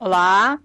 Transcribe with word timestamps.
Olá, 0.00 0.60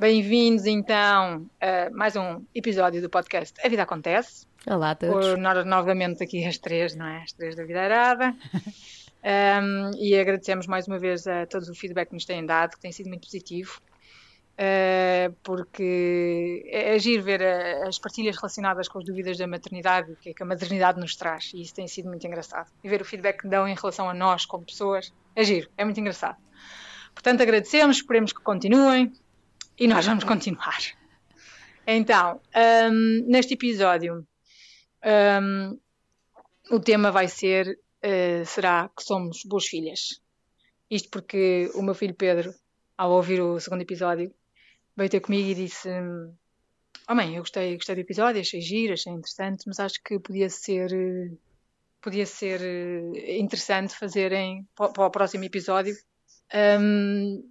bem-vindos 0.00 0.64
então 0.64 1.46
a 1.60 1.90
mais 1.92 2.16
um 2.16 2.42
episódio 2.54 3.02
do 3.02 3.10
podcast 3.10 3.54
A 3.62 3.68
Vida 3.68 3.82
Acontece. 3.82 4.46
Olá 4.66 4.92
a 4.92 4.94
todos. 4.94 5.34
Por, 5.34 5.36
novamente 5.66 6.24
aqui 6.24 6.42
as 6.46 6.56
três, 6.56 6.96
não 6.96 7.04
é? 7.04 7.24
As 7.24 7.32
três 7.32 7.54
da 7.54 7.62
Vida 7.62 7.82
Arada. 7.82 8.34
um, 9.62 9.90
e 9.98 10.18
agradecemos 10.18 10.66
mais 10.66 10.88
uma 10.88 10.98
vez 10.98 11.26
a 11.26 11.44
todos 11.44 11.68
o 11.68 11.74
feedback 11.74 12.08
que 12.08 12.14
nos 12.14 12.24
têm 12.24 12.46
dado, 12.46 12.70
que 12.70 12.80
tem 12.80 12.90
sido 12.90 13.10
muito 13.10 13.26
positivo. 13.26 13.82
Uh, 14.54 15.34
porque 15.42 16.64
é 16.70 16.92
agir 16.92 17.20
ver 17.20 17.42
a, 17.42 17.86
as 17.86 17.98
partilhas 17.98 18.36
relacionadas 18.36 18.88
com 18.88 18.98
as 18.98 19.04
dúvidas 19.04 19.36
da 19.36 19.46
maternidade, 19.46 20.12
o 20.12 20.16
que 20.16 20.30
é 20.30 20.32
que 20.32 20.42
a 20.42 20.46
maternidade 20.46 20.98
nos 20.98 21.14
traz, 21.16 21.50
e 21.52 21.60
isso 21.60 21.74
tem 21.74 21.86
sido 21.86 22.08
muito 22.08 22.26
engraçado. 22.26 22.70
E 22.82 22.88
ver 22.88 23.02
o 23.02 23.04
feedback 23.04 23.42
que 23.42 23.48
dão 23.48 23.68
em 23.68 23.74
relação 23.74 24.08
a 24.08 24.14
nós 24.14 24.46
como 24.46 24.64
pessoas, 24.64 25.12
agir, 25.36 25.68
é 25.76 25.84
muito 25.84 26.00
engraçado. 26.00 26.38
Portanto, 27.14 27.42
agradecemos, 27.42 27.98
esperemos 27.98 28.32
que 28.32 28.42
continuem 28.42 29.12
e 29.78 29.86
nós 29.86 30.04
vamos 30.04 30.24
continuar. 30.24 30.80
Então, 31.86 32.40
um, 32.90 33.24
neste 33.26 33.54
episódio, 33.54 34.26
um, 35.42 35.78
o 36.70 36.80
tema 36.80 37.10
vai 37.10 37.28
ser: 37.28 37.78
uh, 38.04 38.44
será 38.44 38.90
que 38.96 39.02
somos 39.02 39.42
boas 39.44 39.66
filhas? 39.66 40.20
Isto 40.90 41.08
porque 41.10 41.70
o 41.74 41.82
meu 41.82 41.94
filho 41.94 42.14
Pedro, 42.14 42.54
ao 42.96 43.12
ouvir 43.12 43.40
o 43.40 43.58
segundo 43.60 43.82
episódio, 43.82 44.32
veio 44.96 45.10
ter 45.10 45.20
comigo 45.20 45.48
e 45.48 45.54
disse: 45.54 45.88
Oh 47.08 47.14
mãe, 47.14 47.34
eu 47.34 47.42
gostei, 47.42 47.74
gostei 47.76 47.94
do 47.94 48.00
episódio, 48.00 48.40
achei 48.40 48.60
giro, 48.60 48.94
achei 48.94 49.12
interessante, 49.12 49.64
mas 49.66 49.78
acho 49.78 50.02
que 50.02 50.18
podia 50.18 50.48
ser. 50.48 50.90
Podia 52.00 52.26
ser 52.26 52.60
eh, 52.60 53.38
interessante 53.38 53.96
fazerem 53.96 54.68
para, 54.76 54.90
para 54.90 55.06
o 55.06 55.10
próximo 55.10 55.42
episódio 55.44 55.96
um, 56.80 57.42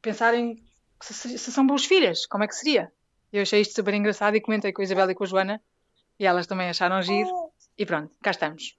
pensarem 0.00 0.56
se, 1.00 1.38
se, 1.38 1.52
são 1.52 1.66
boas 1.66 1.84
filhas, 1.84 2.26
como 2.26 2.44
é 2.44 2.48
que 2.48 2.54
seria? 2.54 2.92
Eu 3.32 3.42
achei 3.42 3.60
isto 3.60 3.74
super 3.74 3.94
engraçado 3.94 4.36
e 4.36 4.40
comentei 4.40 4.72
com 4.72 4.82
a 4.82 4.84
Isabela 4.84 5.12
e 5.12 5.14
com 5.14 5.24
a 5.24 5.26
Joana 5.26 5.62
e 6.18 6.26
elas 6.26 6.46
também 6.46 6.68
acharam 6.68 7.00
giro 7.02 7.30
e 7.76 7.86
pronto, 7.86 8.14
cá 8.22 8.30
estamos. 8.30 8.76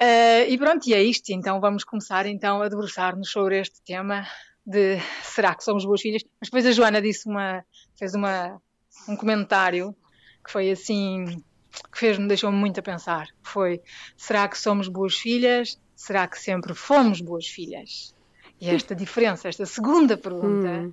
Uh, 0.00 0.44
e 0.48 0.58
pronto, 0.58 0.86
e 0.88 0.94
é 0.94 1.02
isto. 1.02 1.30
Então 1.30 1.60
vamos 1.60 1.84
começar 1.84 2.26
então 2.26 2.60
a 2.60 2.68
debruçar-nos 2.68 3.30
sobre 3.30 3.60
este 3.60 3.82
tema 3.82 4.26
de 4.66 4.98
será 5.22 5.54
que 5.54 5.64
somos 5.64 5.84
boas 5.84 6.00
filhas? 6.00 6.22
Mas 6.40 6.48
depois 6.48 6.66
a 6.66 6.72
Joana 6.72 7.00
disse 7.00 7.28
uma, 7.28 7.64
fez 7.96 8.14
uma, 8.14 8.60
um 9.08 9.16
comentário 9.16 9.94
que 10.44 10.50
foi 10.50 10.70
assim, 10.70 11.42
que 11.90 11.98
fez-me, 11.98 12.28
deixou-me 12.28 12.56
muito 12.56 12.78
a 12.80 12.82
pensar. 12.82 13.28
Foi, 13.42 13.80
será 14.16 14.46
que 14.48 14.58
somos 14.58 14.88
boas 14.88 15.14
filhas? 15.14 15.78
Será 15.94 16.26
que 16.26 16.38
sempre 16.38 16.74
fomos 16.74 17.20
boas 17.20 17.46
filhas? 17.46 18.14
E 18.60 18.68
esta 18.68 18.94
diferença, 18.96 19.48
esta 19.48 19.66
segunda 19.66 20.16
pergunta, 20.16 20.68
hum. 20.68 20.92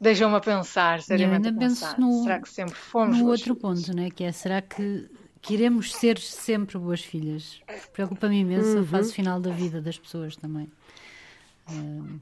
deixou-me 0.00 0.36
a 0.36 0.40
pensar, 0.40 1.02
seriamente 1.02 1.48
a 1.48 1.52
pensar. 1.52 1.94
Penso 1.94 2.00
no, 2.00 2.22
será 2.22 2.40
que 2.40 2.48
sempre 2.48 2.74
fomos 2.74 3.18
no 3.18 3.24
boas 3.24 3.40
outro 3.40 3.54
filhas? 3.54 3.84
ponto, 3.86 3.96
né? 3.96 4.10
que 4.10 4.24
é, 4.24 4.32
será 4.32 4.62
que 4.62 5.08
queremos 5.42 5.94
ser 5.94 6.18
sempre 6.18 6.78
boas 6.78 7.00
filhas? 7.00 7.60
Preocupa-me 7.92 8.40
imenso 8.40 8.76
uhum. 8.76 8.82
a 8.82 8.86
fase 8.86 9.12
final 9.12 9.40
da 9.40 9.50
vida 9.50 9.80
das 9.80 9.98
pessoas 9.98 10.36
também. 10.36 10.70
Uh, 11.68 12.20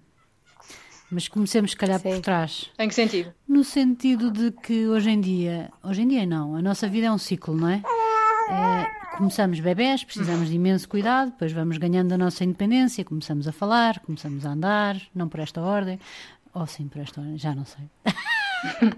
mas 1.11 1.29
comecemos, 1.29 1.73
se 1.73 1.77
calhar, 1.77 2.01
Sim. 2.01 2.11
por 2.11 2.21
trás. 2.21 2.71
Em 2.79 2.89
que 2.89 2.95
sentido? 2.95 3.35
No 3.47 3.63
sentido 3.63 4.31
de 4.31 4.51
que 4.51 4.89
hoje 4.89 5.11
em 5.11 5.21
dia, 5.21 5.71
hoje 5.83 6.03
em 6.03 6.09
dia 6.09 6.25
não, 6.25 6.57
a 6.57 6.63
nossa 6.63 6.89
vida 6.89 7.09
é 7.09 7.13
um 7.13 7.19
ciclo, 7.19 7.55
não 7.55 7.69
é? 7.69 7.83
é 8.51 9.02
começamos 9.17 9.61
bebés, 9.61 10.05
precisamos 10.05 10.49
de 10.49 10.55
imenso 10.55 10.89
cuidado, 10.89 11.31
depois 11.31 11.53
vamos 11.53 11.79
ganhando 11.79 12.13
a 12.13 12.19
nossa 12.19 12.45
independência, 12.45 13.05
começamos 13.05 13.47
a 13.47 13.53
falar, 13.53 14.01
começamos 14.01 14.45
a 14.47 14.51
andar, 14.51 15.01
não 15.15 15.29
por 15.29 15.41
esta 15.41 15.61
ordem, 15.61 15.99
ou 16.55 16.67
sim 16.67 16.89
por 16.89 17.01
esta 17.01 17.21
ordem, 17.21 17.39
já 17.39 17.55
não 17.55 17.65
sei. 17.65 17.85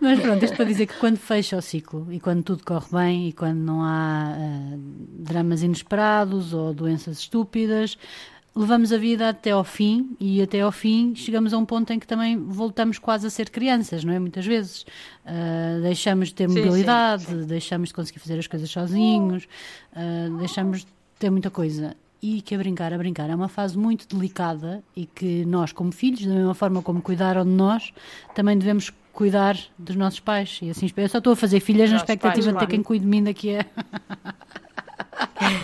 Mas 0.00 0.20
pronto, 0.20 0.44
isto 0.44 0.56
para 0.56 0.64
dizer 0.66 0.86
que 0.86 0.98
quando 0.98 1.16
fecha 1.16 1.56
o 1.56 1.62
ciclo 1.62 2.12
e 2.12 2.20
quando 2.20 2.42
tudo 2.42 2.64
corre 2.64 2.88
bem 2.92 3.28
e 3.28 3.32
quando 3.32 3.58
não 3.58 3.82
há 3.82 4.34
uh, 4.36 4.78
dramas 5.24 5.62
inesperados 5.62 6.52
ou 6.52 6.74
doenças 6.74 7.18
estúpidas, 7.18 7.96
levamos 8.54 8.92
a 8.92 8.98
vida 8.98 9.28
até 9.28 9.50
ao 9.50 9.64
fim 9.64 10.16
e 10.18 10.42
até 10.42 10.60
ao 10.60 10.72
fim 10.72 11.14
chegamos 11.14 11.52
a 11.54 11.58
um 11.58 11.64
ponto 11.64 11.92
em 11.92 11.98
que 11.98 12.06
também 12.06 12.36
voltamos 12.36 12.98
quase 12.98 13.26
a 13.26 13.30
ser 13.30 13.50
crianças, 13.50 14.04
não 14.04 14.12
é? 14.12 14.18
Muitas 14.18 14.44
vezes 14.44 14.82
uh, 15.24 15.80
deixamos 15.82 16.28
de 16.28 16.34
ter 16.34 16.48
mobilidade, 16.48 17.24
sim, 17.24 17.40
sim. 17.40 17.46
deixamos 17.46 17.88
de 17.90 17.94
conseguir 17.94 18.18
fazer 18.18 18.38
as 18.38 18.46
coisas 18.46 18.70
sozinhos, 18.70 19.44
uh, 19.92 20.36
deixamos 20.38 20.80
de 20.80 20.86
ter 21.18 21.30
muita 21.30 21.50
coisa. 21.50 21.96
E 22.22 22.42
que 22.42 22.54
a 22.54 22.58
brincar, 22.58 22.92
a 22.92 22.98
brincar 22.98 23.30
é 23.30 23.34
uma 23.34 23.48
fase 23.48 23.78
muito 23.78 24.06
delicada 24.06 24.84
e 24.94 25.06
que 25.06 25.42
nós, 25.46 25.72
como 25.72 25.90
filhos, 25.90 26.26
da 26.26 26.34
mesma 26.34 26.52
forma 26.52 26.82
como 26.82 27.00
cuidaram 27.00 27.44
de 27.44 27.50
nós, 27.50 27.94
também 28.34 28.58
devemos 28.58 28.92
cuidar 29.10 29.56
dos 29.78 29.96
nossos 29.96 30.20
pais. 30.20 30.58
E 30.60 30.68
assim, 30.68 30.90
eu 30.94 31.08
só 31.08 31.16
estou 31.16 31.32
a 31.32 31.36
fazer 31.36 31.60
filhas 31.60 31.90
na 31.90 31.96
expectativa 31.96 32.44
pais, 32.44 32.54
de 32.54 32.58
ter 32.58 32.66
quem 32.66 32.82
cuide 32.82 33.04
de 33.06 33.10
mim 33.10 33.22
daqui 33.22 33.56
a. 33.56 33.64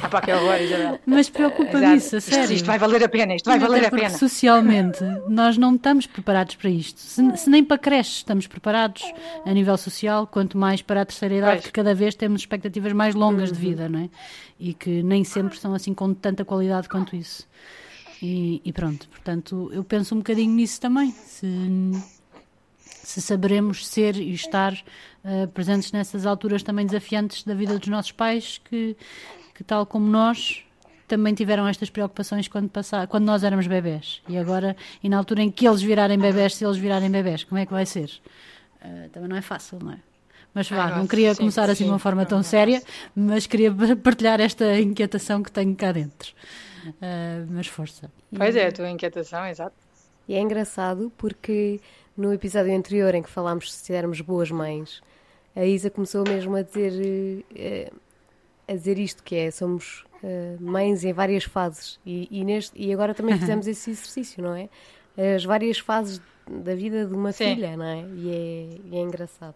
Epá, 0.05 0.21
que 0.21 0.33
horror, 0.33 0.61
Isabel. 0.61 1.01
Mas 1.07 1.29
preocupa-me 1.29 1.97
isso, 1.97 2.17
a 2.17 2.21
sério. 2.21 2.55
Isto 2.55 2.67
vai 2.67 2.79
valer 2.79 3.03
a 3.05 3.09
pena, 3.09 3.35
isto 3.35 3.49
vai 3.49 3.59
valer 3.59 3.87
a 3.87 3.91
pena. 3.91 4.11
socialmente 4.11 5.03
nós 5.29 5.57
não 5.57 5.75
estamos 5.75 6.07
preparados 6.07 6.57
para 6.57 6.71
isto. 6.71 7.01
Se, 7.01 7.37
se, 7.37 7.51
nem 7.51 7.65
para 7.65 7.79
creches 7.79 8.17
estamos 8.17 8.47
preparados 8.47 9.03
a 9.45 9.53
nível 9.53 9.77
social, 9.77 10.27
quanto 10.27 10.57
mais 10.59 10.83
para 10.83 11.03
a 11.03 11.05
terceira 11.05 11.35
idade, 11.35 11.53
pois. 11.53 11.65
que 11.67 11.73
cada 11.73 11.95
vez 11.95 12.15
temos 12.15 12.43
expectativas 12.43 12.93
mais 12.93 13.15
longas 13.15 13.51
de 13.51 13.59
vida, 13.59 13.89
não 13.89 14.01
é? 14.01 14.11
E 14.59 14.75
que 14.75 15.03
nem 15.03 15.25
sempre 15.25 15.59
são 15.59 15.75
assim 15.75 15.93
com 15.95 16.13
tanta 16.15 16.45
qualidade 16.45 16.89
quanto 16.89 17.15
isso. 17.15 17.47
E, 18.23 18.63
e 18.65 18.73
pronto, 18.73 19.09
portanto, 19.09 19.71
eu 19.73 19.85
penso 19.85 20.15
um 20.15 20.19
bocadinho 20.19 20.53
nisso 20.53 20.81
também. 20.81 21.13
Se, 21.13 21.47
se 22.79 23.21
saberemos 23.21 23.87
ser 23.87 24.17
e 24.17 24.33
estar 24.33 24.73
uh, 24.73 25.47
presentes 25.49 25.93
nessas 25.93 26.27
alturas 26.27 26.63
também 26.63 26.87
desafiantes 26.87 27.45
da 27.45 27.55
vida 27.55 27.79
dos 27.79 27.89
nossos 27.89 28.13
pais, 28.13 28.61
que 28.65 28.97
que, 29.57 29.65
tal 29.65 29.87
como 29.87 30.07
nós, 30.07 30.63
também 31.09 31.33
tiveram 31.33 31.67
estas 31.67 31.89
preocupações 31.89 32.47
quando, 32.47 32.69
passar, 32.69 33.07
quando 33.07 33.25
nós 33.25 33.43
éramos 33.43 33.67
bebés. 33.67 34.21
E 34.29 34.37
agora, 34.37 34.77
e 35.03 35.09
na 35.09 35.17
altura 35.17 35.43
em 35.43 35.51
que 35.51 35.67
eles 35.67 35.81
virarem 35.81 36.19
bebés, 36.19 36.55
se 36.57 36.65
eles 36.65 36.77
virarem 36.77 37.11
bebés, 37.11 37.43
como 37.43 37.59
é 37.59 37.65
que 37.65 37.73
vai 37.73 37.87
ser? 37.87 38.11
Uh, 38.85 39.09
também 39.11 39.29
não 39.31 39.37
é 39.37 39.41
fácil, 39.41 39.79
não 39.83 39.93
é? 39.93 39.99
Mas 40.53 40.69
vá, 40.69 40.91
não 40.97 41.07
queria 41.07 41.35
sim, 41.35 41.41
começar 41.41 41.69
assim 41.71 41.85
de 41.85 41.91
uma 41.91 41.99
forma 41.99 42.25
tão 42.27 42.43
séria, 42.43 42.83
mas 43.15 43.47
queria 43.47 43.75
partilhar 44.03 44.41
esta 44.41 44.79
inquietação 44.79 45.43
que 45.43 45.51
tenho 45.51 45.75
cá 45.75 45.93
dentro. 45.93 46.33
Uh, 46.87 47.47
mas 47.51 47.67
força. 47.67 48.11
Pois 48.37 48.55
é, 48.55 48.67
a 48.67 48.73
tua 48.73 48.91
inquietação, 48.91 49.47
exato. 49.47 49.75
E 50.29 50.35
é 50.35 50.41
engraçado 50.41 51.11
porque 51.17 51.81
no 52.17 52.33
episódio 52.33 52.77
anterior 52.77 53.15
em 53.15 53.23
que 53.23 53.31
falámos 53.31 53.73
se 53.73 53.93
éramos 53.93 54.21
boas 54.21 54.51
mães, 54.51 55.03
a 55.55 55.65
Isa 55.65 55.89
começou 55.89 56.25
mesmo 56.27 56.57
a 56.57 56.63
dizer. 56.63 57.45
Uh, 57.51 58.06
a 58.69 58.73
dizer 58.73 58.99
isto, 58.99 59.23
que 59.23 59.37
é, 59.37 59.51
somos 59.51 60.05
uh, 60.23 60.61
mães 60.61 61.05
em 61.05 61.13
várias 61.13 61.45
fases 61.45 62.01
e, 62.05 62.29
e, 62.31 62.45
neste, 62.45 62.81
e 62.81 62.93
agora 62.93 63.15
também 63.15 63.39
fizemos 63.39 63.67
esse 63.67 63.91
exercício, 63.91 64.43
não 64.43 64.55
é? 64.55 64.69
As 65.35 65.45
várias 65.45 65.79
fases 65.79 66.21
da 66.49 66.75
vida 66.75 67.07
de 67.07 67.15
uma 67.15 67.33
Sim. 67.33 67.55
filha, 67.55 67.77
não 67.77 67.85
é? 67.85 68.01
E, 68.03 68.31
é? 68.31 68.79
e 68.91 68.97
é 68.97 69.01
engraçado 69.01 69.55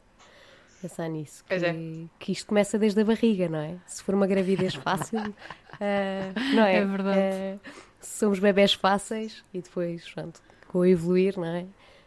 pensar 0.81 1.09
nisso. 1.09 1.45
Que, 1.45 1.55
é. 1.55 1.75
que, 2.19 2.33
isto 2.33 2.47
começa 2.47 2.79
desde 2.79 3.01
a 3.01 3.05
barriga, 3.05 3.49
não 3.49 3.59
é? 3.59 3.77
Se 3.87 4.03
for 4.03 4.15
uma 4.15 4.27
gravidez 4.27 4.75
fácil, 4.75 5.21
uh, 5.21 5.35
não 6.55 6.65
é? 6.65 6.77
É 6.77 6.85
verdade. 6.85 7.19
Uh, 7.19 7.61
somos 8.01 8.39
bebés 8.39 8.73
fáceis 8.73 9.45
e 9.53 9.61
depois, 9.61 10.09
pronto, 10.11 10.41
com 10.69 10.79
o 10.79 10.87
evoluir, 10.87 11.39
não 11.39 11.45
é? 11.45 11.67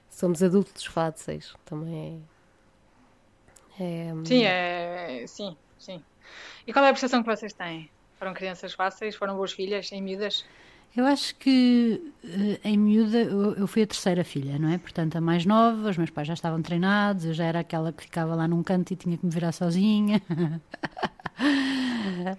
Somos 0.10 0.44
adultos 0.44 0.86
fáceis, 0.86 1.54
também 1.66 2.24
é. 3.80 3.84
é 3.84 4.14
sim, 4.26 4.44
é, 4.44 5.24
sim, 5.28 5.58
sim. 5.78 6.04
E 6.66 6.74
qual 6.74 6.86
é 6.86 6.90
a 6.90 6.92
percepção 6.92 7.22
que 7.24 7.30
vocês 7.30 7.54
têm? 7.54 7.90
Foram 8.18 8.34
crianças 8.34 8.74
fáceis? 8.74 9.16
Foram 9.16 9.36
boas 9.36 9.52
filhas, 9.52 9.92
em 9.92 10.02
miúdas? 10.02 10.46
Eu 10.96 11.06
acho 11.08 11.36
que 11.36 12.14
eh, 12.24 12.60
em 12.64 12.78
miúda 12.78 13.18
eu 13.18 13.66
fui 13.66 13.82
a 13.82 13.88
terceira 13.88 14.24
filha, 14.24 14.60
não 14.60 14.70
é? 14.70 14.78
Portanto, 14.78 15.16
a 15.16 15.22
mais 15.22 15.44
nova, 15.46 15.90
os 15.90 15.98
meus 15.98 16.12
pais 16.12 16.28
já 16.28 16.36
estavam 16.36 16.62
treinados, 16.62 17.26
eu 17.26 17.34
já 17.34 17.46
era 17.46 17.60
aquela 17.62 17.92
que 17.92 18.04
ficava 18.04 18.36
lá 18.36 18.48
num 18.48 18.62
canto 18.62 18.92
e 18.92 18.96
tinha 18.96 19.18
que 19.18 19.26
me 19.26 19.32
virar 19.32 19.52
sozinha. 19.52 20.22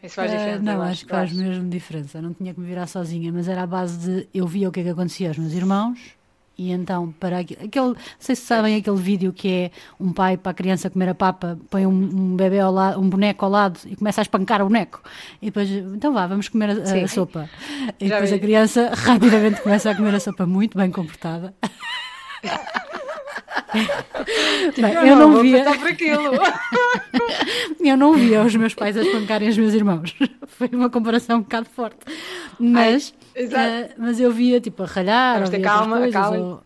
Isso 0.03 0.15
faz 0.15 0.31
diferença. 0.31 0.63
não, 0.63 0.83
acho 0.83 1.05
que 1.05 1.11
faz 1.11 1.33
mesmo 1.33 1.69
diferença. 1.69 2.19
Eu 2.19 2.23
não 2.23 2.33
tinha 2.33 2.55
que 2.55 2.61
me 2.61 2.67
virar 2.67 2.87
sozinha, 2.87 3.33
mas 3.33 3.49
era 3.49 3.63
a 3.63 3.67
base 3.67 3.99
de 3.99 4.29
eu 4.33 4.47
via 4.47 4.69
o 4.69 4.73
que 4.73 4.81
é 4.81 4.83
que 4.85 4.89
acontecia 4.91 5.29
aos 5.29 5.39
meus 5.39 5.53
irmãos 5.53 6.17
e 6.57 6.71
então, 6.71 7.13
para 7.19 7.41
aquele, 7.41 7.69
não 7.75 7.97
sei 8.19 8.37
se 8.37 8.43
sabem 8.43 8.77
aquele 8.77 8.97
vídeo 8.97 9.33
que 9.33 9.49
é 9.51 9.71
um 9.99 10.13
pai 10.13 10.37
para 10.37 10.53
a 10.53 10.55
criança 10.55 10.89
comer 10.89 11.09
a 11.09 11.15
papa, 11.15 11.59
põe 11.69 11.85
um, 11.85 11.91
um 11.91 12.37
bebê 12.37 12.61
ao 12.61 12.73
lado, 12.73 13.01
um 13.01 13.09
boneco 13.09 13.45
ao 13.45 13.51
lado 13.51 13.81
e 13.87 13.97
começa 13.97 14.21
a 14.21 14.23
espancar 14.23 14.63
o 14.63 14.67
boneco. 14.67 15.03
E 15.43 15.47
depois, 15.47 15.69
então 15.69 16.13
vá, 16.13 16.27
vamos 16.29 16.49
comer 16.49 16.71
a, 16.71 17.05
a 17.05 17.09
sopa. 17.09 17.49
E 18.01 18.09
Já 18.09 18.15
depois 18.15 18.31
vi. 18.31 18.37
a 18.37 18.39
criança 18.39 18.91
rapidamente 18.95 19.61
começa 19.61 19.91
a 19.91 19.95
comer 19.95 20.15
a 20.15 20.21
sopa 20.21 20.47
muito 20.47 20.79
bem 20.79 20.91
comportada. 20.91 21.55
Bem, 24.81 24.95
eu, 24.95 25.07
eu, 25.07 25.17
não, 25.17 25.31
não 25.31 25.43
via. 25.43 25.65
eu 27.85 27.97
não 27.97 28.13
via 28.15 28.43
os 28.43 28.55
meus 28.55 28.75
pais 28.75 28.97
a 28.97 29.03
espancarem 29.03 29.49
os 29.49 29.59
meus 29.59 29.75
irmãos. 29.75 30.15
Foi 30.47 30.69
uma 30.73 30.89
comparação 30.89 31.39
um 31.39 31.43
bocado 31.43 31.67
forte. 31.75 31.99
Mas, 32.59 33.13
Ai, 33.37 33.83
uh, 33.83 33.89
mas 33.99 34.21
eu 34.21 34.31
via 34.31 34.61
tipo 34.61 34.85
a 34.85 34.87
ralhar, 34.87 35.43
ou 35.43 35.61
calma, 35.61 36.09
calma. 36.11 36.39
Ou 36.39 36.63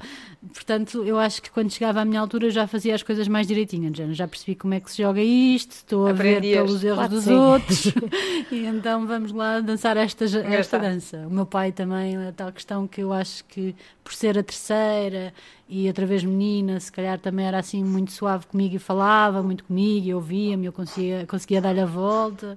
Portanto, 0.53 1.03
eu 1.03 1.19
acho 1.19 1.43
que 1.43 1.51
quando 1.51 1.73
chegava 1.73 2.01
à 2.01 2.05
minha 2.05 2.21
altura 2.21 2.49
já 2.49 2.65
fazia 2.65 2.95
as 2.95 3.03
coisas 3.03 3.27
mais 3.27 3.47
direitinhas. 3.47 3.97
Já, 3.97 4.07
já 4.13 4.29
percebi 4.29 4.55
como 4.55 4.73
é 4.73 4.79
que 4.79 4.89
se 4.89 5.03
joga 5.03 5.21
isto, 5.21 5.73
estou 5.73 6.07
a 6.07 6.13
ver 6.13 6.41
pelos 6.41 6.85
erros 6.85 6.97
claro, 6.97 7.13
dos 7.13 7.25
sim. 7.25 7.35
outros. 7.35 7.87
e 8.53 8.65
então 8.65 9.05
vamos 9.05 9.33
lá 9.33 9.59
dançar 9.59 9.97
esta, 9.97 10.25
esta 10.25 10.79
dança. 10.79 11.27
O 11.27 11.31
meu 11.31 11.45
pai 11.45 11.73
também, 11.73 12.17
a 12.17 12.33
tal 12.33 12.53
questão 12.53 12.87
que 12.87 13.01
eu 13.01 13.13
acho 13.13 13.45
que 13.47 13.75
por 14.05 14.15
ser 14.15 14.39
a 14.39 14.43
terceira 14.43 15.35
e 15.69 15.89
outra 15.89 16.07
vez 16.07 16.23
menina, 16.23 16.79
se 16.79 16.93
calhar 16.93 17.19
também 17.19 17.45
era 17.45 17.59
assim 17.59 17.83
muito 17.83 18.13
suave 18.13 18.47
comigo 18.47 18.77
e 18.77 18.79
falava 18.79 19.43
muito 19.43 19.65
comigo 19.65 20.07
e 20.07 20.15
ouvia-me, 20.15 20.67
eu 20.67 20.73
conseguia, 20.73 21.27
conseguia 21.27 21.61
dar-lhe 21.61 21.81
a 21.81 21.87
volta. 21.87 22.57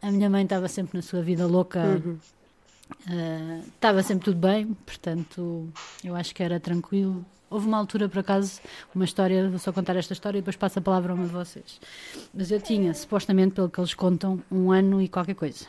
A 0.00 0.10
minha 0.10 0.30
mãe 0.30 0.44
estava 0.44 0.66
sempre 0.66 0.96
na 0.96 1.02
sua 1.02 1.20
vida 1.20 1.46
louca. 1.46 1.78
Uhum 1.78 2.16
estava 3.74 4.00
uh, 4.00 4.02
sempre 4.02 4.24
tudo 4.24 4.38
bem, 4.38 4.74
portanto 4.86 5.68
eu 6.04 6.14
acho 6.14 6.34
que 6.34 6.42
era 6.42 6.60
tranquilo. 6.60 7.24
Houve 7.50 7.66
uma 7.66 7.76
altura, 7.76 8.08
por 8.08 8.20
acaso, 8.20 8.60
uma 8.94 9.04
história, 9.04 9.46
vou 9.48 9.58
só 9.58 9.72
contar 9.72 9.94
esta 9.96 10.14
história 10.14 10.38
e 10.38 10.40
depois 10.40 10.56
passo 10.56 10.78
a 10.78 10.82
palavra 10.82 11.12
a 11.12 11.14
uma 11.14 11.26
de 11.26 11.32
vocês. 11.32 11.78
Mas 12.32 12.50
eu 12.50 12.58
tinha, 12.58 12.94
supostamente, 12.94 13.54
pelo 13.54 13.68
que 13.68 13.78
eles 13.78 13.92
contam, 13.92 14.42
um 14.50 14.72
ano 14.72 15.02
e 15.02 15.08
qualquer 15.08 15.34
coisa. 15.34 15.66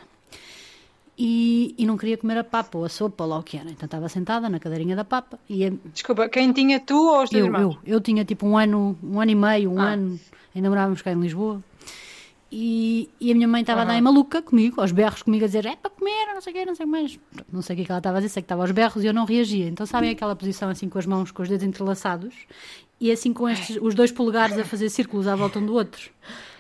E, 1.18 1.76
e 1.78 1.86
não 1.86 1.98
queria 1.98 2.18
comer 2.18 2.38
a 2.38 2.44
papa 2.44 2.78
ou 2.78 2.86
a 2.86 2.90
sopa 2.90 3.24
ou 3.26 3.30
lá 3.30 3.38
o 3.40 3.44
que 3.44 3.58
era. 3.58 3.70
Então 3.70 3.86
estava 3.86 4.08
sentada 4.08 4.50
na 4.50 4.60
cadeirinha 4.60 4.96
da 4.96 5.04
papa 5.04 5.38
e... 5.50 5.70
Desculpa, 5.94 6.30
quem 6.30 6.52
tinha 6.54 6.80
tu 6.80 6.96
ou 6.96 7.24
os 7.24 7.30
teus 7.30 7.42
eu, 7.42 7.46
irmãos? 7.48 7.78
Eu, 7.86 7.96
eu 7.96 8.02
tinha 8.02 8.24
tipo 8.24 8.48
um 8.48 8.58
ano, 8.58 8.98
um 9.04 9.20
ano 9.20 9.32
e 9.32 9.36
meio, 9.36 9.72
um 9.72 9.80
ah. 9.80 9.92
ano, 9.92 10.20
ainda 10.56 10.70
morávamos 10.70 11.02
cá 11.02 11.12
em 11.12 11.20
Lisboa. 11.20 11.62
E, 12.56 13.10
e, 13.20 13.32
a 13.32 13.34
minha 13.36 13.48
mãe 13.48 13.62
estava 13.62 13.82
uhum. 13.82 13.88
a 13.88 13.92
dar 13.94 13.98
em 13.98 14.02
maluca 14.02 14.40
comigo, 14.40 14.80
aos 14.80 14.92
berros 14.92 15.24
comigo, 15.24 15.44
a 15.44 15.48
dizer 15.48 15.66
é 15.66 15.76
para 15.76 15.90
comer, 15.90 16.36
não 16.36 16.40
sei 16.40 16.54
o 16.54 16.56
quê, 16.56 16.66
não 16.68 16.76
sei 16.76 16.86
mais. 16.86 17.20
Não 17.52 17.64
sei 17.64 17.74
o 17.74 17.78
que, 17.78 17.82
é 17.82 17.86
que 17.86 17.92
ela 17.92 17.98
estava 17.98 18.18
a 18.18 18.20
dizer, 18.20 18.30
sei 18.30 18.44
que 18.44 18.46
estava 18.46 18.62
aos 18.62 18.70
berros 18.70 19.04
e 19.04 19.08
eu 19.08 19.14
não 19.14 19.26
reagia. 19.26 19.68
Então, 19.68 19.88
sabem 19.88 20.12
aquela 20.12 20.36
posição 20.36 20.70
assim 20.70 20.88
com 20.88 21.00
as 21.00 21.08
mãos, 21.08 21.32
com 21.32 21.42
os 21.42 21.50
dedos 21.50 21.66
entrelaçados 21.66 22.36
e 23.02 23.12
assim 23.12 23.34
com 23.34 23.50
estes, 23.50 23.80
os 23.82 23.96
dois 23.96 24.12
polegares 24.12 24.56
a 24.60 24.64
fazer 24.64 24.88
círculos 24.90 25.28
à 25.28 25.36
volta 25.36 25.58
um 25.58 25.66
do 25.66 25.74
outro? 25.74 26.12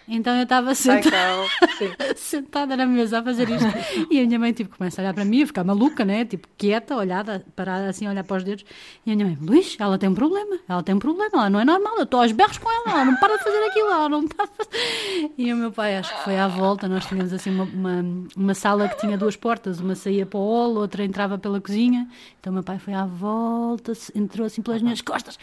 Então 0.07 0.35
eu 0.35 0.43
estava 0.43 0.75
sentada, 0.75 1.43
sentada 2.15 2.77
na 2.77 2.85
mesa 2.85 3.19
a 3.19 3.23
fazer 3.23 3.49
isto. 3.49 3.67
E 4.11 4.19
a 4.19 4.25
minha 4.25 4.39
mãe 4.39 4.51
tipo, 4.51 4.77
começa 4.77 5.01
a 5.01 5.03
olhar 5.03 5.13
para 5.13 5.23
mim, 5.23 5.43
a 5.43 5.47
ficar 5.47 5.63
maluca, 5.63 6.03
né? 6.03 6.25
Tipo, 6.25 6.47
quieta, 6.57 6.95
olhada, 6.95 7.45
parada 7.55 7.87
assim, 7.87 8.05
a 8.05 8.09
olhar 8.09 8.23
para 8.23 8.37
os 8.37 8.43
dedos. 8.43 8.65
E 9.05 9.11
a 9.11 9.15
minha 9.15 9.27
mãe, 9.27 9.37
Luís, 9.41 9.77
ela 9.79 9.97
tem 9.97 10.09
um 10.09 10.13
problema, 10.13 10.59
ela 10.67 10.83
tem 10.83 10.93
um 10.95 10.99
problema, 10.99 11.31
ela 11.33 11.49
não 11.49 11.59
é 11.59 11.65
normal, 11.65 11.97
eu 11.97 12.03
estou 12.03 12.21
aos 12.21 12.31
berros 12.31 12.57
com 12.57 12.69
ela, 12.69 12.97
ela 12.97 13.05
não 13.05 13.15
para 13.15 13.37
de 13.37 13.43
fazer 13.43 13.63
aquilo, 13.65 13.87
ela 13.87 14.09
não 14.09 14.25
está 14.25 14.43
a 14.43 14.47
fazer. 14.47 14.69
E 15.37 15.51
o 15.51 15.55
meu 15.55 15.71
pai, 15.71 15.97
acho 15.97 16.15
que 16.15 16.23
foi 16.23 16.37
à 16.37 16.47
volta, 16.47 16.87
nós 16.87 17.05
tínhamos 17.05 17.31
assim 17.33 17.49
uma, 17.49 17.63
uma, 17.63 18.05
uma 18.35 18.53
sala 18.53 18.87
que 18.89 18.99
tinha 18.99 19.17
duas 19.17 19.35
portas, 19.35 19.79
uma 19.79 19.95
saía 19.95 20.25
para 20.25 20.39
o 20.39 20.43
hall, 20.43 20.75
outra 20.75 21.03
entrava 21.03 21.37
pela 21.37 21.59
cozinha. 21.61 22.07
Então 22.39 22.51
o 22.51 22.53
meu 22.53 22.63
pai 22.63 22.77
foi 22.79 22.93
à 22.93 23.05
volta, 23.05 23.93
entrou 24.15 24.45
assim 24.45 24.61
pelas 24.61 24.81
minhas 24.81 25.01
costas 25.01 25.37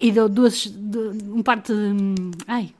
e 0.00 0.12
deu 0.12 0.28
duas, 0.28 0.72
um 1.30 1.42
parte. 1.42 1.72
Ai, 2.46 2.72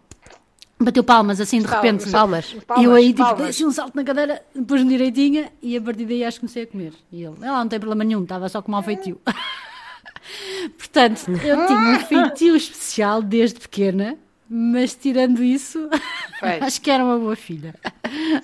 Bateu 0.81 1.03
palmas 1.03 1.41
assim 1.41 1.61
de 1.61 1.67
repente. 1.67 2.09
Palmas. 2.11 2.55
palmas. 2.67 2.83
E 2.83 2.87
eu 2.87 2.95
aí 2.95 3.13
tipo, 3.13 3.35
deixei 3.35 3.67
um 3.67 3.71
salto 3.73 3.97
na 3.97 4.05
cadeira, 4.05 4.43
pus-me 4.67 4.89
direitinha 4.91 5.51
e 5.61 5.77
a 5.77 5.81
partir 5.81 6.05
daí 6.05 6.25
acho 6.25 6.37
que 6.37 6.41
comecei 6.43 6.63
a 6.63 6.67
comer. 6.67 6.93
E 7.11 7.25
ele, 7.25 7.35
ela 7.43 7.59
não 7.59 7.69
tem 7.69 7.81
problema 7.81 8.05
nenhum, 8.05 8.23
estava 8.23 8.49
só 8.49 8.63
com 8.63 8.71
mau 8.71 8.83
feitio. 8.83 9.21
Portanto, 10.79 11.31
eu 11.31 11.67
tinha 11.67 11.79
um 11.79 12.01
feitio 12.01 12.55
especial 12.55 13.23
desde 13.23 13.59
pequena, 13.59 14.17
mas 14.49 14.95
tirando 14.95 15.43
isso, 15.43 15.89
acho 16.61 16.81
que 16.81 16.91
era 16.91 17.05
uma 17.05 17.19
boa 17.19 17.35
filha. 17.35 17.75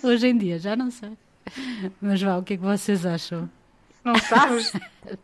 Hoje 0.03 0.29
em 0.29 0.37
dia, 0.37 0.59
já 0.59 0.75
não 0.75 0.91
sei. 0.91 1.11
Mas 2.01 2.21
vá, 2.21 2.39
o 2.39 2.43
que 2.43 2.55
é 2.55 2.57
que 2.57 2.63
vocês 2.63 3.07
acham? 3.07 3.49
Não 4.05 4.17
sabes? 4.19 4.73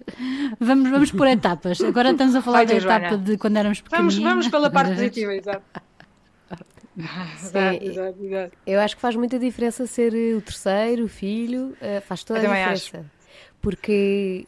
vamos, 0.61 0.91
vamos 0.91 1.11
por 1.11 1.27
etapas. 1.27 1.81
Agora 1.83 2.11
estamos 2.12 2.35
a 2.35 2.43
falar 2.43 2.67
da 2.67 2.75
etapa 2.75 3.09
Joana. 3.09 3.19
de 3.19 3.37
quando 3.37 3.57
éramos 3.57 3.81
pequenos. 3.81 4.15
Vamos, 4.15 4.31
vamos 4.31 4.49
pela 4.49 4.71
parte 4.71 4.95
positiva, 4.95 5.35
exato. 5.35 5.62
Sim, 7.38 7.78
exato, 7.82 8.25
exato. 8.25 8.52
Eu 8.66 8.81
acho 8.81 8.96
que 8.96 9.02
faz 9.02 9.16
muita 9.16 9.38
diferença 9.38 9.87
ser 9.87 10.12
o 10.37 10.40
terceiro, 10.40 11.04
o 11.04 11.08
filho, 11.08 11.76
uh, 11.81 12.00
faz 12.02 12.25
toda 12.25 12.40
a 12.40 12.42
diferença. 12.42 12.98
Acho. 12.98 13.10
Porque 13.60 14.46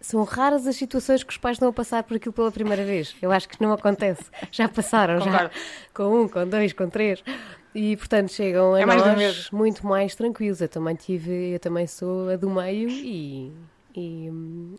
são 0.00 0.24
raras 0.24 0.66
as 0.66 0.76
situações 0.76 1.22
que 1.22 1.30
os 1.30 1.36
pais 1.36 1.56
estão 1.56 1.68
a 1.68 1.72
passar 1.72 2.02
por 2.02 2.16
aquilo 2.16 2.32
pela 2.32 2.50
primeira 2.50 2.84
vez. 2.84 3.14
Eu 3.20 3.30
acho 3.30 3.48
que 3.48 3.60
não 3.60 3.72
acontece. 3.72 4.24
Já 4.50 4.68
passaram, 4.68 5.20
já 5.20 5.50
com 5.94 6.22
um, 6.22 6.28
com 6.28 6.46
dois, 6.46 6.72
com 6.72 6.88
três. 6.88 7.22
E 7.74 7.96
portanto 7.96 8.32
chegam 8.32 8.74
a 8.74 8.80
é 8.80 8.86
nós 8.86 9.50
muito 9.50 9.86
mais 9.86 10.14
tranquilos. 10.14 10.60
Eu 10.60 10.68
também 10.68 10.96
tive, 10.96 11.52
eu 11.52 11.60
também 11.60 11.86
sou 11.86 12.30
a 12.30 12.36
do 12.36 12.50
meio 12.50 12.88
e 12.88 13.52
e, 13.94 14.30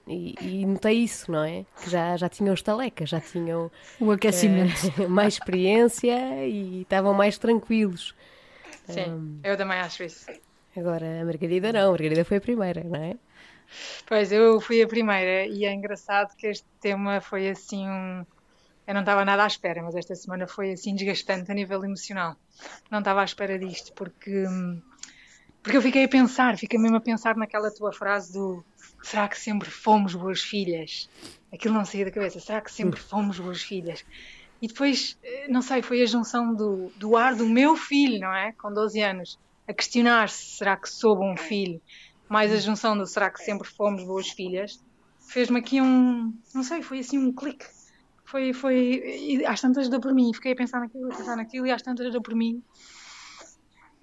e, 0.08 0.36
e, 0.42 0.66
notei 0.66 1.00
isso, 1.00 1.32
não 1.32 1.44
é? 1.44 1.66
Que 1.82 1.90
já, 1.90 2.16
já 2.18 2.30
tinham 2.30 2.54
estalecas, 2.54 3.10
já 3.10 3.20
tinham 3.20 3.72
o 4.00 4.12
aquecimento, 4.12 4.88
uh, 4.98 5.08
mais 5.10 5.34
experiência 5.34 6.46
e 6.46 6.82
estavam 6.82 7.14
mais 7.14 7.38
tranquilos. 7.38 8.16
Sim, 8.88 9.12
um, 9.12 9.40
eu 9.44 9.58
também 9.58 9.80
acho 9.80 10.04
isso. 10.04 10.26
Agora 10.76 11.22
a 11.22 11.26
Margarida 11.26 11.74
não, 11.74 11.88
a 11.88 11.92
Margarida 11.92 12.24
foi 12.24 12.38
a 12.38 12.42
primeira, 12.42 12.84
não 12.84 13.04
é? 13.04 13.16
Pois, 14.06 14.32
eu 14.32 14.60
fui 14.60 14.82
a 14.82 14.88
primeira 14.88 15.46
e 15.46 15.66
é 15.66 15.74
engraçado 15.74 16.36
que 16.36 16.48
este 16.48 16.68
tema 16.80 17.22
foi 17.22 17.50
assim 17.50 17.88
um. 17.88 18.26
Eu 18.88 18.94
não 18.94 19.02
estava 19.02 19.24
nada 19.24 19.44
à 19.44 19.48
espera, 19.48 19.82
mas 19.82 19.96
esta 19.96 20.16
semana 20.16 20.48
foi 20.48 20.74
assim 20.74 20.96
desgastante 20.96 21.52
a 21.52 21.54
nível 21.54 21.84
emocional. 21.84 22.36
Não 22.90 23.00
estava 23.00 23.22
à 23.22 23.24
espera 23.24 23.58
disto, 23.58 23.94
porque, 23.94 24.46
porque 25.62 25.78
eu 25.78 25.82
fiquei 25.82 26.04
a 26.04 26.08
pensar, 26.08 26.58
fiquei 26.58 26.80
mesmo 26.80 26.98
a 26.98 27.02
pensar 27.02 27.36
naquela 27.36 27.72
tua 27.72 27.92
frase 27.94 28.34
do 28.34 28.64
será 29.04 29.28
que 29.28 29.38
sempre 29.38 29.70
fomos 29.70 30.14
boas 30.16 30.42
filhas? 30.42 31.10
Aquilo 31.54 31.74
não 31.74 31.86
saía 31.86 32.06
da 32.06 32.12
cabeça, 32.12 32.40
será 32.40 32.62
que 32.62 32.72
sempre 32.72 33.00
fomos 33.00 33.40
boas 33.40 33.62
filhas? 33.62 34.06
E 34.62 34.68
depois, 34.68 35.18
eh, 35.24 35.48
não 35.50 35.62
sei, 35.62 35.82
foi 35.82 36.02
a 36.02 36.06
junção 36.06 36.54
do, 36.54 36.92
do 36.96 37.18
ar 37.18 37.36
do 37.36 37.48
meu 37.48 37.76
filho, 37.76 38.20
não 38.20 38.34
é? 38.34 38.52
Com 38.54 38.72
12 38.72 39.02
anos, 39.02 39.40
a 39.68 39.74
questionar-se, 39.74 40.58
será 40.58 40.78
que 40.78 40.88
sou 40.88 41.16
bom 41.16 41.36
filho? 41.36 41.82
Mais 42.30 42.52
a 42.54 42.58
junção 42.58 42.98
do 42.98 43.06
será 43.06 43.30
que 43.30 43.44
sempre 43.44 43.68
fomos 43.68 44.04
boas 44.04 44.30
filhas? 44.30 44.80
Fez-me 45.28 45.60
aqui 45.60 45.82
um, 45.82 46.34
não 46.54 46.64
sei, 46.64 46.82
foi 46.82 47.00
assim 47.00 47.18
um 47.18 47.34
clique. 47.34 47.66
Foi, 48.24 48.54
foi, 48.54 49.02
e 49.04 49.46
às 49.46 49.60
tantas 49.60 49.90
deu 49.90 50.00
por 50.00 50.14
mim, 50.14 50.32
fiquei 50.34 50.54
a 50.54 50.56
pensar 50.56 50.80
naquilo, 50.80 51.12
a 51.12 51.16
pensar 51.16 51.36
naquilo, 51.36 51.68
e 51.68 51.72
às 51.72 51.82
tantas 51.82 52.12
deu 52.12 52.22
por 52.22 52.36
mim. 52.36 52.64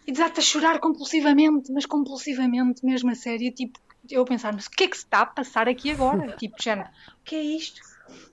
E 0.09 0.13
desato 0.13 0.41
a 0.41 0.43
chorar 0.43 0.81
compulsivamente, 0.81 1.71
mas 1.71 1.85
compulsivamente, 1.85 2.83
mesmo 2.83 3.11
a 3.11 3.15
sério, 3.15 3.53
tipo, 3.53 3.79
eu 4.11 4.25
pensar, 4.25 4.55
mas 4.55 4.65
o 4.65 4.71
que 4.71 4.85
é 4.85 4.89
que 4.89 4.97
se 4.97 5.05
está 5.05 5.21
a 5.21 5.27
passar 5.27 5.69
aqui 5.69 5.91
agora? 5.91 6.33
tipo, 6.39 6.55
género, 6.59 6.89
o 6.89 7.25
que 7.27 7.37
é 7.37 7.43
isto? 7.43 7.79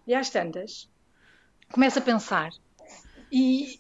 E 0.08 0.16
às 0.16 0.30
tantas, 0.30 0.90
começo 1.74 2.00
a 2.00 2.02
pensar 2.02 2.50
e, 3.30 3.78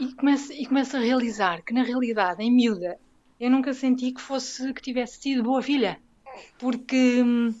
e, 0.00 0.14
começo, 0.14 0.52
e 0.52 0.64
começo 0.64 0.96
a 0.96 1.00
realizar 1.00 1.60
que 1.64 1.74
na 1.74 1.82
realidade, 1.82 2.40
em 2.40 2.54
miúda, 2.54 2.96
eu 3.40 3.50
nunca 3.50 3.74
senti 3.74 4.12
que 4.12 4.20
fosse, 4.20 4.72
que 4.72 4.80
tivesse 4.80 5.20
sido 5.20 5.42
boa 5.42 5.60
filha. 5.60 6.00
Porque 6.56 7.20
hum, 7.20 7.52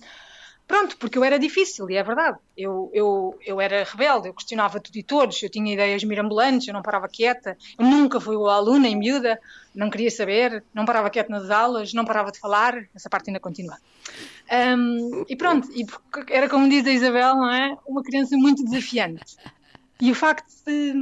Pronto, 0.68 0.98
porque 0.98 1.16
eu 1.16 1.24
era 1.24 1.38
difícil, 1.38 1.88
e 1.88 1.96
é 1.96 2.02
verdade. 2.02 2.38
Eu, 2.54 2.90
eu, 2.92 3.38
eu 3.44 3.58
era 3.58 3.84
rebelde, 3.84 4.28
eu 4.28 4.34
questionava 4.34 4.78
tudo 4.78 4.96
e 4.96 5.02
todos, 5.02 5.42
eu 5.42 5.48
tinha 5.48 5.72
ideias 5.72 6.04
mirambulantes, 6.04 6.68
eu 6.68 6.74
não 6.74 6.82
parava 6.82 7.08
quieta, 7.08 7.56
eu 7.78 7.86
nunca 7.86 8.20
fui 8.20 8.36
boa 8.36 8.54
aluna 8.54 8.86
em 8.86 8.94
miúda, 8.94 9.40
não 9.74 9.88
queria 9.88 10.10
saber, 10.10 10.62
não 10.74 10.84
parava 10.84 11.08
quieta 11.08 11.30
nas 11.30 11.48
aulas, 11.48 11.94
não 11.94 12.04
parava 12.04 12.30
de 12.30 12.38
falar, 12.38 12.86
essa 12.94 13.08
parte 13.08 13.30
ainda 13.30 13.40
continua. 13.40 13.78
Um, 14.52 15.24
e 15.26 15.34
pronto, 15.34 15.70
e 15.72 15.86
era 16.28 16.50
como 16.50 16.68
diz 16.68 16.86
a 16.86 16.92
Isabel, 16.92 17.36
não 17.36 17.50
é? 17.50 17.74
Uma 17.86 18.02
criança 18.02 18.36
muito 18.36 18.62
desafiante. 18.62 19.36
E 19.98 20.12
o 20.12 20.14
facto 20.14 20.46
de. 20.66 20.92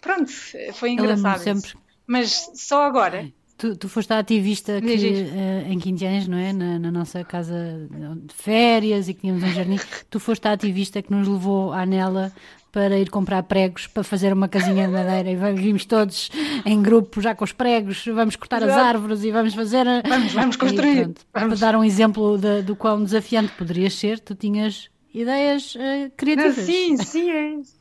Pronto, 0.00 0.30
foi 0.74 0.90
engraçado. 0.90 1.38
Sempre. 1.38 1.74
Mas 2.06 2.50
só 2.54 2.82
agora 2.82 3.32
Tu, 3.56 3.74
tu 3.74 3.88
foste 3.88 4.12
a 4.12 4.18
ativista 4.18 4.80
que, 4.82 4.94
uh, 4.94 5.72
em 5.72 5.78
15 5.78 6.04
anos, 6.04 6.28
não 6.28 6.36
é? 6.36 6.52
Na, 6.52 6.78
na, 6.78 6.90
nossa 6.90 7.24
casa 7.24 7.88
de 8.16 8.34
férias 8.34 9.08
e 9.08 9.14
que 9.14 9.22
tínhamos 9.22 9.42
um 9.42 9.52
jardim. 9.52 9.78
Tu 10.10 10.20
foste 10.20 10.46
a 10.46 10.52
ativista 10.52 11.00
que 11.00 11.10
nos 11.10 11.26
levou 11.26 11.72
à 11.72 11.86
Nela 11.86 12.32
para 12.76 12.98
ir 12.98 13.08
comprar 13.08 13.42
pregos 13.44 13.86
para 13.86 14.04
fazer 14.04 14.34
uma 14.34 14.48
casinha 14.48 14.86
de 14.86 14.92
madeira 14.92 15.30
e 15.30 15.54
vimos 15.54 15.86
todos 15.86 16.30
em 16.66 16.82
grupo 16.82 17.22
já 17.22 17.34
com 17.34 17.42
os 17.42 17.50
pregos, 17.50 18.04
vamos 18.04 18.36
cortar 18.36 18.60
Exato. 18.60 18.78
as 18.78 18.86
árvores 18.86 19.24
e 19.24 19.30
vamos 19.30 19.54
fazer. 19.54 19.86
Vamos, 20.06 20.32
vamos 20.34 20.56
construir. 20.56 21.04
Pronto, 21.04 21.22
vamos. 21.32 21.58
Para 21.58 21.72
dar 21.72 21.78
um 21.78 21.82
exemplo 21.82 22.36
de, 22.36 22.60
do 22.60 22.76
quão 22.76 23.02
desafiante 23.02 23.52
poderias 23.56 23.94
ser, 23.94 24.20
tu 24.20 24.34
tinhas 24.34 24.90
ideias 25.14 25.74
uh, 25.74 26.12
criativas. 26.18 26.56
sim, 26.56 26.98
sim, 26.98 27.30
é 27.30 27.54
isso. 27.54 27.76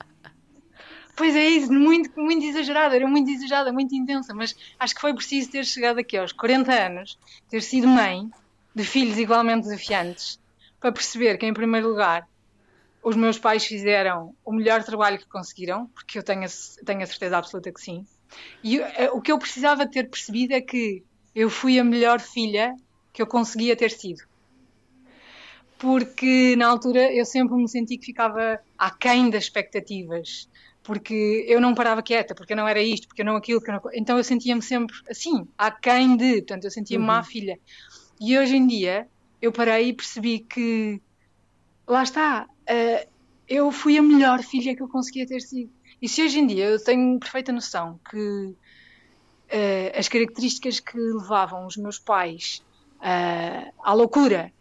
Pois 1.15 1.35
é 1.35 1.45
isso, 1.45 1.71
muito, 1.71 2.19
muito 2.19 2.45
exagerada, 2.45 2.95
era 2.95 3.07
muito 3.07 3.31
exagerada, 3.31 3.71
muito 3.71 3.95
intensa, 3.95 4.33
mas 4.33 4.53
acho 4.77 4.93
que 4.93 5.01
foi 5.01 5.13
preciso 5.13 5.49
ter 5.49 5.65
chegado 5.65 5.99
aqui 5.99 6.17
aos 6.17 6.33
40 6.33 6.73
anos, 6.73 7.17
ter 7.49 7.61
sido 7.61 7.87
mãe 7.87 8.29
de 8.75 8.83
filhos 8.83 9.17
igualmente 9.17 9.63
desafiantes, 9.63 10.37
para 10.79 10.91
perceber 10.91 11.37
que, 11.37 11.45
em 11.45 11.53
primeiro 11.53 11.87
lugar, 11.87 12.27
os 13.01 13.15
meus 13.15 13.39
pais 13.39 13.63
fizeram 13.63 14.35
o 14.43 14.51
melhor 14.51 14.83
trabalho 14.83 15.17
que 15.17 15.27
conseguiram, 15.27 15.87
porque 15.87 16.17
eu 16.17 16.23
tenho 16.23 16.43
a, 16.43 16.85
tenho 16.85 17.03
a 17.03 17.05
certeza 17.05 17.37
absoluta 17.37 17.71
que 17.71 17.79
sim. 17.79 18.03
E 18.63 18.79
uh, 18.79 18.85
o 19.13 19.21
que 19.21 19.31
eu 19.31 19.39
precisava 19.39 19.87
ter 19.87 20.09
percebido 20.09 20.53
é 20.53 20.59
que 20.59 21.03
eu 21.33 21.49
fui 21.49 21.79
a 21.79 21.83
melhor 21.83 22.19
filha 22.19 22.73
que 23.13 23.21
eu 23.21 23.27
conseguia 23.27 23.75
ter 23.75 23.91
sido. 23.91 24.23
Porque 25.77 26.55
na 26.55 26.67
altura 26.67 27.13
eu 27.13 27.25
sempre 27.25 27.55
me 27.55 27.69
senti 27.69 27.97
que 27.97 28.07
ficava 28.07 28.59
aquém 28.77 29.29
das 29.29 29.43
expectativas, 29.43 30.49
porque 30.85 31.43
eu 31.47 31.59
não 31.59 31.73
parava 31.73 32.03
quieta, 32.03 32.35
porque 32.35 32.53
eu 32.53 32.57
não 32.57 32.67
era 32.67 32.81
isto, 32.81 33.07
porque 33.07 33.23
eu 33.23 33.25
não 33.25 33.35
aquilo, 33.35 33.61
eu 33.65 33.73
não... 33.73 33.81
então 33.93 34.17
eu 34.17 34.23
sentia-me 34.23 34.61
sempre 34.61 34.95
assim, 35.09 35.47
aquém 35.57 36.15
de, 36.15 36.35
portanto 36.35 36.65
eu 36.65 36.71
sentia-me 36.71 37.03
uhum. 37.03 37.07
má 37.07 37.23
filha. 37.23 37.59
E 38.21 38.37
hoje 38.37 38.55
em 38.55 38.65
dia 38.65 39.07
eu 39.41 39.51
parei 39.51 39.89
e 39.89 39.93
percebi 39.93 40.39
que 40.39 41.01
lá 41.87 42.03
está, 42.03 42.47
uh, 42.47 43.09
eu 43.49 43.71
fui 43.71 43.97
a 43.97 44.03
melhor 44.03 44.43
filha 44.43 44.75
que 44.75 44.81
eu 44.81 44.87
conseguia 44.87 45.25
ter 45.25 45.41
sido. 45.41 45.71
E 45.99 46.07
se 46.07 46.23
hoje 46.23 46.39
em 46.39 46.45
dia 46.45 46.65
eu 46.65 46.83
tenho 46.83 47.19
perfeita 47.19 47.51
noção 47.51 47.99
que 48.09 48.17
uh, 48.17 48.55
as 49.97 50.07
características 50.07 50.79
que 50.79 50.97
levavam 50.97 51.65
os 51.65 51.77
meus 51.77 51.97
pais 51.97 52.63
uh, 52.97 53.73
à 53.83 53.93
loucura, 53.93 54.53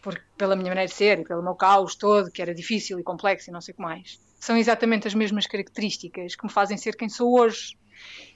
porque, 0.00 0.22
pela 0.38 0.54
minha 0.54 0.68
maneira 0.68 0.88
de 0.88 0.94
ser 0.94 1.18
e 1.18 1.24
pelo 1.24 1.42
meu 1.42 1.56
caos 1.56 1.96
todo, 1.96 2.30
que 2.30 2.40
era 2.40 2.54
difícil 2.54 3.00
e 3.00 3.02
complexo 3.02 3.50
e 3.50 3.52
não 3.52 3.60
sei 3.60 3.72
o 3.72 3.76
que 3.76 3.82
mais, 3.82 4.20
são 4.42 4.56
exatamente 4.56 5.06
as 5.06 5.14
mesmas 5.14 5.46
características 5.46 6.34
que 6.34 6.44
me 6.44 6.50
fazem 6.50 6.76
ser 6.76 6.96
quem 6.96 7.08
sou 7.08 7.38
hoje. 7.38 7.76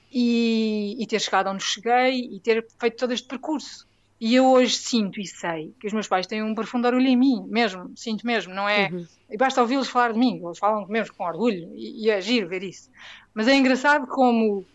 E, 0.09 0.95
e 0.97 1.05
ter 1.05 1.19
chegado 1.19 1.49
onde 1.49 1.61
cheguei 1.61 2.29
e 2.31 2.39
ter 2.39 2.65
feito 2.79 2.95
todo 2.95 3.11
este 3.11 3.27
percurso. 3.27 3.85
E 4.17 4.33
eu 4.33 4.45
hoje 4.45 4.77
sinto 4.77 5.19
e 5.19 5.27
sei 5.27 5.75
que 5.77 5.85
os 5.85 5.91
meus 5.91 6.07
pais 6.07 6.25
têm 6.25 6.41
um 6.41 6.55
profundo 6.55 6.87
orgulho 6.87 7.07
em 7.07 7.17
mim, 7.17 7.45
mesmo, 7.49 7.91
sinto 7.93 8.25
mesmo, 8.25 8.53
não 8.53 8.69
é? 8.69 8.87
Uhum. 8.89 9.05
E 9.29 9.35
basta 9.35 9.59
ouvi-los 9.59 9.89
falar 9.89 10.13
de 10.13 10.17
mim, 10.17 10.41
eles 10.41 10.57
falam 10.57 10.87
mesmo 10.87 11.13
com 11.13 11.25
orgulho 11.25 11.69
e, 11.75 12.05
e 12.05 12.09
é 12.09 12.21
giro 12.21 12.47
ver 12.47 12.63
isso. 12.63 12.89
Mas 13.33 13.49
é 13.49 13.53
engraçado 13.53 14.07
como 14.07 14.65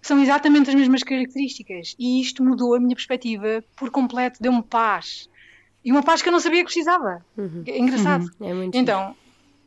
são 0.00 0.20
exatamente 0.20 0.68
as 0.68 0.74
mesmas 0.74 1.04
características 1.04 1.94
e 1.96 2.20
isto 2.20 2.42
mudou 2.42 2.74
a 2.74 2.80
minha 2.80 2.96
perspectiva 2.96 3.62
por 3.76 3.88
completo, 3.88 4.42
deu-me 4.42 4.64
paz. 4.64 5.30
E 5.84 5.92
uma 5.92 6.02
paz 6.02 6.22
que 6.22 6.28
eu 6.28 6.32
não 6.32 6.40
sabia 6.40 6.58
que 6.58 6.66
precisava. 6.66 7.24
Uhum. 7.36 7.62
É 7.68 7.78
engraçado. 7.78 8.24
Uhum. 8.40 8.50
É 8.50 8.52
muito 8.52 8.76
então. 8.76 9.14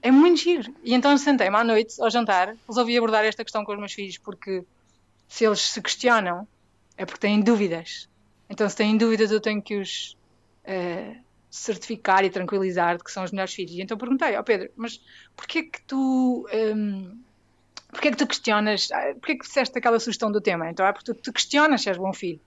É 0.07 0.11
muito 0.11 0.41
giro. 0.41 0.73
E 0.83 0.93
então 0.93 1.17
sentei-me 1.17 1.55
à 1.55 1.63
noite, 1.63 2.01
ao 2.01 2.09
jantar, 2.09 2.55
resolvi 2.67 2.97
abordar 2.97 3.25
esta 3.25 3.43
questão 3.43 3.63
com 3.65 3.71
os 3.73 3.79
meus 3.79 3.93
filhos, 3.93 4.17
porque 4.17 4.63
se 5.27 5.45
eles 5.45 5.61
se 5.61 5.81
questionam, 5.81 6.47
é 6.97 7.05
porque 7.05 7.19
têm 7.19 7.41
dúvidas 7.41 8.07
então, 8.49 8.69
se 8.69 8.75
têm 8.75 8.97
dúvidas, 8.97 9.31
eu 9.31 9.41
tenho 9.41 9.61
que 9.61 9.75
os 9.75 10.15
uh, 10.65 11.15
certificar 11.49 12.23
e 12.23 12.29
tranquilizar 12.29 12.97
de 12.97 13.03
que 13.03 13.11
são 13.11 13.23
os 13.23 13.31
melhores 13.31 13.53
filhos. 13.53 13.73
E 13.73 13.81
então 13.81 13.97
perguntei 13.97 14.35
ao 14.35 14.41
oh 14.41 14.43
Pedro, 14.43 14.69
mas 14.75 15.01
porquê 15.35 15.63
que 15.63 15.81
tu. 15.83 16.47
Um, 16.53 16.57
ehm, 16.57 17.19
porquê 17.89 18.11
que 18.11 18.17
tu 18.17 18.27
questionas? 18.27 18.91
Ah, 18.91 19.13
porquê 19.15 19.35
que 19.37 19.45
fizeste 19.45 19.77
aquela 19.77 19.99
sugestão 19.99 20.31
do 20.31 20.41
tema? 20.41 20.69
Então 20.69 20.85
é 20.85 20.93
porque 20.93 21.13
tu, 21.13 21.19
tu 21.21 21.33
questionas 21.33 21.81
se 21.81 21.89
és 21.89 21.97
bom 21.97 22.13
filho. 22.13 22.39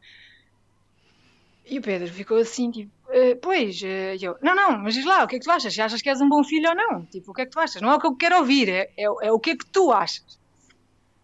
E 1.66 1.78
o 1.78 1.82
Pedro 1.82 2.08
ficou 2.12 2.38
assim, 2.38 2.70
tipo, 2.70 2.90
uh, 3.08 3.36
pois, 3.40 3.80
uh, 3.82 4.16
eu, 4.20 4.36
não, 4.42 4.54
não, 4.54 4.78
mas 4.78 4.94
diz 4.94 5.04
lá, 5.04 5.24
o 5.24 5.28
que 5.28 5.36
é 5.36 5.38
que 5.38 5.44
tu 5.44 5.50
achas? 5.50 5.72
Se 5.72 5.80
achas 5.80 6.00
que 6.00 6.08
és 6.08 6.20
um 6.20 6.28
bom 6.28 6.44
filho 6.44 6.68
ou 6.68 6.74
não? 6.74 7.04
Tipo, 7.06 7.30
o 7.30 7.34
que 7.34 7.42
é 7.42 7.44
que 7.44 7.50
tu 7.50 7.60
achas? 7.60 7.82
Não 7.82 7.90
é 7.90 7.96
o 7.96 8.00
que 8.00 8.06
eu 8.06 8.16
quero 8.16 8.38
ouvir, 8.38 8.68
é, 8.68 8.90
é, 8.96 9.04
é 9.04 9.32
o 9.32 9.38
que 9.38 9.50
é 9.50 9.56
que 9.56 9.66
tu 9.66 9.92
achas. 9.92 10.38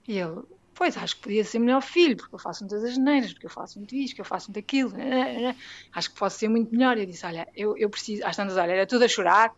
E 0.06 0.18
ele, 0.18 0.42
Pois, 0.74 0.96
acho 0.96 1.16
que 1.16 1.22
podia 1.22 1.44
ser 1.44 1.60
melhor 1.60 1.80
filho, 1.80 2.16
porque 2.16 2.34
eu 2.34 2.38
faço 2.38 2.64
muitas 2.64 2.82
asneiras, 2.82 3.32
porque 3.32 3.46
eu 3.46 3.50
faço 3.50 3.78
muito 3.78 3.94
isto, 3.94 4.10
porque 4.10 4.22
eu 4.22 4.24
faço 4.24 4.48
muito 4.48 4.58
aquilo. 4.58 4.90
Né, 4.90 5.04
né, 5.04 5.40
né. 5.40 5.56
Acho 5.94 6.10
que 6.10 6.18
posso 6.18 6.36
ser 6.36 6.48
muito 6.48 6.72
melhor. 6.72 6.98
Eu 6.98 7.06
disse, 7.06 7.24
olha, 7.24 7.46
eu, 7.54 7.76
eu 7.78 7.88
preciso... 7.88 8.26
Às 8.26 8.36
tantas, 8.36 8.56
olha, 8.56 8.72
era 8.72 8.86
tudo 8.86 9.04
a 9.04 9.08
chorar, 9.08 9.52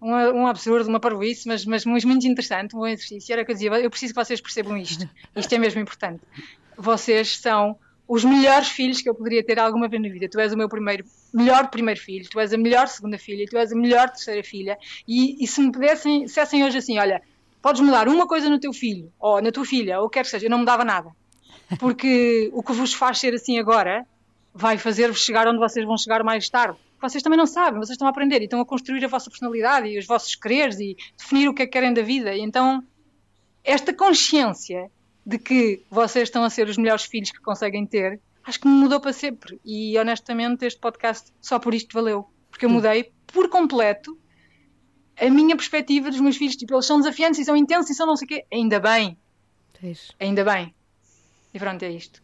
um, 0.00 0.12
um 0.12 0.46
absurdo, 0.46 0.88
uma 0.88 1.00
parvoíce, 1.00 1.48
mas, 1.48 1.64
mas 1.64 1.84
muito 1.84 2.26
interessante, 2.26 2.76
um 2.76 2.80
bom 2.80 2.86
exercício. 2.86 3.32
Era 3.32 3.44
que 3.44 3.50
eu 3.50 3.54
dizia, 3.54 3.70
eu 3.80 3.90
preciso 3.90 4.12
que 4.12 4.22
vocês 4.22 4.40
percebam 4.40 4.76
isto. 4.76 5.08
Isto 5.34 5.54
é 5.54 5.58
mesmo 5.58 5.80
importante. 5.80 6.22
Vocês 6.76 7.38
são 7.38 7.78
os 8.08 8.24
melhores 8.24 8.68
filhos 8.68 9.02
que 9.02 9.08
eu 9.08 9.14
poderia 9.14 9.44
ter 9.44 9.58
alguma 9.58 9.86
vez 9.86 10.02
na 10.02 10.08
vida. 10.08 10.26
Tu 10.30 10.40
és 10.40 10.50
o 10.54 10.56
meu 10.56 10.68
primeiro, 10.68 11.04
melhor 11.32 11.68
primeiro 11.68 12.00
filho, 12.00 12.26
tu 12.28 12.40
és 12.40 12.54
a 12.54 12.56
melhor 12.56 12.88
segunda 12.88 13.18
filha, 13.18 13.44
tu 13.46 13.58
és 13.58 13.70
a 13.70 13.76
melhor 13.76 14.08
terceira 14.08 14.42
filha. 14.42 14.78
E, 15.06 15.44
e 15.44 15.46
se 15.46 15.60
me 15.60 15.70
pudessem, 15.70 16.24
dissessem 16.24 16.64
hoje 16.64 16.78
assim, 16.78 16.98
olha, 16.98 17.20
podes 17.60 17.82
mudar 17.82 18.08
uma 18.08 18.26
coisa 18.26 18.48
no 18.48 18.58
teu 18.58 18.72
filho, 18.72 19.12
ou 19.20 19.42
na 19.42 19.52
tua 19.52 19.66
filha, 19.66 20.00
ou 20.00 20.08
quer 20.08 20.24
que 20.24 20.30
seja, 20.30 20.46
eu 20.46 20.50
não 20.50 20.58
mudava 20.58 20.86
nada. 20.86 21.10
Porque 21.78 22.48
o 22.54 22.62
que 22.62 22.72
vos 22.72 22.94
faz 22.94 23.18
ser 23.18 23.34
assim 23.34 23.58
agora 23.58 24.06
vai 24.54 24.78
fazer-vos 24.78 25.22
chegar 25.22 25.46
onde 25.46 25.58
vocês 25.58 25.84
vão 25.84 25.98
chegar 25.98 26.24
mais 26.24 26.48
tarde. 26.48 26.78
Vocês 27.00 27.22
também 27.22 27.38
não 27.38 27.46
sabem, 27.46 27.78
vocês 27.78 27.90
estão 27.90 28.08
a 28.08 28.10
aprender 28.10 28.40
e 28.40 28.44
estão 28.44 28.60
a 28.60 28.64
construir 28.64 29.04
a 29.04 29.08
vossa 29.08 29.28
personalidade 29.28 29.86
e 29.86 29.98
os 29.98 30.06
vossos 30.06 30.34
quereres 30.34 30.80
e 30.80 30.96
definir 31.16 31.48
o 31.48 31.54
que 31.54 31.62
é 31.62 31.66
que 31.66 31.72
querem 31.72 31.92
da 31.92 32.02
vida. 32.02 32.34
E 32.34 32.40
então, 32.40 32.82
esta 33.62 33.92
consciência 33.92 34.90
de 35.28 35.38
que 35.38 35.84
vocês 35.90 36.28
estão 36.28 36.42
a 36.42 36.48
ser 36.48 36.68
os 36.68 36.78
melhores 36.78 37.04
filhos 37.04 37.30
que 37.30 37.38
conseguem 37.40 37.84
ter, 37.84 38.18
acho 38.46 38.58
que 38.58 38.66
me 38.66 38.72
mudou 38.72 38.98
para 38.98 39.12
sempre. 39.12 39.60
E 39.62 39.98
honestamente, 39.98 40.64
este 40.64 40.80
podcast 40.80 41.30
só 41.38 41.58
por 41.58 41.74
isto 41.74 41.92
valeu. 41.92 42.26
Porque 42.50 42.64
eu 42.64 42.70
mudei 42.70 43.12
por 43.26 43.50
completo 43.50 44.18
a 45.20 45.28
minha 45.28 45.54
perspectiva 45.54 46.10
dos 46.10 46.18
meus 46.18 46.38
filhos, 46.38 46.56
tipo, 46.56 46.74
eles 46.74 46.86
são 46.86 46.96
desafiantes 46.96 47.40
e 47.40 47.44
são 47.44 47.54
intensos 47.54 47.90
e 47.90 47.94
são 47.94 48.06
não 48.06 48.16
sei 48.16 48.24
o 48.24 48.28
quê, 48.28 48.46
ainda 48.50 48.80
bem. 48.80 49.18
Ainda 50.18 50.42
bem. 50.42 50.74
E 51.52 51.58
pronto, 51.58 51.82
é 51.82 51.90
isto. 51.90 52.22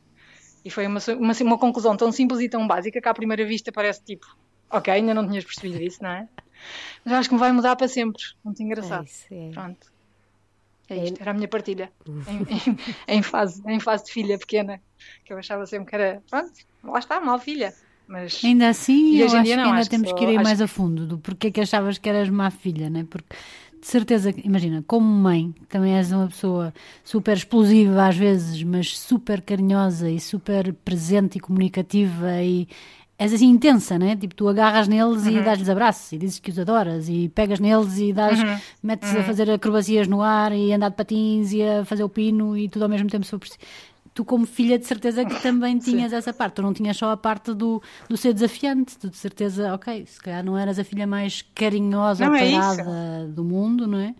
E 0.64 0.70
foi 0.70 0.86
uma, 0.86 1.00
uma, 1.18 1.34
uma, 1.34 1.58
conclusão 1.58 1.94
tão 1.98 2.10
simples 2.10 2.40
e 2.40 2.48
tão 2.48 2.66
básica 2.66 3.02
que 3.02 3.08
à 3.08 3.12
primeira 3.12 3.44
vista 3.44 3.70
parece 3.70 4.02
tipo, 4.02 4.26
ok, 4.70 4.94
ainda 4.94 5.12
não 5.12 5.28
tinhas 5.28 5.44
percebido 5.44 5.82
isso, 5.82 6.02
não 6.02 6.08
é? 6.08 6.26
Mas 7.04 7.14
acho 7.14 7.28
que 7.28 7.34
me 7.34 7.40
vai 7.40 7.52
mudar 7.52 7.76
para 7.76 7.86
sempre. 7.86 8.22
Muito 8.42 8.62
engraçado. 8.62 9.02
É 9.02 9.04
isso, 9.04 9.26
é. 9.30 9.50
Pronto. 9.50 9.93
É, 10.88 10.98
é 10.98 11.04
isto, 11.04 11.20
era 11.20 11.30
a 11.30 11.34
minha 11.34 11.48
partilha. 11.48 11.90
em, 12.06 13.14
em, 13.14 13.18
em, 13.18 13.22
fase, 13.22 13.62
em 13.66 13.80
fase 13.80 14.04
de 14.06 14.12
filha 14.12 14.38
pequena, 14.38 14.80
que 15.24 15.32
eu 15.32 15.38
achava 15.38 15.66
sempre 15.66 15.88
que 15.88 15.94
era, 15.94 16.22
pronto, 16.28 16.52
lá 16.82 16.98
está, 16.98 17.20
mal 17.20 17.38
filha. 17.38 17.74
Mas... 18.06 18.44
Ainda 18.44 18.68
assim, 18.68 19.16
eu 19.16 19.26
acho 19.26 19.42
que 19.42 19.52
ainda 19.52 19.70
acho 19.78 19.90
temos 19.90 20.12
que, 20.12 20.18
que 20.18 20.24
ir 20.32 20.42
mais 20.42 20.60
a 20.60 20.68
fundo 20.68 21.06
do 21.06 21.18
porquê 21.18 21.50
que 21.50 21.60
achavas 21.60 21.96
que 21.96 22.08
eras 22.08 22.28
má 22.28 22.50
filha, 22.50 22.90
né? 22.90 23.06
Porque 23.08 23.34
de 23.80 23.86
certeza, 23.86 24.34
imagina, 24.42 24.82
como 24.86 25.06
mãe, 25.06 25.54
também 25.68 25.94
és 25.94 26.10
uma 26.10 26.26
pessoa 26.26 26.72
super 27.02 27.36
explosiva 27.36 28.08
às 28.08 28.16
vezes, 28.16 28.62
mas 28.62 28.98
super 28.98 29.42
carinhosa 29.42 30.10
e 30.10 30.18
super 30.18 30.72
presente 30.72 31.36
e 31.36 31.40
comunicativa 31.40 32.42
e 32.42 32.66
és 33.18 33.32
assim 33.32 33.48
intensa, 33.48 33.98
né? 33.98 34.16
Tipo, 34.16 34.34
tu 34.34 34.48
agarras 34.48 34.88
neles 34.88 35.24
uhum. 35.24 35.38
e 35.38 35.42
dás-lhes 35.42 35.68
abraços 35.68 36.12
e 36.12 36.18
dizes 36.18 36.38
que 36.40 36.50
os 36.50 36.58
adoras 36.58 37.08
e 37.08 37.28
pegas 37.28 37.60
neles 37.60 37.98
e 37.98 38.12
dás, 38.12 38.40
uhum. 38.40 38.58
metes 38.82 39.12
uhum. 39.12 39.20
a 39.20 39.22
fazer 39.22 39.50
acrobacias 39.50 40.08
no 40.08 40.20
ar 40.20 40.52
e 40.52 40.72
andar 40.72 40.90
de 40.90 40.96
patins 40.96 41.52
e 41.52 41.62
a 41.62 41.84
fazer 41.84 42.02
o 42.02 42.08
pino 42.08 42.56
e 42.56 42.68
tudo 42.68 42.82
ao 42.82 42.88
mesmo 42.88 43.08
tempo 43.08 43.24
sobre 43.24 43.48
tu 44.12 44.24
como 44.24 44.46
filha 44.46 44.78
de 44.78 44.86
certeza 44.86 45.24
que 45.24 45.42
também 45.42 45.76
tinhas 45.78 46.12
essa 46.12 46.32
parte, 46.32 46.54
tu 46.54 46.62
não 46.62 46.72
tinhas 46.72 46.96
só 46.96 47.10
a 47.10 47.16
parte 47.16 47.52
do, 47.52 47.82
do 48.08 48.16
ser 48.16 48.32
desafiante, 48.32 48.96
tu 48.96 49.10
de 49.10 49.16
certeza, 49.16 49.74
ok, 49.74 50.06
se 50.06 50.20
calhar 50.20 50.44
não 50.44 50.56
eras 50.56 50.78
a 50.78 50.84
filha 50.84 51.06
mais 51.06 51.42
carinhosa 51.54 52.28
ou 52.28 52.34
é 52.34 53.26
do 53.28 53.44
mundo, 53.44 53.86
não 53.86 53.98
é? 53.98 54.14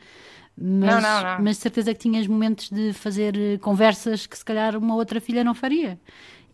Mas, 0.57 0.95
não, 0.95 1.01
não, 1.01 1.23
não. 1.23 1.43
mas 1.43 1.57
de 1.57 1.63
certeza 1.63 1.93
que 1.93 1.99
tinhas 1.99 2.29
momentos 2.29 2.71
de 2.71 2.93
fazer 2.93 3.37
eh, 3.37 3.59
conversas 3.59 4.25
que 4.25 4.39
se 4.39 4.45
calhar 4.45 4.77
uma 4.77 4.95
outra 4.95 5.21
filha 5.21 5.43
não 5.43 5.53
faria 5.53 5.99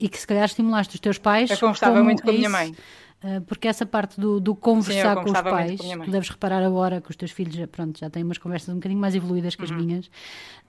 e 0.01 0.09
que 0.09 0.19
se 0.19 0.27
calhar 0.27 0.47
estimulaste 0.47 0.95
os 0.95 1.01
teus 1.01 1.19
pais. 1.19 1.51
Eu 1.51 1.59
conversava 1.59 2.03
muito 2.03 2.23
com 2.23 2.31
a 2.31 2.33
minha 2.33 2.49
mãe. 2.49 2.75
Eh, 3.23 3.41
porque 3.41 3.69
essa 3.69 3.85
parte 3.85 4.19
do, 4.19 4.41
do 4.41 4.55
conversar 4.55 5.19
Sim, 5.19 5.25
com 5.25 5.31
os 5.31 5.41
pais, 5.43 5.79
tu 5.79 6.11
deves 6.11 6.31
reparar 6.31 6.65
agora 6.65 7.03
que 7.03 7.11
os 7.11 7.17
teus 7.17 7.31
filhos 7.31 7.55
pronto, 7.71 7.99
já 7.99 8.09
têm 8.09 8.25
umas 8.25 8.39
conversas 8.39 8.71
um 8.71 8.77
bocadinho 8.77 9.01
mais 9.01 9.15
evoluídas 9.15 9.55
que 9.55 9.63
as 9.63 9.71
uhum. 9.71 9.77
minhas, 9.77 10.11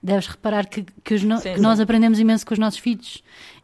deves 0.02 0.26
reparar 0.26 0.66
que, 0.66 0.84
que, 1.02 1.14
no, 1.24 1.38
sim, 1.38 1.48
que 1.48 1.56
sim. 1.56 1.62
nós 1.62 1.80
aprendemos 1.80 2.18
imenso 2.18 2.44
com 2.44 2.52
os 2.52 2.58
nossos 2.58 2.78
filhos. 2.78 3.22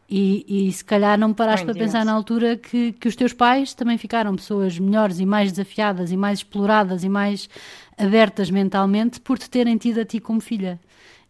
E, 0.09 0.67
e 0.67 0.73
se 0.73 0.83
calhar 0.83 1.19
não 1.19 1.31
paraste 1.31 1.63
para 1.63 1.75
pensar 1.75 2.03
na 2.03 2.11
altura 2.11 2.57
que, 2.57 2.93
que 2.93 3.07
os 3.07 3.15
teus 3.15 3.31
pais 3.31 3.75
também 3.75 3.95
ficaram 3.95 4.35
pessoas 4.35 4.79
melhores 4.79 5.19
e 5.19 5.25
mais 5.25 5.51
desafiadas 5.51 6.11
e 6.11 6.17
mais 6.17 6.39
exploradas 6.39 7.03
e 7.03 7.09
mais 7.09 7.47
abertas 7.95 8.49
mentalmente 8.49 9.19
por 9.19 9.37
te 9.37 9.47
terem 9.47 9.77
tido 9.77 9.99
a 9.99 10.05
ti 10.05 10.19
como 10.19 10.41
filha. 10.41 10.79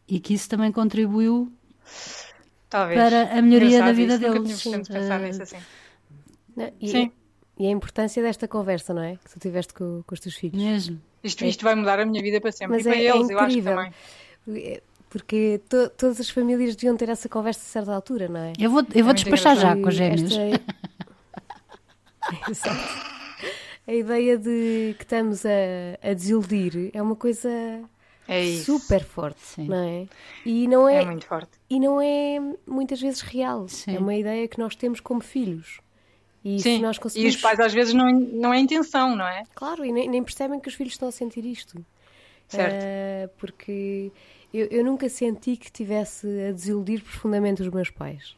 E 0.08 0.17
que 0.17 0.34
isso 0.34 0.48
também 0.48 0.72
contribuiu 0.72 1.51
Talvez. 2.70 3.00
para 3.00 3.38
a 3.38 3.42
melhoria 3.42 3.80
da 3.80 3.92
vida 3.92 4.14
isso, 4.14 4.22
deles. 4.22 4.66
Nunca 4.66 4.94
pensar 4.94 5.20
uh, 5.20 5.24
nisso 5.24 5.44
assim. 5.44 5.58
Não, 6.56 6.72
e, 6.80 6.90
Sim. 6.90 7.12
E 7.58 7.68
a 7.68 7.72
importância 7.72 8.24
desta 8.24 8.48
conversa, 8.48 8.94
não 8.94 9.02
é? 9.02 9.18
Que 9.18 9.32
tu 9.32 9.40
tiveste 9.40 9.74
com, 9.74 10.02
com 10.06 10.14
os 10.14 10.20
teus 10.20 10.36
filhos. 10.36 10.62
Mesmo. 10.62 11.02
Isto, 11.24 11.44
isto 11.44 11.64
vai 11.64 11.76
mudar 11.76 12.00
a 12.00 12.06
minha 12.06 12.22
vida 12.22 12.40
para 12.40 12.52
sempre. 12.52 12.78
Mas 12.78 12.86
e 12.86 12.90
é, 12.90 12.92
para 12.94 13.02
é, 13.02 13.08
eles, 13.08 13.30
é 13.30 13.34
eu 13.34 13.40
acho 13.40 13.56
que 13.56 13.62
também. 13.62 13.94
É, 14.56 14.82
porque 15.10 15.62
to, 15.68 15.90
todas 15.90 16.20
as 16.20 16.30
famílias 16.30 16.76
deviam 16.76 16.96
ter 16.96 17.10
essa 17.10 17.28
conversa 17.28 17.60
a 17.60 17.64
certa 17.64 17.94
altura, 17.94 18.30
não 18.30 18.40
é? 18.40 18.54
Eu 18.58 18.70
vou, 18.70 18.86
eu 18.94 19.04
vou 19.04 19.12
é 19.12 19.14
despachar 19.14 19.58
já 19.58 19.76
com 19.76 19.90
os 19.90 19.96
gêmeos. 19.96 20.32
Esta... 20.32 20.62
Exato. 22.50 23.10
A 23.88 23.94
ideia 23.94 24.38
de 24.38 24.96
que 24.98 25.04
estamos 25.04 25.44
a, 25.46 25.50
a 26.02 26.14
desiludir 26.14 26.92
é 26.94 27.02
uma 27.02 27.16
coisa 27.16 27.50
é 28.29 28.62
super 28.63 29.03
forte, 29.03 29.41
Sim. 29.41 29.67
não 29.67 29.83
é? 29.83 30.07
E 30.45 30.67
não 30.67 30.88
é, 30.88 31.01
é 31.01 31.05
muito 31.05 31.25
forte. 31.25 31.51
E 31.69 31.79
não 31.79 32.00
é 32.00 32.39
muitas 32.67 33.01
vezes 33.01 33.21
real. 33.21 33.67
Sim. 33.67 33.95
É 33.95 34.00
uma 34.00 34.13
ideia 34.13 34.48
que 34.48 34.59
nós 34.59 34.75
temos 34.75 35.00
como 35.00 35.19
filhos. 35.19 35.79
E 36.45 36.59
Sim, 36.59 36.79
nós 36.79 36.98
conseguimos... 36.98 37.33
e 37.33 37.36
os 37.36 37.41
pais 37.41 37.59
às 37.59 37.74
vezes 37.74 37.93
não, 37.93 38.07
não 38.12 38.53
é 38.53 38.59
intenção, 38.59 39.15
não 39.15 39.27
é? 39.27 39.43
Claro, 39.55 39.83
e 39.83 39.91
nem, 39.91 40.07
nem, 40.07 40.24
percebem 40.24 40.59
que 40.59 40.69
os 40.69 40.75
filhos 40.75 40.93
estão 40.93 41.09
a 41.09 41.12
sentir 41.12 41.43
isto. 41.43 41.83
Certo. 42.48 42.75
Uh, 42.75 43.29
porque 43.38 44.12
eu, 44.53 44.67
eu, 44.67 44.83
nunca 44.83 45.09
senti 45.09 45.57
que 45.57 45.71
tivesse 45.71 46.27
a 46.48 46.51
desiludir 46.51 47.03
profundamente 47.03 47.62
os 47.62 47.69
meus 47.69 47.89
pais. 47.89 48.36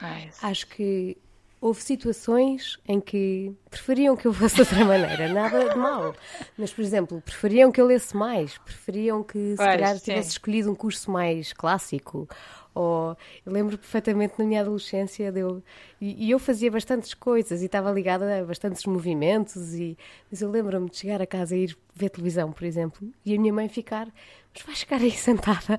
Ah, 0.00 0.18
Acho 0.42 0.66
que 0.66 1.16
houve 1.62 1.80
situações 1.80 2.76
em 2.88 3.00
que 3.00 3.54
preferiam 3.70 4.16
que 4.16 4.26
eu 4.26 4.32
fosse 4.32 4.56
de 4.56 4.62
outra 4.62 4.84
maneira, 4.84 5.32
nada 5.32 5.68
de 5.70 5.78
mal. 5.78 6.12
Mas, 6.58 6.72
por 6.72 6.82
exemplo, 6.82 7.22
preferiam 7.24 7.70
que 7.70 7.80
eu 7.80 7.86
lesse 7.86 8.16
mais, 8.16 8.58
preferiam 8.58 9.22
que 9.22 9.38
se 9.38 9.56
pois, 9.56 9.68
calhar 9.68 9.98
tivesse 10.00 10.30
escolhido 10.30 10.72
um 10.72 10.74
curso 10.74 11.08
mais 11.08 11.52
clássico 11.52 12.28
ou 12.74 13.16
eu 13.44 13.52
lembro 13.52 13.76
perfeitamente 13.76 14.34
na 14.38 14.44
minha 14.44 14.60
adolescência 14.60 15.30
de 15.30 15.40
eu, 15.40 15.62
e, 16.00 16.26
e, 16.26 16.30
eu 16.30 16.38
fazia 16.38 16.70
bastantes 16.70 17.14
coisas 17.14 17.62
e 17.62 17.66
estava 17.66 17.90
ligada 17.90 18.40
a 18.40 18.44
bastantes 18.44 18.84
movimentos 18.86 19.74
e 19.74 19.96
mas 20.30 20.40
eu 20.40 20.50
lembro-me 20.50 20.88
de 20.88 20.96
chegar 20.96 21.20
a 21.20 21.26
casa 21.26 21.56
e 21.56 21.64
ir 21.64 21.78
ver 21.94 22.08
televisão, 22.08 22.50
por 22.50 22.64
exemplo, 22.64 23.06
e 23.24 23.34
a 23.34 23.40
minha 23.40 23.52
mãe 23.52 23.68
ficar, 23.68 24.08
mas 24.54 24.64
vais 24.64 24.80
ficar 24.80 24.96
aí 24.96 25.10
sentada. 25.12 25.76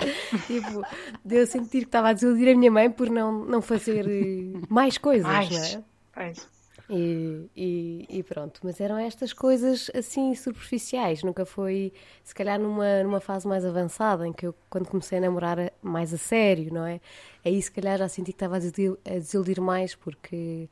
tipo, 0.47 0.81
de 1.25 1.35
eu 1.35 1.47
sentir 1.47 1.79
que 1.79 1.85
estava 1.85 2.09
a 2.09 2.13
desiludir 2.13 2.53
a 2.53 2.57
minha 2.57 2.71
mãe 2.71 2.91
por 2.91 3.09
não, 3.09 3.43
não 3.45 3.61
fazer 3.61 4.07
eh, 4.07 4.59
mais 4.69 4.97
coisas, 4.97 5.25
mais. 5.25 5.49
não 5.49 5.81
é? 5.81 5.83
Mais. 6.15 6.52
E, 6.89 7.49
e, 7.55 8.05
e, 8.09 8.23
pronto, 8.23 8.59
mas 8.63 8.81
eram 8.81 8.97
estas 8.97 9.31
coisas 9.31 9.89
assim 9.95 10.35
superficiais, 10.35 11.23
nunca 11.23 11.45
foi, 11.45 11.93
se 12.23 12.35
calhar 12.35 12.59
numa, 12.59 13.01
numa 13.03 13.21
fase 13.21 13.47
mais 13.47 13.65
avançada, 13.65 14.27
em 14.27 14.33
que 14.33 14.45
eu, 14.45 14.53
quando 14.69 14.89
comecei 14.89 15.17
a 15.17 15.21
namorar 15.21 15.71
mais 15.81 16.13
a 16.13 16.17
sério, 16.17 16.73
não 16.73 16.85
é? 16.85 16.99
Aí 17.45 17.61
se 17.61 17.71
calhar 17.71 17.97
já 17.97 18.09
senti 18.09 18.33
que 18.33 18.35
estava 18.35 18.57
a 18.57 18.59
desiludir, 18.59 19.61
mais, 19.61 19.95
porque, 19.95 20.69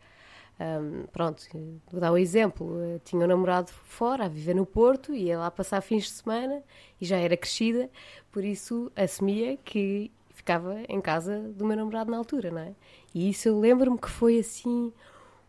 um, 0.60 1.06
pronto, 1.14 1.46
vou 1.90 2.02
dar 2.02 2.12
um 2.12 2.18
exemplo, 2.18 2.78
eu 2.80 3.00
tinha 3.00 3.24
um 3.24 3.28
namorado 3.28 3.72
fora, 3.72 4.26
a 4.26 4.28
viver 4.28 4.54
no 4.54 4.66
Porto, 4.66 5.14
ia 5.14 5.40
lá 5.40 5.50
passar 5.50 5.80
fins 5.82 6.04
de 6.04 6.10
semana 6.12 6.62
e 7.00 7.06
já 7.06 7.18
era 7.18 7.38
crescida, 7.38 7.90
por 8.30 8.44
isso 8.44 8.92
assumia 8.98 9.58
que 9.64 10.12
ficava 10.32 10.78
em 10.90 11.00
casa 11.00 11.40
do 11.40 11.66
meu 11.66 11.78
namorado 11.78 12.12
na 12.12 12.18
altura, 12.18 12.52
não 12.52 12.60
é? 12.62 12.74
E 13.16 13.30
isso 13.30 13.48
eu 13.48 13.60
lembro-me 13.60 13.98
que 13.98 14.10
foi 14.10 14.40
assim 14.40 14.92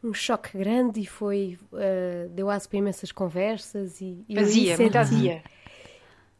um 0.02 0.12
choque 0.12 0.59
grande 0.59 1.00
e 1.00 1.06
foi 1.06 1.59
uh, 1.73 2.28
deu 2.30 2.50
aso 2.50 2.68
para 2.68 2.78
imensas 2.78 3.12
conversas 3.12 4.00
e, 4.00 4.25
e 4.28 4.35
vazia, 4.35 4.76
muito 4.76 4.92
vazia. 4.92 5.42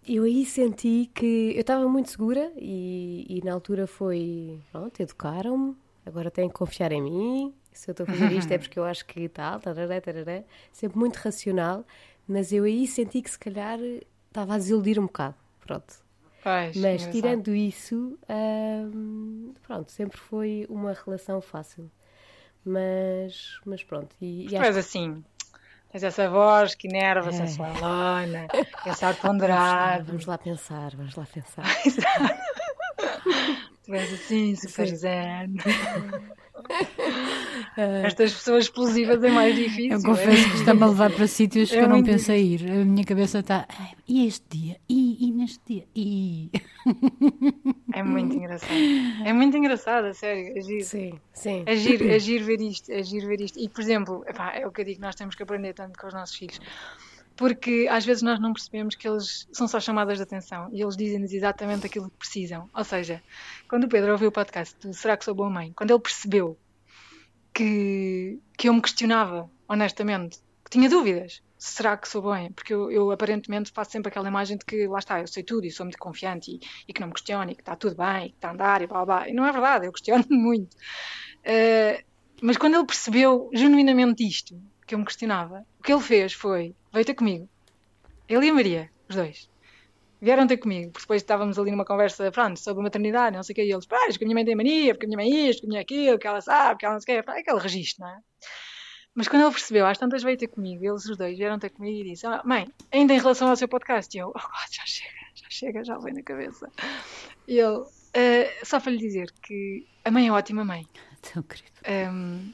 Eu 0.07 0.25
aí 0.25 0.45
senti 0.45 1.09
que 1.15 1.53
eu 1.55 1.61
estava 1.61 1.89
muito 1.89 2.11
segura 2.11 2.53
e, 2.57 3.25
e, 3.29 3.45
na 3.45 3.53
altura 3.53 3.87
foi 3.87 4.59
pronto, 4.73 5.01
educaram-me, 5.01 5.77
agora 6.05 6.29
têm 6.29 6.49
que 6.49 6.55
confiar 6.55 6.91
em 6.91 7.03
mim. 7.03 7.55
Se 7.73 7.89
eu 7.89 7.93
estou 7.93 8.05
a 8.05 8.07
fazer 8.09 8.33
isto 8.33 8.53
é 8.53 8.59
porque 8.59 8.79
eu 8.79 8.85
acho 8.85 9.07
que 9.07 9.29
tal, 9.29 9.61
tarará, 9.61 10.01
tarará. 10.01 10.43
sempre 10.73 10.99
muito 10.99 11.17
racional, 11.17 11.87
mas 12.27 12.53
eu 12.53 12.65
aí 12.65 12.87
senti 12.87 13.23
que 13.23 13.31
se 13.31 13.39
calhar 13.39 13.79
estava 14.27 14.55
a 14.55 14.59
desiludir 14.59 14.99
um 14.99 15.07
bocado. 15.07 15.37
Pronto. 15.61 15.95
Pois, 16.43 16.77
mas 16.77 17.07
tirando 17.07 17.55
isso, 17.55 18.19
pronto, 19.63 19.93
sempre 19.93 20.19
foi 20.19 20.67
uma 20.69 20.93
relação 20.93 21.41
fácil. 21.41 21.89
Mas, 22.65 23.61
mas 23.65 23.83
pronto. 23.83 24.15
E, 24.21 24.47
e 24.47 24.49
tu 24.49 24.57
és 24.57 24.77
assim, 24.77 25.25
tens 25.91 26.05
essa 26.05 26.29
voz 26.29 26.75
que 26.75 26.89
enerva, 26.89 27.29
é. 27.29 27.33
sensualona, 27.33 28.47
pensar 28.85 29.17
ponderado. 29.17 30.07
Vamos 30.07 30.27
lá 30.27 30.39
pensar, 30.39 30.95
vamos 30.97 31.17
lá 31.17 31.27
pensar. 31.27 31.65
tu 33.85 33.95
és 33.95 34.13
assim, 34.13 34.55
super 34.55 34.87
zen. 34.87 35.57
Estas 37.77 38.35
pessoas 38.35 38.65
explosivas 38.65 39.23
é 39.23 39.31
mais 39.31 39.55
difícil. 39.55 39.93
Eu 39.93 40.03
confesso 40.03 40.51
que 40.51 40.57
está-me 40.57 40.83
a 40.83 40.87
levar 40.87 41.11
para 41.11 41.27
sítios 41.27 41.73
é 41.73 41.79
que 41.79 41.83
eu 41.83 41.89
não 41.89 42.03
pensei 42.03 42.55
ir. 42.55 42.71
A 42.71 42.85
minha 42.85 43.05
cabeça 43.05 43.39
está. 43.39 43.67
E 44.07 44.27
este 44.27 44.59
dia? 44.59 44.77
E, 44.89 45.27
e 45.27 45.31
neste 45.33 45.61
dia? 45.67 45.87
E. 45.95 46.51
É 47.95 48.03
muito 48.03 48.35
engraçado. 48.35 48.73
É 49.25 49.33
muito 49.33 49.57
engraçado, 49.57 50.07
a 50.07 50.15
sério. 50.15 50.57
É 50.57 50.61
giro. 50.61 50.85
Sim, 50.85 51.21
sim. 51.33 51.63
É 51.67 51.77
giro, 51.77 52.09
é 52.09 52.19
giro 52.19 52.45
ver 52.45 52.61
isto. 52.61 52.91
É 52.91 53.03
giro 53.03 53.27
ver 53.27 53.41
isto. 53.41 53.59
E, 53.59 53.69
por 53.69 53.81
exemplo, 53.81 54.25
epá, 54.27 54.53
é 54.55 54.67
o 54.67 54.73
que 54.73 54.83
eu 54.83 54.85
digo, 54.85 55.01
nós 55.01 55.15
temos 55.15 55.35
que 55.35 55.43
aprender 55.43 55.73
tanto 55.73 55.99
com 55.99 56.07
os 56.07 56.15
nossos 56.15 56.37
filhos. 56.37 56.61
Porque 57.37 57.89
às 57.91 58.05
vezes 58.05 58.23
nós 58.23 58.39
não 58.39 58.53
percebemos 58.53 58.95
que 58.95 59.09
eles 59.09 59.49
são 59.53 59.67
só 59.67 59.81
chamadas 59.81 60.19
de 60.19 60.23
atenção 60.23 60.69
e 60.73 60.83
eles 60.83 60.97
dizem-nos 60.97 61.33
exatamente 61.33 61.87
aquilo 61.87 62.11
que 62.11 62.17
precisam. 62.19 62.69
Ou 62.75 62.85
seja, 62.85 63.23
quando 63.69 63.85
o 63.85 63.89
Pedro 63.89 64.13
ouviu 64.13 64.29
o 64.29 64.33
podcast 64.33 64.77
do 64.81 64.93
Será 64.93 65.17
que 65.17 65.25
sou 65.25 65.35
boa 65.35 65.49
mãe? 65.49 65.73
Quando 65.75 65.91
ele 65.91 66.01
percebeu 66.01 66.59
que, 67.53 68.41
que 68.57 68.69
eu 68.69 68.75
me 68.75 68.83
questionava, 68.83 69.51
honestamente, 69.69 70.39
que 70.65 70.71
tinha 70.71 70.89
dúvidas. 70.89 71.43
Será 71.59 71.97
que 71.97 72.09
sou 72.09 72.23
bem? 72.33 72.51
Porque 72.53 72.75
eu, 72.75 72.91
eu, 72.91 73.11
aparentemente 73.13 73.71
faço 73.71 73.93
sempre 73.93 74.09
aquela 74.09 74.29
imagem 74.29 74.57
de 74.57 74.65
que 74.65 74.87
lá 74.89 74.99
está, 74.99 75.21
eu 75.21 75.29
sei 75.29 75.45
tudo 75.45 75.65
e 75.65 75.71
sou 75.71 75.87
muito 75.87 75.99
confiante 75.99 76.51
e, 76.51 76.61
e 76.89 76.93
que 76.93 77.01
não 77.01 77.09
me 77.09 77.15
questiono 77.15 77.51
e 77.51 77.55
que 77.55 77.63
está 77.63 77.77
tudo 77.77 77.95
bem, 77.95 78.27
e 78.27 78.29
que 78.31 78.35
está 78.35 78.49
a 78.49 78.53
andar 78.53 78.83
e 78.83 78.87
blá 78.87 79.05
blá. 79.05 79.29
E 79.29 79.33
não 79.33 79.47
é 79.47 79.53
verdade, 79.53 79.87
eu 79.87 79.93
questiono 79.93 80.25
muito. 80.31 80.75
Uh, 80.75 82.03
mas 82.41 82.57
quando 82.57 82.75
ele 82.75 82.87
percebeu 82.87 83.49
genuinamente 83.53 84.27
isto, 84.27 84.61
que 84.87 84.95
eu 84.95 84.99
me 84.99 85.05
questionava, 85.05 85.65
o 85.79 85.83
que 85.83 85.93
ele 85.93 86.03
fez 86.03 86.33
foi: 86.33 86.75
veio 86.93 87.05
ter 87.05 87.15
comigo. 87.15 87.49
Ele 88.29 88.47
e 88.47 88.51
a 88.51 88.55
Maria, 88.55 88.91
os 89.09 89.15
dois 89.15 89.52
vieram 90.23 90.47
ter 90.47 90.57
comigo, 90.57 90.93
porque 90.93 91.03
depois 91.03 91.21
estávamos 91.21 91.59
ali 91.59 91.73
numa 91.73 91.85
conversa, 91.85 92.31
pronto, 92.31 92.59
sobre 92.61 92.81
maternidade, 92.81 93.35
não 93.35 93.43
sei 93.43 93.53
o 93.53 93.57
que, 93.57 93.65
e 93.65 93.73
eles, 93.73 93.85
pá, 93.85 93.99
que 94.07 94.25
a 94.25 94.27
minha 94.27 94.35
mãe 94.35 94.45
tem 94.45 94.55
mania, 94.55 94.95
porque 94.95 95.07
a 95.07 95.09
minha 95.09 95.17
mãe 95.17 95.27
é 95.27 95.51
isto, 95.51 95.61
porque 95.61 95.67
a 95.67 95.71
minha 95.71 95.81
é 95.81 95.83
aquilo, 95.83 96.19
que 96.19 96.27
ela 96.29 96.41
sabe, 96.41 96.79
que 96.79 96.87
ela 96.87 96.95
não 96.95 97.01
sei 97.01 97.19
o 97.19 97.25
que, 97.25 97.31
aquele 97.31 97.59
registro, 97.59 98.05
não 98.05 98.11
é? 98.13 98.19
Mas 99.15 99.29
quando 99.29 99.43
ele 99.43 99.51
percebeu, 99.51 99.85
às 99.85 99.99
tantas 99.99 100.23
veio 100.23 100.39
ter 100.39 100.47
comigo, 100.47 100.85
eles 100.85 101.05
os 101.05 101.19
dois 101.19 101.37
vieram 101.37 101.59
ter 101.59 101.71
comigo 101.71 102.07
e 102.07 102.13
disse, 102.13 102.25
ah, 102.27 102.41
mãe, 102.45 102.69
ainda 102.93 103.13
em 103.13 103.19
relação 103.19 103.49
ao 103.49 103.57
seu 103.57 103.67
podcast, 103.67 104.17
e 104.17 104.21
eu, 104.21 104.29
oh 104.29 104.33
God, 104.33 104.71
já 104.71 104.87
chega, 104.87 105.11
já 105.35 105.47
chega, 105.51 105.85
já 105.85 105.99
vem 105.99 106.15
na 106.15 106.23
cabeça. 106.23 106.71
E 107.47 107.59
ele, 107.59 107.79
uh, 107.79 107.87
só 108.65 108.79
para 108.79 108.93
lhe 108.93 108.99
dizer 108.99 109.31
que 109.43 109.87
a 110.05 110.11
mãe 110.11 110.29
é 110.29 110.33
ótima 110.33 110.65
mãe. 110.65 110.87
Tão 111.21 111.43
querido. 111.43 111.69
Um, 111.87 112.53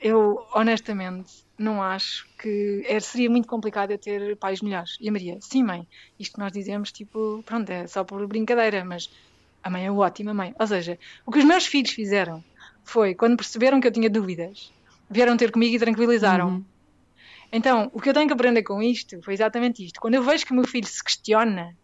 eu, 0.00 0.46
honestamente, 0.54 1.47
não 1.58 1.82
acho 1.82 2.26
que 2.38 2.84
é, 2.86 3.00
seria 3.00 3.28
muito 3.28 3.48
complicado 3.48 3.90
eu 3.90 3.98
ter 3.98 4.36
pais 4.36 4.62
melhores. 4.62 4.96
E 5.00 5.08
a 5.08 5.12
Maria, 5.12 5.38
sim, 5.40 5.62
mãe, 5.62 5.86
isto 6.18 6.34
que 6.34 6.38
nós 6.38 6.52
dizemos, 6.52 6.92
tipo, 6.92 7.42
pronto, 7.44 7.68
é 7.68 7.86
só 7.86 8.04
por 8.04 8.24
brincadeira, 8.26 8.84
mas 8.84 9.10
a 9.62 9.68
mãe 9.68 9.86
é 9.86 9.90
ótima 9.90 10.32
mãe. 10.32 10.54
Ou 10.58 10.66
seja, 10.66 10.98
o 11.26 11.32
que 11.32 11.40
os 11.40 11.44
meus 11.44 11.66
filhos 11.66 11.90
fizeram 11.90 12.42
foi, 12.84 13.14
quando 13.14 13.36
perceberam 13.36 13.80
que 13.80 13.88
eu 13.88 13.92
tinha 13.92 14.08
dúvidas, 14.08 14.72
vieram 15.10 15.36
ter 15.36 15.50
comigo 15.50 15.74
e 15.74 15.78
tranquilizaram. 15.78 16.48
Uhum. 16.48 16.64
Então, 17.50 17.90
o 17.92 18.00
que 18.00 18.10
eu 18.10 18.14
tenho 18.14 18.26
que 18.26 18.32
aprender 18.32 18.62
com 18.62 18.82
isto 18.82 19.20
foi 19.22 19.34
exatamente 19.34 19.84
isto. 19.84 20.00
Quando 20.00 20.14
eu 20.14 20.22
vejo 20.22 20.46
que 20.46 20.52
o 20.52 20.54
meu 20.54 20.66
filho 20.66 20.86
se 20.86 21.02
questiona 21.02 21.76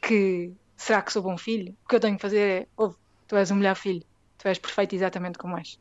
que 0.00 0.52
será 0.76 1.02
que 1.02 1.12
sou 1.12 1.22
bom 1.22 1.36
filho, 1.36 1.74
o 1.84 1.88
que 1.88 1.96
eu 1.96 2.00
tenho 2.00 2.16
que 2.16 2.22
fazer 2.22 2.38
é, 2.38 2.66
ouve, 2.76 2.96
tu 3.26 3.36
és 3.36 3.50
o 3.50 3.54
melhor 3.54 3.74
filho, 3.74 4.02
tu 4.38 4.48
és 4.48 4.58
perfeito 4.58 4.94
exatamente 4.94 5.38
como 5.38 5.58
és. 5.58 5.78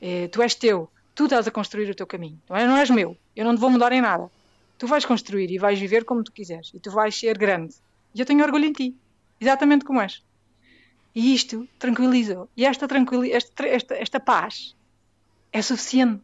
É, 0.00 0.28
tu 0.28 0.42
és 0.42 0.54
teu, 0.54 0.90
tu 1.14 1.24
estás 1.24 1.46
a 1.46 1.50
construir 1.50 1.90
o 1.90 1.94
teu 1.94 2.06
caminho, 2.06 2.40
não, 2.48 2.56
é? 2.56 2.66
não 2.66 2.76
és 2.76 2.90
meu, 2.90 3.16
eu 3.36 3.44
não 3.44 3.54
te 3.54 3.60
vou 3.60 3.70
mudar 3.70 3.92
em 3.92 4.00
nada. 4.00 4.30
Tu 4.78 4.86
vais 4.86 5.04
construir 5.04 5.50
e 5.50 5.58
vais 5.58 5.78
viver 5.78 6.04
como 6.04 6.24
tu 6.24 6.32
quiseres 6.32 6.70
e 6.74 6.80
tu 6.80 6.90
vais 6.90 7.14
ser 7.14 7.38
grande. 7.38 7.74
E 8.14 8.20
eu 8.20 8.26
tenho 8.26 8.42
orgulho 8.42 8.64
em 8.64 8.72
ti, 8.72 8.96
exatamente 9.40 9.84
como 9.84 10.00
és. 10.00 10.22
E 11.14 11.34
isto 11.34 11.68
tranquiliza. 11.78 12.48
E 12.56 12.64
esta, 12.64 12.88
tranquili 12.88 13.32
esta, 13.32 13.66
esta, 13.66 13.94
esta 13.94 14.20
paz 14.20 14.74
é 15.52 15.60
suficiente. 15.60 16.22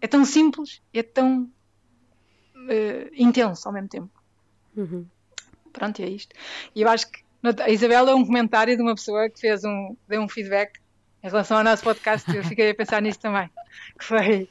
É 0.00 0.06
tão 0.06 0.24
simples, 0.24 0.80
é 0.94 1.02
tão 1.02 1.42
uh, 1.42 3.10
intenso 3.12 3.68
ao 3.68 3.74
mesmo 3.74 3.88
tempo. 3.88 4.10
Uhum. 4.76 5.04
Pronto, 5.72 6.00
é 6.00 6.08
isto. 6.08 6.34
E 6.74 6.82
eu 6.82 6.88
acho 6.88 7.10
que 7.10 7.22
a 7.62 7.70
Isabela 7.70 8.12
é 8.12 8.14
um 8.14 8.24
comentário 8.24 8.76
de 8.76 8.82
uma 8.82 8.94
pessoa 8.94 9.28
que 9.28 9.40
fez 9.40 9.64
um, 9.64 9.96
deu 10.08 10.22
um 10.22 10.28
feedback 10.28 10.80
em 11.22 11.28
relação 11.28 11.58
ao 11.58 11.64
nosso 11.64 11.82
podcast, 11.82 12.34
eu 12.34 12.42
fiquei 12.44 12.70
a 12.70 12.74
pensar 12.74 13.02
nisso 13.02 13.20
também. 13.20 13.50
Que 13.98 14.04
foi 14.04 14.48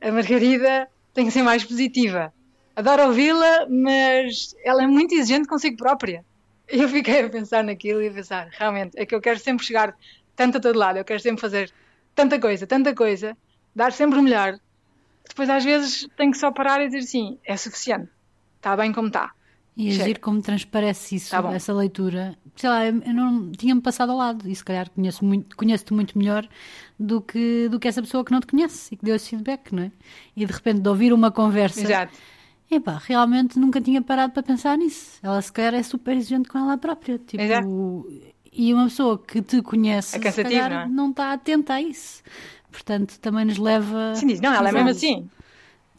a 0.00 0.10
Margarida 0.12 0.88
tem 1.12 1.26
que 1.26 1.30
ser 1.30 1.42
mais 1.42 1.64
positiva. 1.64 2.32
Adoro 2.74 3.04
ouvi-la, 3.06 3.66
mas 3.68 4.54
ela 4.64 4.82
é 4.82 4.86
muito 4.86 5.14
exigente 5.14 5.48
consigo 5.48 5.76
própria. 5.76 6.24
Eu 6.68 6.88
fiquei 6.88 7.24
a 7.24 7.30
pensar 7.30 7.64
naquilo 7.64 8.02
e 8.02 8.08
a 8.08 8.12
pensar, 8.12 8.48
realmente, 8.50 8.98
é 8.98 9.06
que 9.06 9.14
eu 9.14 9.20
quero 9.20 9.38
sempre 9.38 9.64
chegar 9.64 9.96
tanto 10.34 10.58
a 10.58 10.60
todo 10.60 10.78
lado, 10.78 10.98
eu 10.98 11.04
quero 11.04 11.20
sempre 11.20 11.40
fazer 11.40 11.72
tanta 12.14 12.38
coisa, 12.38 12.66
tanta 12.66 12.94
coisa, 12.94 13.36
dar 13.74 13.92
sempre 13.92 14.18
o 14.18 14.22
melhor. 14.22 14.58
Depois, 15.26 15.48
às 15.48 15.64
vezes, 15.64 16.08
tenho 16.16 16.32
que 16.32 16.38
só 16.38 16.50
parar 16.50 16.82
e 16.82 16.86
dizer 16.86 16.98
assim: 16.98 17.38
é 17.44 17.56
suficiente, 17.56 18.10
está 18.56 18.76
bem 18.76 18.92
como 18.92 19.08
está. 19.08 19.32
E 19.76 19.90
agir 19.90 20.18
como 20.20 20.40
transparece 20.40 21.16
isso, 21.16 21.30
tá 21.30 21.52
essa 21.52 21.70
leitura. 21.74 22.34
Sei 22.56 22.70
lá, 22.70 22.86
eu 22.86 23.12
não 23.12 23.52
tinha-me 23.52 23.82
passado 23.82 24.10
ao 24.10 24.16
lado 24.16 24.48
e 24.48 24.54
se 24.54 24.64
calhar 24.64 24.88
conheço-te 24.88 25.24
muito, 25.24 25.54
conheço 25.54 25.84
muito 25.92 26.16
melhor 26.16 26.48
do 26.98 27.20
que, 27.20 27.68
do 27.68 27.78
que 27.78 27.86
essa 27.86 28.00
pessoa 28.00 28.24
que 28.24 28.32
não 28.32 28.40
te 28.40 28.46
conhece 28.46 28.94
e 28.94 28.96
que 28.96 29.04
deu 29.04 29.14
esse 29.14 29.28
feedback, 29.28 29.72
não 29.72 29.82
é? 29.82 29.92
E 30.34 30.46
de 30.46 30.52
repente 30.52 30.80
de 30.80 30.88
ouvir 30.88 31.12
uma 31.12 31.30
conversa. 31.30 31.82
Exato. 31.82 32.16
Epá, 32.70 32.98
realmente 33.04 33.58
nunca 33.58 33.78
tinha 33.78 34.00
parado 34.00 34.32
para 34.32 34.42
pensar 34.42 34.78
nisso. 34.78 35.18
Ela 35.22 35.42
se 35.42 35.52
calhar 35.52 35.74
é 35.74 35.82
super 35.82 36.16
exigente 36.16 36.48
com 36.48 36.56
ela 36.56 36.78
própria. 36.78 37.18
Tipo, 37.18 37.42
Exato. 37.42 38.22
E 38.50 38.72
uma 38.72 38.84
pessoa 38.84 39.18
que 39.18 39.42
te 39.42 39.60
conhece 39.60 40.16
é 40.16 40.20
cansativo, 40.20 40.48
se 40.48 40.58
calhar, 40.58 40.70
não, 40.70 40.80
é? 40.80 40.88
não 40.88 41.10
está 41.10 41.32
atenta 41.34 41.74
a 41.74 41.82
isso. 41.82 42.22
Portanto, 42.72 43.18
também 43.20 43.44
nos 43.44 43.58
leva. 43.58 44.14
Sim, 44.14 44.28
diz, 44.28 44.40
não, 44.40 44.54
ela 44.54 44.70
é 44.70 44.72
mesmo 44.72 44.88
assim 44.88 45.28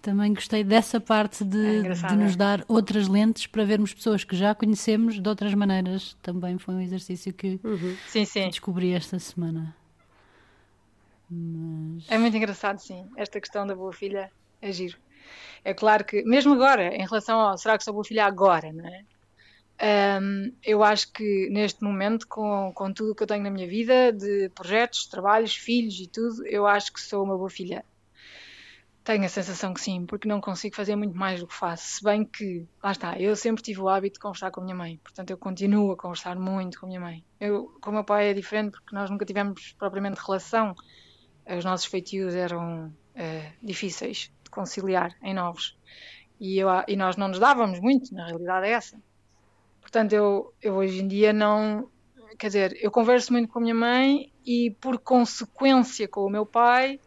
também 0.07 0.33
gostei 0.33 0.63
dessa 0.63 1.01
parte 1.01 1.43
de, 1.43 1.79
é 1.79 1.81
de 1.81 2.15
nos 2.15 2.33
é? 2.33 2.37
dar 2.37 2.65
outras 2.69 3.09
lentes 3.09 3.45
para 3.45 3.65
vermos 3.65 3.93
pessoas 3.93 4.23
que 4.23 4.37
já 4.37 4.55
conhecemos 4.55 5.19
de 5.19 5.27
outras 5.27 5.53
maneiras. 5.53 6.15
Também 6.21 6.57
foi 6.57 6.75
um 6.75 6.79
exercício 6.79 7.33
que, 7.33 7.59
uhum. 7.61 7.97
sim, 8.07 8.23
sim. 8.23 8.47
descobri 8.47 8.93
esta 8.93 9.19
semana. 9.19 9.75
Mas... 11.29 12.09
É 12.09 12.17
muito 12.17 12.37
engraçado, 12.37 12.79
sim. 12.79 13.05
Esta 13.17 13.41
questão 13.41 13.67
da 13.67 13.75
boa 13.75 13.91
filha 13.91 14.31
é 14.61 14.71
giro. 14.71 14.97
É 15.61 15.73
claro 15.73 16.05
que, 16.05 16.23
mesmo 16.23 16.53
agora, 16.53 16.95
em 16.95 17.05
relação 17.05 17.37
ao 17.37 17.57
será 17.57 17.77
que 17.77 17.83
sou 17.83 17.93
boa 17.93 18.05
filha 18.05 18.25
agora, 18.25 18.71
não 18.71 18.87
é? 18.87 19.03
Um, 20.21 20.53
eu 20.63 20.85
acho 20.85 21.11
que 21.11 21.49
neste 21.49 21.83
momento, 21.83 22.25
com, 22.29 22.71
com 22.73 22.93
tudo 22.93 23.13
que 23.13 23.23
eu 23.23 23.27
tenho 23.27 23.43
na 23.43 23.51
minha 23.51 23.67
vida, 23.67 24.13
de 24.13 24.47
projetos, 24.55 25.05
trabalhos, 25.05 25.53
filhos 25.53 25.99
e 25.99 26.07
tudo, 26.07 26.47
eu 26.47 26.65
acho 26.65 26.93
que 26.93 27.01
sou 27.01 27.25
uma 27.25 27.35
boa 27.35 27.49
filha. 27.49 27.83
Tenho 29.07 29.23
a 29.23 29.29
sensação 29.29 29.73
que 29.73 29.79
sim, 29.79 30.05
porque 30.05 30.27
não 30.27 30.41
consigo 30.41 30.75
fazer 30.75 30.97
muito 30.97 31.17
mais 31.17 31.39
do 31.39 31.47
que 31.47 31.55
faço. 31.55 31.95
Se 31.95 32.03
bem 32.03 32.25
que, 32.25 32.67
lá 32.83 32.91
está, 32.91 33.17
eu 33.17 33.37
sempre 33.37 33.63
tive 33.63 33.79
o 33.79 33.87
hábito 33.87 34.15
de 34.15 34.19
conversar 34.19 34.51
com 34.51 34.59
a 34.59 34.63
minha 34.65 34.75
mãe, 34.75 34.99
portanto 35.01 35.29
eu 35.29 35.37
continuo 35.37 35.93
a 35.93 35.95
conversar 35.95 36.37
muito 36.37 36.77
com 36.77 36.87
a 36.87 36.89
minha 36.89 36.99
mãe. 36.99 37.23
Eu, 37.39 37.71
com 37.79 37.89
o 37.89 37.93
meu 37.93 38.03
pai 38.03 38.31
é 38.31 38.33
diferente 38.33 38.71
porque 38.71 38.93
nós 38.93 39.09
nunca 39.09 39.23
tivemos 39.23 39.73
propriamente 39.79 40.19
relação, 40.19 40.75
os 41.57 41.63
nossos 41.63 41.85
feitios 41.85 42.35
eram 42.35 42.87
uh, 42.87 43.53
difíceis 43.63 44.29
de 44.43 44.49
conciliar 44.49 45.15
em 45.23 45.33
novos. 45.33 45.77
E, 46.37 46.59
eu, 46.59 46.67
e 46.85 46.97
nós 46.97 47.15
não 47.15 47.29
nos 47.29 47.39
dávamos 47.39 47.79
muito, 47.79 48.13
na 48.13 48.25
realidade 48.25 48.67
é 48.67 48.71
essa. 48.71 49.01
Portanto, 49.79 50.11
eu, 50.11 50.53
eu 50.61 50.75
hoje 50.75 51.01
em 51.01 51.07
dia 51.07 51.31
não. 51.31 51.89
Quer 52.37 52.47
dizer, 52.47 52.77
eu 52.81 52.91
converso 52.91 53.31
muito 53.31 53.47
com 53.47 53.59
a 53.59 53.61
minha 53.61 53.73
mãe 53.73 54.33
e, 54.45 54.75
por 54.81 54.99
consequência, 54.99 56.09
com 56.09 56.25
o 56.25 56.29
meu 56.29 56.45
pai, 56.45 56.99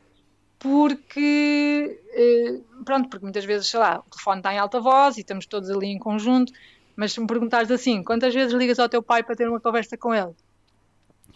porque. 0.61 2.01
Eh, 2.15 2.61
pronto, 2.85 3.09
porque 3.09 3.25
muitas 3.25 3.45
vezes, 3.45 3.67
sei 3.67 3.81
lá, 3.81 3.99
o 4.07 4.11
telefone 4.11 4.39
está 4.39 4.55
em 4.55 4.59
alta 4.59 4.79
voz 4.79 5.17
e 5.17 5.21
estamos 5.21 5.47
todos 5.47 5.69
ali 5.69 5.89
em 5.89 5.99
conjunto. 5.99 6.53
Mas 6.95 7.13
se 7.13 7.21
me 7.21 7.27
perguntares 7.27 7.71
assim, 7.71 8.05
quantas 8.05 8.33
vezes 8.33 8.53
ligas 8.53 8.79
ao 8.79 8.89
teu 8.89 9.03
pai 9.03 9.23
para 9.23 9.35
ter 9.35 9.49
uma 9.49 9.59
conversa 9.59 9.97
com 9.97 10.15
ele? 10.15 10.33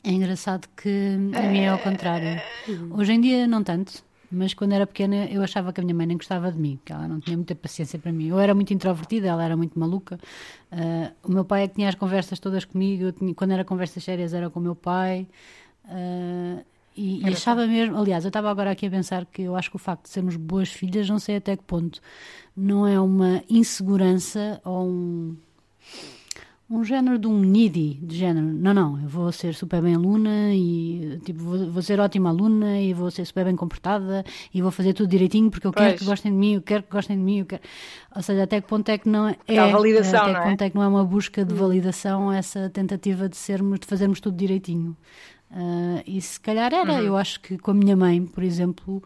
É 0.04 0.10
engraçado 0.10 0.68
que 0.76 1.16
a 1.34 1.42
mim 1.48 1.60
é 1.60 1.68
ao 1.68 1.78
contrário. 1.78 2.40
Hoje 2.90 3.12
em 3.14 3.20
dia, 3.20 3.46
não 3.46 3.64
tanto. 3.64 4.04
Mas 4.30 4.52
quando 4.52 4.72
era 4.72 4.86
pequena 4.86 5.26
eu 5.26 5.42
achava 5.42 5.72
que 5.72 5.80
a 5.80 5.84
minha 5.84 5.94
mãe 5.94 6.06
nem 6.06 6.16
gostava 6.16 6.50
de 6.50 6.58
mim, 6.58 6.78
que 6.84 6.92
ela 6.92 7.06
não 7.06 7.20
tinha 7.20 7.36
muita 7.36 7.54
paciência 7.54 7.98
para 7.98 8.12
mim. 8.12 8.28
Eu 8.28 8.38
era 8.38 8.54
muito 8.54 8.74
introvertida, 8.74 9.28
ela 9.28 9.44
era 9.44 9.56
muito 9.56 9.78
maluca. 9.78 10.18
Uh, 10.72 11.12
o 11.22 11.32
meu 11.32 11.44
pai 11.44 11.62
é 11.62 11.68
que 11.68 11.76
tinha 11.76 11.88
as 11.88 11.94
conversas 11.94 12.38
todas 12.38 12.64
comigo, 12.64 13.12
tinha, 13.12 13.34
quando 13.34 13.52
era 13.52 13.64
conversas 13.64 14.02
sérias 14.02 14.34
era 14.34 14.50
com 14.50 14.60
o 14.60 14.62
meu 14.62 14.74
pai. 14.74 15.26
Uh, 15.84 16.64
e, 16.96 17.22
e 17.22 17.28
achava 17.28 17.66
mesmo, 17.66 17.96
aliás, 17.98 18.24
eu 18.24 18.28
estava 18.28 18.50
agora 18.50 18.70
aqui 18.70 18.86
a 18.86 18.90
pensar 18.90 19.26
que 19.26 19.42
eu 19.42 19.56
acho 19.56 19.70
que 19.70 19.76
o 19.76 19.78
facto 19.78 20.04
de 20.04 20.10
sermos 20.10 20.36
boas 20.36 20.68
filhas, 20.68 21.08
não 21.08 21.18
sei 21.18 21.36
até 21.36 21.56
que 21.56 21.64
ponto, 21.64 22.00
não 22.56 22.86
é 22.86 23.00
uma 23.00 23.42
insegurança 23.48 24.60
ou 24.64 24.86
um 24.86 25.36
um 26.68 26.82
género 26.82 27.18
de 27.18 27.26
um 27.26 27.38
needy, 27.38 28.00
de 28.02 28.16
género, 28.16 28.46
não, 28.46 28.72
não, 28.72 29.00
eu 29.00 29.06
vou 29.06 29.30
ser 29.30 29.54
super 29.54 29.82
bem 29.82 29.94
aluna 29.94 30.54
e 30.54 31.20
tipo, 31.24 31.40
vou, 31.40 31.70
vou 31.70 31.82
ser 31.82 32.00
ótima 32.00 32.30
aluna 32.30 32.80
e 32.80 32.94
vou 32.94 33.10
ser 33.10 33.24
super 33.26 33.44
bem 33.44 33.54
comportada 33.54 34.24
e 34.52 34.62
vou 34.62 34.70
fazer 34.70 34.94
tudo 34.94 35.08
direitinho 35.08 35.50
porque 35.50 35.66
eu 35.66 35.72
pois. 35.72 35.86
quero 35.86 35.98
que 35.98 36.04
gostem 36.06 36.32
de 36.32 36.38
mim, 36.38 36.54
eu 36.54 36.62
quero 36.62 36.82
que 36.82 36.90
gostem 36.90 37.18
de 37.18 37.22
mim, 37.22 37.40
eu 37.40 37.46
quero... 37.46 37.62
ou 38.16 38.22
seja, 38.22 38.44
até 38.44 38.60
que 38.62 38.66
ponto 38.66 38.88
é 38.88 38.96
que 38.96 39.08
não 39.08 39.28
é, 39.28 39.36
é 39.46 39.70
validação, 39.70 40.22
até 40.22 40.34
que 40.34 40.48
ponto 40.48 40.62
é? 40.62 40.66
é? 40.66 40.70
que 40.70 40.76
não 40.76 40.82
é 40.82 40.88
uma 40.88 41.04
busca 41.04 41.44
de 41.44 41.52
hum. 41.52 41.56
validação 41.56 42.32
essa 42.32 42.70
tentativa 42.70 43.28
de 43.28 43.36
sermos, 43.36 43.78
de 43.78 43.86
fazermos 43.86 44.18
tudo 44.18 44.36
direitinho. 44.36 44.96
Uh, 45.54 46.02
e 46.04 46.20
se 46.20 46.40
calhar 46.40 46.74
era, 46.74 46.94
uhum. 46.94 47.00
eu 47.00 47.16
acho 47.16 47.38
que 47.38 47.56
com 47.56 47.70
a 47.70 47.74
minha 47.74 47.96
mãe, 47.96 48.26
por 48.26 48.42
exemplo, 48.42 49.00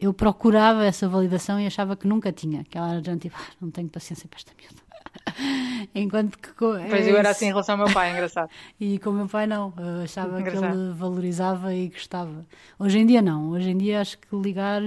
eu 0.00 0.14
procurava 0.14 0.82
essa 0.84 1.06
validação 1.06 1.60
e 1.60 1.66
achava 1.66 1.94
que 1.94 2.06
nunca 2.06 2.32
tinha, 2.32 2.64
que 2.64 2.78
ela 2.78 2.94
era 2.94 3.16
tipo, 3.18 3.36
ah, 3.38 3.52
não 3.60 3.70
tenho 3.70 3.88
paciência 3.88 4.26
para 4.26 4.38
esta 4.38 4.52
miúda. 4.58 4.80
Enquanto 5.94 6.38
que. 6.38 6.54
Pois 6.54 7.06
eu 7.06 7.16
era 7.18 7.30
assim 7.30 7.46
em 7.46 7.48
relação 7.48 7.74
ao 7.74 7.84
meu 7.84 7.92
pai, 7.92 8.12
engraçado. 8.16 8.48
e 8.80 8.98
com 8.98 9.10
o 9.10 9.12
meu 9.12 9.28
pai 9.28 9.46
não, 9.46 9.74
eu 9.76 10.02
achava 10.04 10.40
engraçado. 10.40 10.72
que 10.72 10.78
ele 10.78 10.92
valorizava 10.94 11.74
e 11.74 11.88
gostava. 11.88 12.46
Hoje 12.78 12.98
em 12.98 13.06
dia 13.06 13.20
não, 13.20 13.50
hoje 13.50 13.68
em 13.68 13.76
dia 13.76 14.00
acho 14.00 14.16
que 14.18 14.34
ligar 14.34 14.80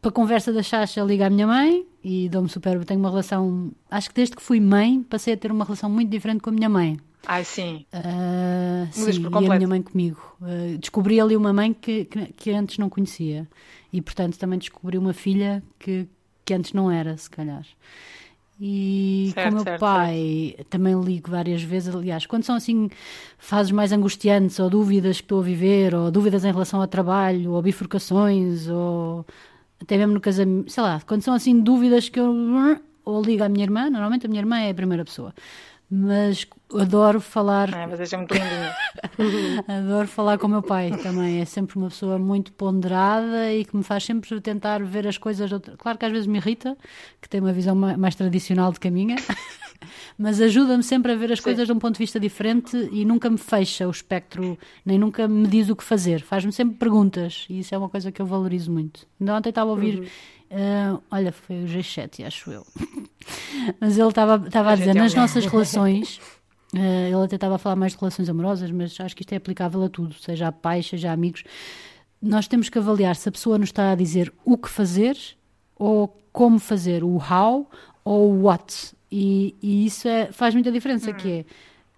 para 0.00 0.08
a 0.08 0.12
conversa 0.12 0.50
da 0.50 0.62
Chacha 0.62 1.02
liga 1.02 1.26
à 1.26 1.30
minha 1.30 1.46
mãe 1.46 1.84
e 2.02 2.28
dou-me 2.30 2.48
super. 2.48 2.82
Tenho 2.86 3.00
uma 3.00 3.10
relação. 3.10 3.70
Acho 3.90 4.08
que 4.08 4.14
desde 4.14 4.34
que 4.34 4.42
fui 4.42 4.60
mãe 4.60 5.02
passei 5.02 5.34
a 5.34 5.36
ter 5.36 5.52
uma 5.52 5.64
relação 5.64 5.90
muito 5.90 6.08
diferente 6.08 6.40
com 6.40 6.48
a 6.48 6.52
minha 6.52 6.68
mãe. 6.70 6.98
Ai, 7.26 7.44
sim. 7.44 7.84
Uh, 7.92 8.88
sim, 8.92 9.22
e 9.22 9.46
a 9.46 9.56
minha 9.56 9.68
mãe 9.68 9.82
comigo. 9.82 10.20
Uh, 10.40 10.78
descobri 10.78 11.20
ali 11.20 11.36
uma 11.36 11.52
mãe 11.52 11.72
que, 11.72 12.04
que, 12.06 12.32
que, 12.32 12.50
antes 12.50 12.78
não 12.78 12.88
conhecia. 12.88 13.46
E, 13.92 14.00
portanto, 14.00 14.38
também 14.38 14.58
descobri 14.58 14.96
uma 14.96 15.12
filha 15.12 15.62
que, 15.78 16.08
que 16.44 16.54
antes 16.54 16.72
não 16.72 16.90
era, 16.90 17.16
se 17.16 17.28
calhar. 17.28 17.64
E 18.60 19.30
certo, 19.34 19.44
com 19.44 19.50
o 19.50 19.54
meu 19.54 19.64
certo, 19.64 19.80
pai 19.80 20.54
certo. 20.56 20.68
também 20.68 21.00
ligo 21.00 21.30
várias 21.30 21.62
vezes. 21.62 21.94
Aliás, 21.94 22.26
quando 22.26 22.44
são 22.44 22.54
assim 22.56 22.90
fases 23.38 23.72
mais 23.72 23.92
angustiantes, 23.92 24.58
ou 24.58 24.68
dúvidas 24.68 25.16
que 25.16 25.24
estou 25.24 25.40
a 25.40 25.42
viver, 25.42 25.94
ou 25.94 26.10
dúvidas 26.10 26.44
em 26.44 26.52
relação 26.52 26.80
ao 26.80 26.86
trabalho, 26.86 27.52
ou 27.52 27.62
bifurcações, 27.62 28.68
ou 28.68 29.24
até 29.80 29.96
mesmo 29.96 30.12
no 30.12 30.20
casamento, 30.20 30.70
sei 30.70 30.82
lá, 30.82 31.00
quando 31.06 31.22
são 31.22 31.32
assim 31.32 31.58
dúvidas 31.60 32.08
que 32.08 32.20
eu 32.20 32.34
ou 33.02 33.22
ligo 33.22 33.42
à 33.42 33.48
minha 33.48 33.64
irmã, 33.64 33.88
normalmente 33.88 34.26
a 34.26 34.28
minha 34.28 34.42
irmã 34.42 34.58
é 34.58 34.70
a 34.70 34.74
primeira 34.74 35.04
pessoa 35.04 35.34
mas 35.90 36.46
adoro 36.72 37.20
falar. 37.20 37.74
Ah, 37.74 37.88
mas 37.88 38.12
é 38.12 38.16
muito 38.16 38.32
lindinho. 38.32 39.64
adoro 39.66 40.06
falar 40.06 40.38
com 40.38 40.46
o 40.46 40.50
meu 40.50 40.62
pai 40.62 40.92
também. 41.02 41.40
É 41.40 41.44
sempre 41.44 41.76
uma 41.76 41.88
pessoa 41.88 42.16
muito 42.16 42.52
ponderada 42.52 43.52
e 43.52 43.64
que 43.64 43.76
me 43.76 43.82
faz 43.82 44.04
sempre 44.04 44.40
tentar 44.40 44.80
ver 44.84 45.08
as 45.08 45.18
coisas. 45.18 45.50
Outra... 45.50 45.76
Claro 45.76 45.98
que 45.98 46.04
às 46.04 46.12
vezes 46.12 46.28
me 46.28 46.38
irrita, 46.38 46.76
que 47.20 47.28
tem 47.28 47.40
uma 47.40 47.52
visão 47.52 47.74
mais 47.74 48.14
tradicional 48.14 48.70
do 48.70 48.78
que 48.78 48.86
a 48.86 48.90
minha, 48.90 49.16
mas 50.16 50.40
ajuda-me 50.40 50.84
sempre 50.84 51.10
a 51.10 51.16
ver 51.16 51.32
as 51.32 51.38
Sim. 51.38 51.44
coisas 51.44 51.66
de 51.66 51.72
um 51.72 51.78
ponto 51.78 51.94
de 51.94 51.98
vista 51.98 52.20
diferente 52.20 52.76
e 52.92 53.04
nunca 53.04 53.28
me 53.28 53.38
fecha 53.38 53.88
o 53.88 53.90
espectro, 53.90 54.56
nem 54.86 54.96
nunca 54.96 55.26
me 55.26 55.48
diz 55.48 55.68
o 55.70 55.74
que 55.74 55.82
fazer. 55.82 56.20
Faz-me 56.22 56.52
sempre 56.52 56.76
perguntas 56.76 57.46
e 57.50 57.58
isso 57.58 57.74
é 57.74 57.78
uma 57.78 57.88
coisa 57.88 58.12
que 58.12 58.22
eu 58.22 58.26
valorizo 58.26 58.70
muito. 58.70 59.08
Ainda 59.20 59.34
ontem 59.34 59.48
estava 59.48 59.70
a 59.70 59.72
ouvir. 59.72 59.98
Uhum 59.98 60.06
Uh, 60.50 61.00
olha, 61.12 61.30
foi 61.30 61.62
o 61.62 61.66
G7, 61.66 62.26
acho 62.26 62.50
eu. 62.50 62.66
mas 63.80 63.98
ele 63.98 64.08
estava 64.08 64.34
a 64.34 64.74
dizer, 64.74 64.94
nas 64.94 65.14
nossas 65.14 65.46
relações, 65.46 66.18
uh, 66.74 66.78
ele 67.12 67.24
até 67.24 67.36
estava 67.36 67.56
a 67.56 67.58
falar 67.58 67.76
mais 67.76 67.92
de 67.92 67.98
relações 67.98 68.28
amorosas, 68.28 68.70
mas 68.70 68.98
acho 69.00 69.14
que 69.14 69.22
isto 69.22 69.32
é 69.32 69.36
aplicável 69.36 69.82
a 69.84 69.88
tudo, 69.88 70.14
seja 70.14 70.48
a 70.48 70.52
pais, 70.52 70.86
seja 70.86 71.10
a 71.10 71.12
amigos. 71.12 71.44
Nós 72.20 72.46
temos 72.46 72.68
que 72.68 72.78
avaliar 72.78 73.16
se 73.16 73.28
a 73.28 73.32
pessoa 73.32 73.58
nos 73.58 73.68
está 73.68 73.92
a 73.92 73.94
dizer 73.94 74.32
o 74.44 74.56
que 74.56 74.68
fazer 74.68 75.16
ou 75.76 76.16
como 76.32 76.58
fazer, 76.58 77.02
o 77.02 77.16
how 77.16 77.68
ou 78.04 78.32
o 78.32 78.42
what. 78.44 78.94
E, 79.10 79.54
e 79.62 79.86
isso 79.86 80.06
é, 80.06 80.30
faz 80.30 80.54
muita 80.54 80.70
diferença, 80.70 81.10
hum. 81.10 81.14
que 81.14 81.28
é 81.30 81.44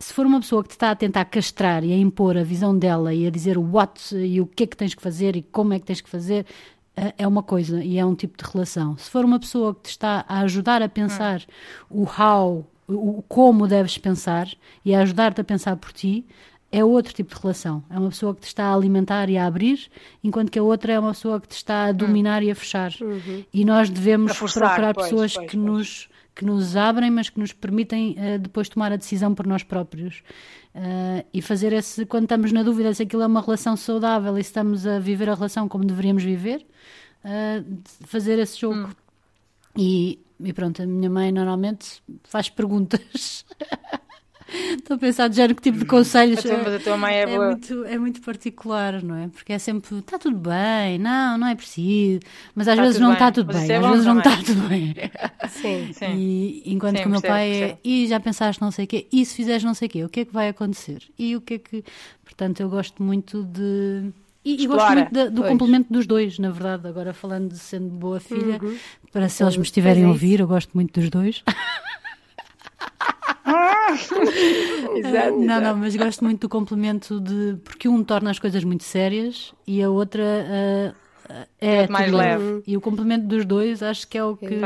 se 0.03 0.13
for 0.13 0.27
uma 0.27 0.41
pessoa 0.41 0.63
que 0.63 0.71
te 0.71 0.73
está 0.73 0.91
a 0.91 0.97
tentar 0.97 1.25
castrar 1.27 1.85
e 1.85 1.93
a 1.93 1.97
impor 1.97 2.37
a 2.37 2.43
visão 2.43 2.77
dela 2.77 3.15
e 3.15 3.27
a 3.27 3.31
dizer 3.31 3.57
o 3.57 3.63
what 3.63 4.15
e 4.17 4.41
o 4.41 4.47
que 4.47 4.65
é 4.65 4.67
que 4.67 4.77
tens 4.77 4.95
que 4.95 5.01
fazer 5.01 5.37
e 5.37 5.43
como 5.43 5.73
é 5.73 5.79
que 5.79 5.87
tens 5.87 6.01
que 6.01 6.11
fazer, 6.11 6.45
é, 6.97 7.15
é 7.19 7.27
uma 7.27 7.43
coisa 7.43 7.83
e 7.83 7.99
é 7.99 8.05
um 8.05 8.15
tipo 8.15 8.43
de 8.43 8.51
relação. 8.51 8.97
Se 8.97 9.11
for 9.11 9.25
uma 9.25 9.39
pessoa 9.39 9.75
que 9.75 9.83
te 9.83 9.91
está 9.91 10.25
a 10.29 10.41
ajudar 10.41 10.83
a 10.83 10.89
pensar 10.89 11.43
hum. 11.91 12.03
o 12.03 12.23
how, 12.23 12.67
o 12.89 13.23
como 13.29 13.67
deves 13.67 13.99
pensar 13.99 14.49
e 14.85 14.95
a 14.95 15.01
ajudar-te 15.01 15.41
a 15.41 15.45
pensar 15.45 15.77
por 15.77 15.93
ti, 15.93 16.27
é 16.71 16.83
outro 16.85 17.13
tipo 17.13 17.35
de 17.35 17.41
relação. 17.41 17.83
É 17.91 17.99
uma 17.99 18.09
pessoa 18.09 18.35
que 18.35 18.41
te 18.41 18.47
está 18.47 18.65
a 18.65 18.75
alimentar 18.75 19.29
e 19.29 19.37
a 19.37 19.47
abrir, 19.47 19.91
enquanto 20.25 20.51
que 20.51 20.59
a 20.59 20.63
outra 20.63 20.93
é 20.95 20.99
uma 20.99 21.13
pessoa 21.13 21.41
que 21.41 21.49
te 21.49 21.57
está 21.57 21.87
a 21.87 21.91
hum. 21.91 21.95
dominar 21.95 22.43
hum. 22.43 22.47
e 22.47 22.51
a 22.51 22.55
fechar. 22.55 22.93
Uhum. 23.01 23.45
E 23.53 23.65
nós 23.65 23.91
devemos 23.91 24.37
forçar, 24.37 24.69
procurar 24.69 24.95
pois, 24.95 25.09
pessoas 25.09 25.35
pois, 25.35 25.51
que, 25.51 25.57
pois. 25.57 25.67
Nos, 25.71 26.09
que 26.35 26.45
nos 26.45 26.77
abrem, 26.77 27.11
mas 27.11 27.29
que 27.29 27.39
nos 27.39 27.53
permitem 27.53 28.17
uh, 28.19 28.39
depois 28.39 28.69
tomar 28.69 28.93
a 28.93 28.97
decisão 28.97 29.35
por 29.35 29.47
nós 29.47 29.63
próprios. 29.63 30.23
Uh, 30.75 31.25
e 31.33 31.43
fazer 31.43 31.73
esse, 31.73 32.07
quando 32.07 32.25
estamos 32.25 32.51
na 32.53 32.63
dúvida 32.63 32.95
se 32.95 33.03
aquilo 33.03 33.23
é 33.23 33.27
uma 33.27 33.43
relação 33.43 33.77
saudável 33.77 34.39
e 34.39 34.43
se 34.43 34.49
estamos 34.49 34.87
a 34.87 34.99
viver 34.99 35.29
a 35.29 35.35
relação 35.35 35.69
como 35.69 35.85
deveríamos 35.85 36.23
viver, 36.23 36.67
uh, 37.25 37.83
fazer 38.07 38.39
esse 38.39 38.59
jogo. 38.59 38.89
Hum. 38.89 38.91
E, 39.77 40.19
e 40.41 40.53
pronto, 40.53 40.83
a 40.83 40.87
minha 40.87 41.11
mãe 41.11 41.31
normalmente 41.31 42.03
faz 42.25 42.49
perguntas. 42.49 43.45
Estou 44.77 44.97
a 44.97 44.99
pensar 44.99 45.29
de 45.29 45.37
género 45.37 45.55
que 45.55 45.63
tipo 45.63 45.79
de 45.79 45.85
conselhos. 45.85 46.45
A 46.45 46.79
tua 46.79 46.97
mãe 46.97 47.15
é, 47.15 47.23
é 47.23 47.27
boa. 47.27 47.47
Muito, 47.51 47.85
é 47.85 47.99
muito 47.99 48.21
particular, 48.21 49.03
não 49.03 49.17
é? 49.17 49.29
Porque 49.29 49.53
é 49.53 49.59
sempre, 49.59 49.99
está 49.99 50.19
tudo 50.19 50.37
bem, 50.37 50.99
não, 50.99 51.39
não 51.39 51.47
é 51.47 51.55
preciso. 51.55 52.21
Mas 52.55 52.69
às 52.69 52.77
tá 52.77 52.83
vezes 52.83 53.01
não 53.01 53.13
está 53.13 53.33
tudo 53.33 53.53
bem, 53.53 53.71
é 53.71 53.77
às 53.77 53.91
vezes 53.91 54.07
não 54.07 54.19
está 54.19 54.37
tudo 54.37 54.69
bem. 54.69 54.95
Sim, 55.49 55.93
sim. 55.93 56.17
E 56.17 56.63
enquanto 56.67 56.97
sim, 56.97 57.03
que 57.03 57.09
o 57.09 57.11
meu 57.11 57.23
pai 57.23 57.51
é, 57.51 57.79
e 57.83 58.07
já 58.07 58.21
pensaste 58.21 58.61
não 58.61 58.71
sei 58.71 58.85
o 58.85 58.89
quê, 58.89 59.07
e 59.13 59.25
se 59.25 59.35
fizeres 59.35 59.65
não 59.65 59.75
sei 59.75 59.89
o 59.89 59.91
quê, 59.91 60.05
o 60.05 60.09
que 60.09 60.21
é 60.21 60.25
que 60.25 60.33
vai 60.33 60.49
acontecer? 60.49 61.03
E 61.19 61.37
o 61.37 61.41
que 61.41 61.55
é 61.55 61.59
que. 61.59 61.85
Portanto, 62.25 62.61
eu 62.61 62.69
gosto 62.69 63.03
muito 63.03 63.43
de. 63.45 64.11
E, 64.45 64.65
e 64.65 64.67
gosto 64.67 64.93
muito 64.93 65.13
de, 65.13 65.31
do 65.31 65.43
pois. 65.43 65.53
complemento 65.53 65.93
dos 65.93 66.07
dois, 66.07 66.39
na 66.39 66.51
verdade. 66.51 66.89
Agora 66.89 67.15
falando 67.15 67.51
de 67.51 67.59
sendo 67.59 67.91
boa 67.91 68.19
filha, 68.19 68.59
uhum. 68.61 68.77
para 69.13 69.29
se 69.29 69.43
eles 69.43 69.57
me 69.57 69.63
estiverem 69.63 70.05
a 70.05 70.09
ouvir, 70.09 70.41
eu 70.41 70.49
gosto 70.49 70.71
muito 70.75 70.99
dos 70.99 71.09
dois. 71.11 71.45
exato, 74.97 75.37
não, 75.39 75.61
não, 75.61 75.77
mas 75.77 75.97
gosto 75.97 76.25
muito 76.25 76.43
do 76.43 76.49
complemento 76.49 77.21
de. 77.21 77.57
Porque 77.65 77.89
um 77.89 78.05
torna 78.05 78.31
as 78.31 78.39
coisas 78.39 78.63
muito 78.65 78.85
sérias 78.85 79.53
e 79.67 79.83
a 79.83 79.91
outra 79.91 80.23
é, 80.23 80.95
é 81.61 81.89
mais 81.89 82.13
leve. 82.13 82.63
E 82.67 82.77
o 82.77 82.81
complemento 82.81 83.27
dos 83.27 83.45
dois 83.45 83.83
acho 83.83 84.07
que 84.07 84.17
é 84.17 84.25
o 84.25 84.37
que 84.37 84.61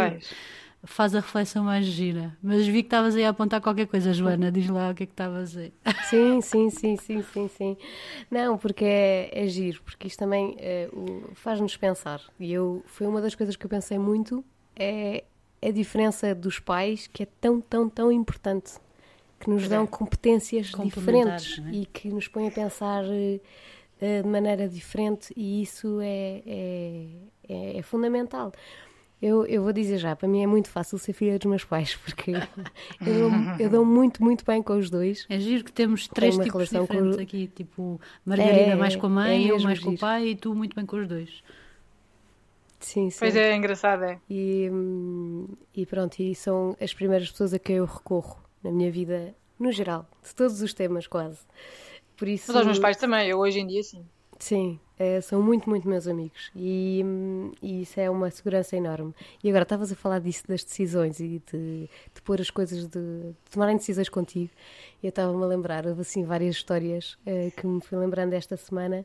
faz 0.86 1.14
a 1.14 1.20
reflexão 1.20 1.64
mais 1.64 1.84
gira. 1.86 2.36
Mas 2.42 2.66
vi 2.66 2.82
que 2.82 2.86
estavas 2.86 3.16
aí 3.16 3.24
a 3.24 3.30
apontar 3.30 3.60
qualquer 3.60 3.86
coisa, 3.86 4.12
Joana. 4.12 4.50
Diz 4.52 4.68
lá 4.68 4.90
o 4.90 4.94
que 4.94 5.02
é 5.02 5.06
que 5.06 5.12
estavas 5.12 5.56
aí. 5.56 5.72
Sim, 6.08 6.40
sim, 6.40 6.70
sim, 6.70 6.96
sim, 6.96 7.22
sim, 7.22 7.48
sim. 7.48 7.76
Não, 8.30 8.56
porque 8.56 8.84
é, 8.84 9.30
é 9.32 9.48
giro, 9.48 9.82
porque 9.82 10.06
isto 10.06 10.18
também 10.18 10.56
é, 10.58 10.88
faz-nos 11.34 11.76
pensar. 11.76 12.20
E 12.38 12.52
eu 12.52 12.82
foi 12.86 13.06
uma 13.06 13.20
das 13.20 13.34
coisas 13.34 13.56
que 13.56 13.66
eu 13.66 13.70
pensei 13.70 13.98
muito 13.98 14.44
é 14.76 15.24
a 15.66 15.70
diferença 15.70 16.34
dos 16.34 16.58
pais 16.58 17.06
que 17.06 17.22
é 17.22 17.26
tão, 17.40 17.60
tão, 17.60 17.88
tão 17.88 18.12
importante. 18.12 18.74
Que 19.38 19.50
nos 19.50 19.68
dão 19.68 19.86
competências 19.86 20.68
diferentes 20.68 21.58
é? 21.58 21.70
e 21.70 21.86
que 21.86 22.08
nos 22.08 22.26
põe 22.26 22.48
a 22.48 22.50
pensar 22.50 23.04
uh, 23.04 23.40
de 24.22 24.28
maneira 24.28 24.66
diferente 24.66 25.32
e 25.36 25.60
isso 25.62 26.00
é, 26.00 26.42
é, 26.46 27.06
é, 27.48 27.78
é 27.78 27.82
fundamental. 27.82 28.50
Eu, 29.20 29.46
eu 29.46 29.62
vou 29.62 29.72
dizer 29.72 29.96
já, 29.96 30.14
para 30.14 30.28
mim 30.28 30.42
é 30.42 30.46
muito 30.46 30.68
fácil 30.68 30.98
ser 30.98 31.14
filha 31.14 31.38
dos 31.38 31.46
meus 31.46 31.64
pais, 31.64 31.96
porque 31.96 32.32
eu 33.04 33.14
dou, 33.14 33.30
eu 33.58 33.70
dou 33.70 33.84
muito, 33.84 34.22
muito 34.22 34.44
bem 34.44 34.62
com 34.62 34.76
os 34.76 34.90
dois. 34.90 35.26
É 35.28 35.38
giro 35.38 35.64
que 35.64 35.72
temos 35.72 36.06
três 36.06 36.36
tipos 36.36 36.68
diferentes 36.68 37.16
com... 37.16 37.22
aqui, 37.22 37.46
tipo, 37.48 38.00
Margarida 38.24 38.72
é, 38.72 38.76
mais 38.76 38.94
com 38.94 39.06
a 39.06 39.10
mãe, 39.10 39.48
é 39.48 39.50
eu 39.52 39.60
mais 39.60 39.78
giro. 39.78 39.90
com 39.90 39.96
o 39.96 39.98
pai 39.98 40.28
e 40.28 40.36
tu 40.36 40.54
muito 40.54 40.76
bem 40.76 40.84
com 40.84 40.96
os 40.96 41.08
dois. 41.08 41.42
Sim, 42.86 43.10
sim. 43.10 43.18
Pois 43.18 43.34
é, 43.34 43.50
é 43.50 43.56
engraçado, 43.56 44.04
é. 44.04 44.20
E, 44.30 44.70
e 45.74 45.84
pronto, 45.84 46.20
e 46.20 46.36
são 46.36 46.76
as 46.80 46.94
primeiras 46.94 47.28
pessoas 47.28 47.52
a 47.52 47.58
quem 47.58 47.76
eu 47.76 47.84
recorro 47.84 48.40
na 48.62 48.70
minha 48.70 48.92
vida, 48.92 49.34
no 49.58 49.72
geral, 49.72 50.06
de 50.22 50.32
todos 50.32 50.62
os 50.62 50.72
temas 50.72 51.08
quase. 51.08 51.40
Por 52.16 52.28
isso... 52.28 52.44
Mas 52.46 52.56
aos 52.58 52.64
meus 52.64 52.78
pais 52.78 52.96
também, 52.96 53.28
eu 53.28 53.38
hoje 53.38 53.58
em 53.58 53.66
dia 53.66 53.82
sim. 53.82 54.06
Sim, 54.38 54.78
é, 54.96 55.20
são 55.20 55.42
muito, 55.42 55.68
muito 55.68 55.88
meus 55.88 56.06
amigos 56.06 56.52
e, 56.54 57.02
e, 57.60 57.82
isso 57.82 57.98
é 57.98 58.08
uma 58.08 58.30
segurança 58.30 58.76
enorme. 58.76 59.12
E 59.42 59.48
agora 59.48 59.64
estavas 59.64 59.90
a 59.90 59.96
falar 59.96 60.20
disso 60.20 60.46
das 60.46 60.62
decisões 60.62 61.18
e 61.18 61.42
de, 61.50 61.90
de 62.14 62.22
pôr 62.22 62.40
as 62.40 62.50
coisas, 62.50 62.86
de, 62.86 63.00
de 63.00 63.34
tomarem 63.50 63.76
decisões 63.76 64.08
contigo. 64.08 64.50
Eu 65.02 65.08
estava-me 65.08 65.42
a 65.42 65.46
lembrar, 65.46 65.86
houve 65.88 66.02
assim 66.02 66.22
várias 66.24 66.54
histórias 66.54 67.18
uh, 67.26 67.50
que 67.56 67.66
me 67.66 67.80
fui 67.80 67.98
lembrando 67.98 68.32
esta 68.34 68.56
semana. 68.56 69.04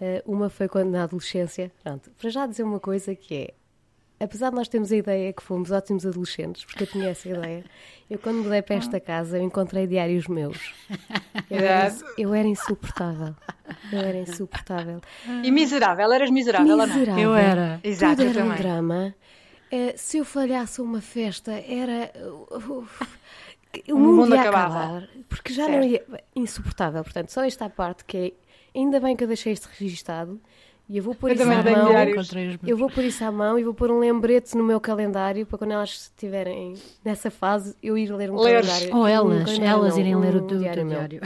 Uh, 0.00 0.32
uma 0.32 0.48
foi 0.48 0.68
quando 0.68 0.90
na 0.90 1.02
adolescência, 1.02 1.72
pronto, 1.82 2.10
para 2.12 2.30
já 2.30 2.46
dizer 2.46 2.62
uma 2.62 2.78
coisa 2.78 3.14
que 3.16 3.34
é 3.34 3.54
apesar 4.20 4.50
de 4.50 4.56
nós 4.56 4.68
termos 4.68 4.90
a 4.92 4.96
ideia 4.96 5.32
que 5.32 5.42
fomos 5.42 5.70
ótimos 5.70 6.04
adolescentes, 6.04 6.64
porque 6.64 6.84
eu 6.84 6.86
tinha 6.86 7.08
essa 7.10 7.28
ideia, 7.28 7.64
eu 8.10 8.18
quando 8.18 8.42
mudei 8.42 8.62
para 8.62 8.76
esta 8.76 8.98
casa 8.98 9.38
eu 9.38 9.42
encontrei 9.42 9.86
diários 9.86 10.26
meus. 10.26 10.74
Eu 11.50 11.58
era, 11.58 11.96
eu 12.16 12.34
era 12.34 12.48
insuportável. 12.48 13.34
Eu 13.92 13.98
era 13.98 14.18
insuportável. 14.18 15.00
E 15.42 15.50
miserável, 15.50 16.12
eras 16.12 16.30
miserável, 16.30 16.76
miserável. 16.76 17.06
não? 17.06 17.18
Eu 17.18 17.34
era. 17.34 17.80
Exato, 17.82 18.16
Tudo 18.16 18.38
era 18.38 18.44
um 18.44 18.54
drama. 18.54 19.14
Uh, 19.72 19.92
se 19.96 20.18
eu 20.18 20.24
falhasse 20.24 20.80
uma 20.80 21.00
festa, 21.00 21.52
era. 21.52 22.10
Uh, 22.16 22.54
uh, 22.54 22.88
o, 23.88 23.94
o 23.94 23.98
mundo, 23.98 24.22
mundo 24.22 24.34
ia 24.34 24.42
acabar. 24.42 25.08
Porque 25.28 25.52
já 25.52 25.66
certo. 25.66 25.76
não 25.78 25.84
ia. 25.84 26.04
Insuportável. 26.34 27.02
Portanto, 27.02 27.30
só 27.30 27.44
esta 27.44 27.68
parte 27.68 28.04
que 28.04 28.16
é. 28.16 28.32
Ainda 28.74 29.00
bem 29.00 29.16
que 29.16 29.24
eu 29.24 29.28
deixei 29.28 29.52
isto 29.52 29.68
registado 29.78 30.40
e 30.88 30.96
eu 30.96 31.02
vou 31.02 31.14
pôr 31.14 31.30
eu 31.30 31.34
isso 31.34 31.42
à 31.42 31.46
mão. 31.46 31.92
Eu 32.66 32.76
vou 32.76 32.88
pôr 32.88 33.04
isso 33.04 33.24
à 33.24 33.30
mão 33.30 33.58
e 33.58 33.64
vou 33.64 33.74
pôr 33.74 33.90
um 33.90 33.98
lembrete 33.98 34.56
no 34.56 34.64
meu 34.64 34.80
calendário 34.80 35.44
para 35.44 35.58
quando 35.58 35.72
elas 35.72 35.90
estiverem 35.90 36.74
nessa 37.04 37.30
fase 37.30 37.76
eu 37.82 37.98
ir 37.98 38.10
ler 38.10 38.30
um 38.30 38.36
ler. 38.40 38.62
calendário. 38.62 38.96
Ou 38.96 39.06
elas, 39.06 39.58
um 39.58 39.62
elas 39.62 39.94
não, 39.94 40.00
irem 40.00 40.16
um 40.16 40.20
ler 40.20 40.36
o 40.36 40.46
teu 40.46 40.58
diário. 40.58 40.88
diário. 40.88 41.20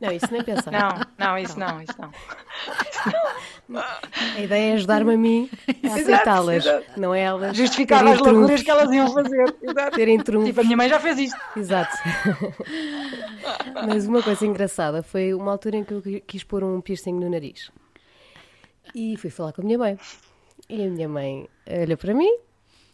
Não, 0.00 0.12
isso 0.12 0.28
nem 0.30 0.44
pensar. 0.44 0.70
Não, 0.70 0.90
não, 1.18 1.38
isso 1.38 1.58
não, 1.58 1.80
isso 1.80 1.94
não. 1.98 2.10
A 3.68 4.40
ideia 4.40 4.70
é 4.70 4.74
ajudar-me 4.74 5.14
a 5.14 5.16
mim 5.16 5.50
a 5.82 5.94
aceitá-las, 5.94 6.64
não 6.96 7.12
é 7.12 7.22
elas. 7.22 7.56
Justificar 7.56 8.06
as 8.06 8.20
loucuras 8.20 8.62
que 8.62 8.70
elas 8.70 8.90
iam 8.92 9.12
fazer. 9.12 9.56
Exato. 9.60 9.96
Terem 9.96 10.18
trunfos. 10.18 10.48
Tipo, 10.48 10.60
a 10.60 10.64
minha 10.64 10.76
mãe 10.76 10.88
já 10.88 11.00
fez 11.00 11.18
isto. 11.18 11.38
Exato. 11.56 11.96
Mas 13.86 14.06
uma 14.06 14.22
coisa 14.22 14.46
engraçada 14.46 15.02
foi 15.02 15.34
uma 15.34 15.50
altura 15.50 15.78
em 15.78 15.84
que 15.84 15.94
eu 15.94 16.02
quis 16.26 16.44
pôr 16.44 16.62
um 16.62 16.80
piercing 16.80 17.14
no 17.14 17.28
nariz. 17.28 17.72
E 18.94 19.16
fui 19.16 19.30
falar 19.30 19.52
com 19.52 19.62
a 19.62 19.64
minha 19.64 19.78
mãe. 19.78 19.98
E 20.68 20.84
a 20.84 20.88
minha 20.88 21.08
mãe 21.08 21.48
olhou 21.66 21.96
para 21.96 22.14
mim, 22.14 22.38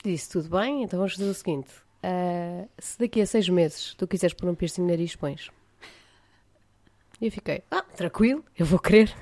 disse: 0.04 0.30
Tudo 0.30 0.48
bem, 0.48 0.82
então 0.82 0.98
vamos 0.98 1.14
fazer 1.14 1.28
o 1.28 1.34
seguinte: 1.34 1.70
uh, 2.02 2.68
se 2.78 2.98
daqui 2.98 3.20
a 3.20 3.26
seis 3.26 3.48
meses 3.48 3.94
tu 3.94 4.06
quiseres 4.06 4.34
pôr 4.34 4.48
um 4.48 4.54
piercing 4.54 4.82
no 4.82 4.88
nariz, 4.88 5.16
pões. 5.16 5.50
E 7.20 7.26
eu 7.26 7.32
fiquei: 7.32 7.62
Ah, 7.70 7.82
tranquilo, 7.82 8.44
eu 8.58 8.66
vou 8.66 8.78
querer. 8.78 9.14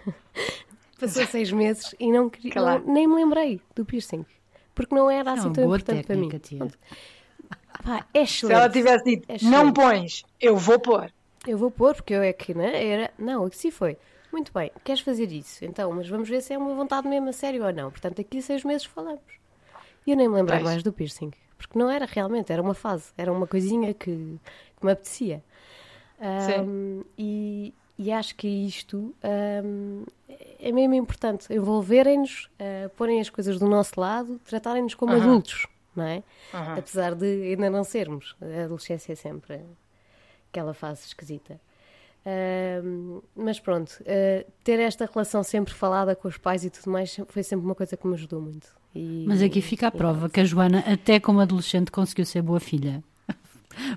Passou 1.00 1.26
seis 1.26 1.50
meses 1.50 1.94
e 1.98 2.12
não, 2.12 2.30
claro. 2.52 2.84
não, 2.84 2.94
nem 2.94 3.08
me 3.08 3.14
lembrei 3.16 3.60
do 3.74 3.84
piercing. 3.84 4.24
Porque 4.74 4.94
não 4.94 5.10
era 5.10 5.32
assim 5.32 5.50
é 5.50 5.52
tão 5.52 5.64
importante 5.64 6.06
para 6.06 6.16
mim. 6.16 6.30
Pá, 7.82 8.06
é 8.12 8.26
Se 8.26 8.52
ela 8.52 8.68
tivesse 8.68 9.04
dito, 9.04 9.26
é 9.28 9.38
não 9.42 9.72
pões, 9.72 10.22
eu 10.40 10.56
vou 10.56 10.78
pôr. 10.78 11.10
Eu 11.46 11.56
vou 11.56 11.70
pôr, 11.70 11.94
porque 11.94 12.12
eu 12.12 12.22
é 12.22 12.32
que, 12.32 12.52
né? 12.54 12.86
Era... 12.86 13.10
Não, 13.18 13.44
assim 13.44 13.70
foi. 13.70 13.96
Muito 14.30 14.52
bem, 14.52 14.70
queres 14.84 15.00
fazer 15.00 15.32
isso? 15.32 15.64
Então, 15.64 15.90
mas 15.92 16.08
vamos 16.08 16.28
ver 16.28 16.40
se 16.40 16.52
é 16.52 16.58
uma 16.58 16.74
vontade 16.74 17.08
mesmo 17.08 17.28
a 17.28 17.32
sério 17.32 17.64
ou 17.64 17.72
não. 17.72 17.90
Portanto, 17.90 18.18
daqui 18.18 18.38
a 18.38 18.42
seis 18.42 18.62
meses 18.62 18.84
falamos. 18.84 19.22
E 20.06 20.10
eu 20.10 20.16
nem 20.16 20.28
me 20.28 20.34
lembrei 20.34 20.60
mais 20.60 20.82
do 20.82 20.92
piercing, 20.92 21.32
porque 21.56 21.78
não 21.78 21.90
era 21.90 22.06
realmente, 22.06 22.52
era 22.52 22.62
uma 22.62 22.74
fase, 22.74 23.12
era 23.16 23.32
uma 23.32 23.46
coisinha 23.46 23.92
que, 23.92 24.38
que 24.76 24.86
me 24.86 24.92
apetecia. 24.92 25.42
Um, 26.20 27.02
e, 27.18 27.74
e, 28.02 28.12
acho 28.12 28.34
que 28.34 28.48
isto 28.48 29.14
um, 29.64 30.04
é 30.58 30.72
mesmo 30.72 30.94
importante. 30.94 31.52
Envolverem-nos, 31.52 32.48
uh, 32.54 32.88
porem 32.96 33.20
as 33.20 33.30
coisas 33.30 33.58
do 33.58 33.68
nosso 33.68 33.98
lado, 34.00 34.40
tratarem-nos 34.44 34.94
como 34.94 35.12
adultos, 35.12 35.66
não 35.94 36.04
é? 36.04 36.22
Apesar 36.52 37.14
de 37.14 37.26
ainda 37.26 37.68
não 37.70 37.84
sermos. 37.84 38.36
A 38.40 38.64
adolescência 38.64 39.12
é 39.12 39.16
sempre 39.16 39.60
aquela 40.50 40.74
fase 40.74 41.06
esquisita. 41.06 41.60
Uh, 42.20 43.22
mas 43.34 43.58
pronto, 43.58 43.90
uh, 44.00 44.50
ter 44.62 44.78
esta 44.78 45.08
relação 45.10 45.42
sempre 45.42 45.72
falada 45.72 46.14
com 46.14 46.28
os 46.28 46.36
pais 46.36 46.64
e 46.64 46.70
tudo 46.70 46.90
mais 46.90 47.18
foi 47.28 47.42
sempre 47.42 47.64
uma 47.64 47.74
coisa 47.74 47.96
que 47.96 48.06
me 48.06 48.14
ajudou 48.14 48.40
muito. 48.40 48.68
E, 48.94 49.24
mas 49.26 49.40
aqui 49.40 49.62
fica 49.62 49.86
a 49.86 49.90
prova 49.90 50.28
que 50.28 50.40
a 50.40 50.44
Joana, 50.44 50.80
até 50.80 51.18
como 51.20 51.40
adolescente, 51.40 51.90
conseguiu 51.90 52.26
ser 52.26 52.42
boa 52.42 52.60
filha. 52.60 53.02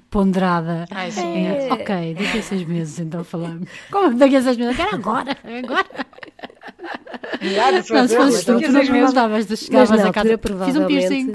Ponderada. 0.09 0.85
Ai, 0.91 1.11
sim. 1.11 1.47
É. 1.47 1.73
Ok, 1.73 2.15
daqui 2.15 2.37
a 2.37 2.43
seis 2.43 2.65
meses 2.65 2.99
então 2.99 3.23
falamos. 3.23 3.67
Como 3.91 4.15
daqui 4.15 4.35
a 4.35 4.41
seis 4.41 4.57
meses? 4.57 4.75
Quero 4.75 4.95
agora, 4.95 5.37
agora. 5.43 5.85
não, 7.89 8.07
se 8.07 8.15
fosses 8.15 8.45
tu, 8.45 8.59
tu 8.59 8.71
não 8.71 8.85
perguntavas, 8.85 9.47
chegavas 9.47 9.99
a 9.99 10.11
casa, 10.11 10.39
fiz 10.65 10.75
um 10.75 10.85
piercing. 10.85 11.33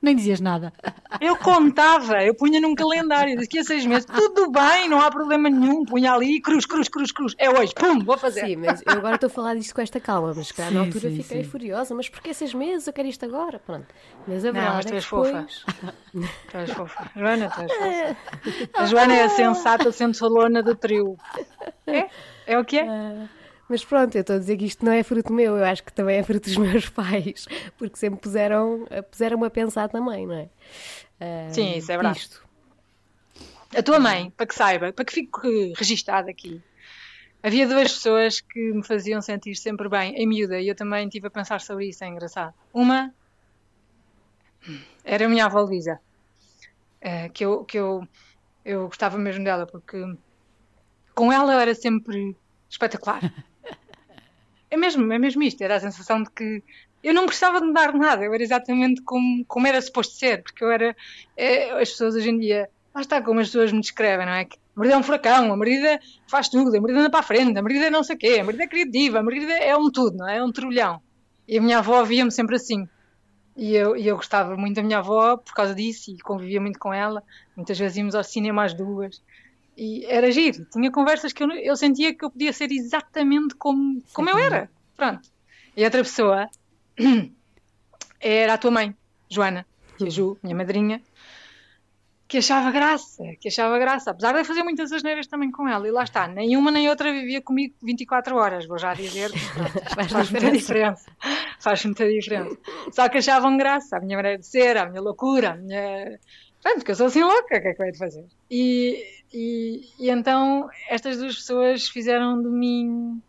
Nem 0.00 0.14
dizias 0.14 0.40
nada. 0.40 0.72
Eu 1.20 1.36
contava, 1.36 2.22
eu 2.22 2.34
punha 2.34 2.60
num 2.60 2.74
calendário, 2.74 3.36
daqui 3.36 3.58
a 3.58 3.64
seis 3.64 3.84
meses, 3.84 4.04
tudo 4.04 4.50
bem, 4.50 4.88
não 4.88 5.00
há 5.00 5.10
problema 5.10 5.50
nenhum, 5.50 5.84
punha 5.84 6.12
ali, 6.12 6.40
cruz, 6.40 6.64
cruz, 6.64 6.88
cruz, 6.88 7.10
cruz, 7.10 7.34
é 7.36 7.50
hoje, 7.50 7.74
pum, 7.74 7.98
vou 8.04 8.16
fazer. 8.16 8.46
Sim, 8.46 8.56
mas 8.56 8.80
eu 8.86 8.92
agora 8.92 9.16
estou 9.16 9.26
a 9.26 9.30
falar 9.30 9.54
disto 9.56 9.74
com 9.74 9.80
esta 9.80 9.98
calma, 9.98 10.32
mas 10.36 10.52
calhar 10.52 10.72
na 10.72 10.80
altura 10.80 11.08
sim, 11.08 11.22
fiquei 11.22 11.42
sim. 11.42 11.50
furiosa, 11.50 11.94
mas 11.94 12.08
porquê 12.08 12.32
seis 12.32 12.54
meses? 12.54 12.86
Eu 12.86 12.92
quero 12.92 13.08
isto 13.08 13.24
agora, 13.24 13.58
pronto. 13.58 13.86
Mas 14.26 14.44
a 14.44 14.52
verdade 14.52 14.66
não, 14.66 14.76
mas 14.76 14.84
tu 14.84 14.94
és 14.94 15.04
é 15.04 15.06
fofa. 15.06 15.46
tu 16.12 16.56
és 16.56 16.70
fofa. 16.70 17.10
Joana, 17.16 17.50
tu 17.50 17.60
és 17.62 17.72
fofa. 17.72 18.16
A 18.78 18.86
Joana 18.86 19.14
é 19.14 19.24
a 19.24 19.28
sensata 19.28 19.90
sensualona 19.90 20.62
do 20.62 20.74
trio. 20.74 21.16
É? 21.86 22.08
É 22.46 22.58
o 22.58 22.64
que 22.64 22.78
é? 22.78 23.28
Mas 23.68 23.84
pronto, 23.84 24.14
eu 24.16 24.22
estou 24.22 24.36
a 24.36 24.38
dizer 24.38 24.56
que 24.56 24.64
isto 24.64 24.84
não 24.84 24.92
é 24.92 25.02
fruto 25.02 25.32
meu, 25.32 25.56
eu 25.58 25.64
acho 25.64 25.84
que 25.84 25.92
também 25.92 26.16
é 26.16 26.22
fruto 26.22 26.48
dos 26.48 26.56
meus 26.58 26.88
pais, 26.88 27.46
porque 27.76 27.96
sempre 27.96 28.20
puseram, 28.20 28.86
puseram-me 29.10 29.46
a 29.46 29.50
pensar 29.50 29.88
também, 29.88 30.26
não 30.26 30.34
é? 30.34 30.48
Uh, 31.20 31.54
Sim, 31.54 31.76
isso 31.76 31.92
é 31.92 31.96
verdade. 31.96 32.18
Isto. 32.18 32.48
A 33.76 33.82
tua 33.82 33.98
mãe, 34.00 34.30
para 34.30 34.46
que 34.46 34.54
saiba, 34.54 34.92
para 34.92 35.04
que 35.04 35.12
fique 35.12 35.74
registada 35.76 36.30
aqui, 36.30 36.62
havia 37.42 37.68
duas 37.68 37.92
pessoas 37.92 38.40
que 38.40 38.72
me 38.72 38.82
faziam 38.82 39.20
sentir 39.20 39.54
sempre 39.56 39.88
bem, 39.88 40.14
em 40.14 40.26
miúda, 40.26 40.58
e 40.58 40.68
eu 40.68 40.74
também 40.74 41.06
estive 41.06 41.26
a 41.26 41.30
pensar 41.30 41.60
sobre 41.60 41.88
isso, 41.88 42.02
é 42.02 42.08
engraçado. 42.08 42.54
Uma 42.72 43.12
era 45.04 45.26
a 45.26 45.28
minha 45.28 45.44
avó 45.44 45.60
Luísa, 45.60 46.00
uh, 47.02 47.30
que, 47.32 47.44
eu, 47.44 47.64
que 47.64 47.78
eu, 47.78 48.06
eu 48.64 48.86
gostava 48.86 49.18
mesmo 49.18 49.44
dela, 49.44 49.66
porque 49.66 50.02
com 51.14 51.32
ela 51.32 51.52
eu 51.52 51.60
era 51.60 51.74
sempre 51.74 52.34
espetacular. 52.70 53.20
É 54.70 54.76
mesmo, 54.76 55.12
é 55.12 55.18
mesmo 55.18 55.42
isto. 55.42 55.62
Era 55.62 55.76
a 55.76 55.80
sensação 55.80 56.22
de 56.22 56.30
que 56.30 56.62
eu 57.02 57.14
não 57.14 57.26
precisava 57.26 57.60
de 57.60 57.66
mudar 57.66 57.92
nada. 57.92 58.24
Eu 58.24 58.34
era 58.34 58.42
exatamente 58.42 59.02
como, 59.02 59.44
como 59.46 59.66
era 59.66 59.80
suposto 59.80 60.14
ser. 60.14 60.42
Porque 60.42 60.64
eu 60.64 60.70
era. 60.70 60.96
É, 61.36 61.70
as 61.80 61.90
pessoas 61.90 62.14
hoje 62.14 62.30
em 62.30 62.38
dia. 62.38 62.68
Lá 62.94 63.02
está 63.02 63.22
como 63.22 63.40
as 63.40 63.48
pessoas 63.48 63.72
me 63.72 63.80
descrevem, 63.80 64.26
não 64.26 64.32
é? 64.32 64.44
Que 64.44 64.56
a 64.56 64.78
Marida 64.78 64.94
é 64.94 64.98
um 64.98 65.02
furacão, 65.02 65.52
a 65.52 65.56
Marida 65.56 66.00
faz 66.28 66.48
tudo, 66.48 66.76
a 66.76 66.80
Marida 66.80 67.00
anda 67.00 67.10
para 67.10 67.20
a 67.20 67.22
frente, 67.22 67.58
a 67.58 67.62
Marida 67.62 67.86
é 67.86 67.90
não 67.90 68.02
sei 68.02 68.16
o 68.16 68.18
quê, 68.18 68.38
a 68.40 68.44
Marida 68.44 68.64
é 68.64 68.66
criativa, 68.66 69.18
a 69.18 69.22
Marida 69.22 69.52
é 69.52 69.76
um 69.76 69.90
tudo, 69.90 70.16
não 70.16 70.28
é? 70.28 70.38
É 70.38 70.42
um 70.42 70.50
trulhão. 70.50 71.00
E 71.46 71.58
a 71.58 71.60
minha 71.60 71.78
avó 71.78 72.02
via-me 72.02 72.30
sempre 72.30 72.56
assim. 72.56 72.88
E 73.56 73.74
eu, 73.74 73.96
e 73.96 74.06
eu 74.06 74.14
gostava 74.14 74.56
muito 74.56 74.76
da 74.76 74.82
minha 74.82 74.98
avó 74.98 75.36
por 75.36 75.52
causa 75.52 75.74
disso 75.74 76.12
e 76.12 76.18
convivia 76.18 76.60
muito 76.60 76.78
com 76.78 76.94
ela. 76.94 77.24
Muitas 77.56 77.76
vezes 77.76 77.96
íamos 77.96 78.14
ao 78.14 78.22
cinema 78.22 78.64
às 78.64 78.72
duas. 78.72 79.20
E 79.80 80.04
era 80.06 80.32
giro. 80.32 80.66
Tinha 80.72 80.90
conversas 80.90 81.32
que 81.32 81.40
eu, 81.40 81.50
eu 81.52 81.76
sentia 81.76 82.12
que 82.12 82.24
eu 82.24 82.30
podia 82.30 82.52
ser 82.52 82.72
exatamente 82.72 83.54
como, 83.54 84.02
como 84.12 84.28
eu 84.28 84.36
era. 84.36 84.68
Pronto. 84.96 85.30
E 85.76 85.84
outra 85.84 86.02
pessoa 86.02 86.50
era 88.18 88.54
a 88.54 88.58
tua 88.58 88.72
mãe, 88.72 88.92
Joana, 89.30 89.64
que 89.96 90.08
é 90.08 90.10
Ju, 90.10 90.36
minha 90.42 90.56
madrinha, 90.56 91.00
que 92.26 92.38
achava 92.38 92.72
graça, 92.72 93.22
que 93.40 93.46
achava 93.46 93.78
graça, 93.78 94.10
apesar 94.10 94.32
de 94.32 94.42
fazer 94.42 94.64
muitas 94.64 94.90
asneiras 94.90 95.28
também 95.28 95.52
com 95.52 95.68
ela. 95.68 95.86
E 95.86 95.92
lá 95.92 96.02
está, 96.02 96.26
nenhuma 96.26 96.72
nem 96.72 96.88
outra 96.88 97.12
vivia 97.12 97.40
comigo 97.40 97.76
24 97.80 98.34
horas, 98.34 98.66
vou 98.66 98.78
já 98.78 98.94
dizer, 98.94 99.30
faz, 99.94 100.10
faz 100.10 100.30
muita 100.32 100.50
diferença. 100.50 101.08
Faz 101.60 101.84
muita 101.84 102.08
diferença. 102.08 102.58
Só 102.90 103.08
que 103.08 103.18
achavam 103.18 103.56
graça, 103.56 103.96
a 103.96 104.00
minha 104.00 104.16
maneira 104.16 104.38
de 104.38 104.46
ser, 104.46 104.76
a 104.76 104.86
minha 104.86 105.00
loucura, 105.00 105.52
a 105.52 105.56
minha. 105.56 106.18
Pronto, 106.60 106.84
que 106.84 106.90
eu 106.90 106.96
sou 106.96 107.06
assim 107.06 107.22
louca, 107.22 107.56
o 107.56 107.60
que 107.62 107.68
é 107.68 107.74
que 107.74 107.92
de 107.92 107.98
fazer? 107.98 108.24
E, 108.50 109.17
e, 109.32 109.88
e, 109.98 110.10
então 110.10 110.68
estas 110.88 111.18
duas 111.18 111.36
pessoas 111.36 111.88
fizeram 111.88 112.40
de 112.40 112.48
mim 112.48 113.20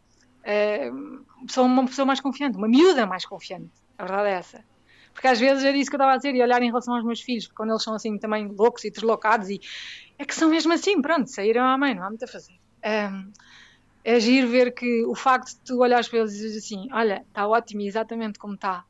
uh, 0.46 1.62
uma 1.62 1.86
pessoa 1.86 2.06
mais 2.06 2.20
confiante, 2.20 2.58
uma 2.58 2.68
miúda 2.68 3.06
mais 3.06 3.26
confiante. 3.26 3.70
A 3.98 4.06
verdade 4.06 4.30
é 4.30 4.34
essa. 4.34 4.64
Porque 5.14 5.28
às 5.28 5.40
vezes 5.40 5.64
era 5.64 5.76
isso 5.76 5.90
que 5.90 5.96
eu 5.96 5.98
estava 5.98 6.14
a 6.14 6.18
dizer 6.18 6.34
e 6.34 6.42
olhar 6.42 6.62
em 6.62 6.68
relação 6.68 6.96
aos 6.96 7.04
meus 7.04 7.22
filhos, 7.22 7.48
quando 7.48 7.72
eles 7.72 7.84
são 7.84 7.94
assim 7.94 8.18
também 8.18 8.48
loucos 8.48 8.86
e 8.86 8.92
deslocados 8.92 9.50
e 9.50 9.60
é 10.18 10.26
que 10.26 10.34
são 10.34 10.50
mesmo 10.50 10.72
assim, 10.72 11.02
pronto, 11.02 11.30
saíram 11.30 11.66
à 11.66 11.78
mãe, 11.78 11.94
não 11.94 12.04
há 12.04 12.10
muito 12.10 12.24
a 12.24 12.28
fazer. 12.28 12.54
Um, 12.86 13.32
é 14.04 14.16
agir 14.16 14.46
ver 14.46 14.74
que 14.74 15.04
o 15.06 15.14
facto 15.14 15.50
de 15.50 15.60
tu 15.66 15.80
olhares 15.80 16.08
para 16.08 16.20
eles 16.20 16.32
e 16.32 16.36
dizeres 16.36 16.58
assim, 16.58 16.88
olha, 16.94 17.26
está 17.28 17.48
ótimo 17.48 17.82
exatamente 17.82 18.40
como 18.40 18.54
está, 18.54 18.86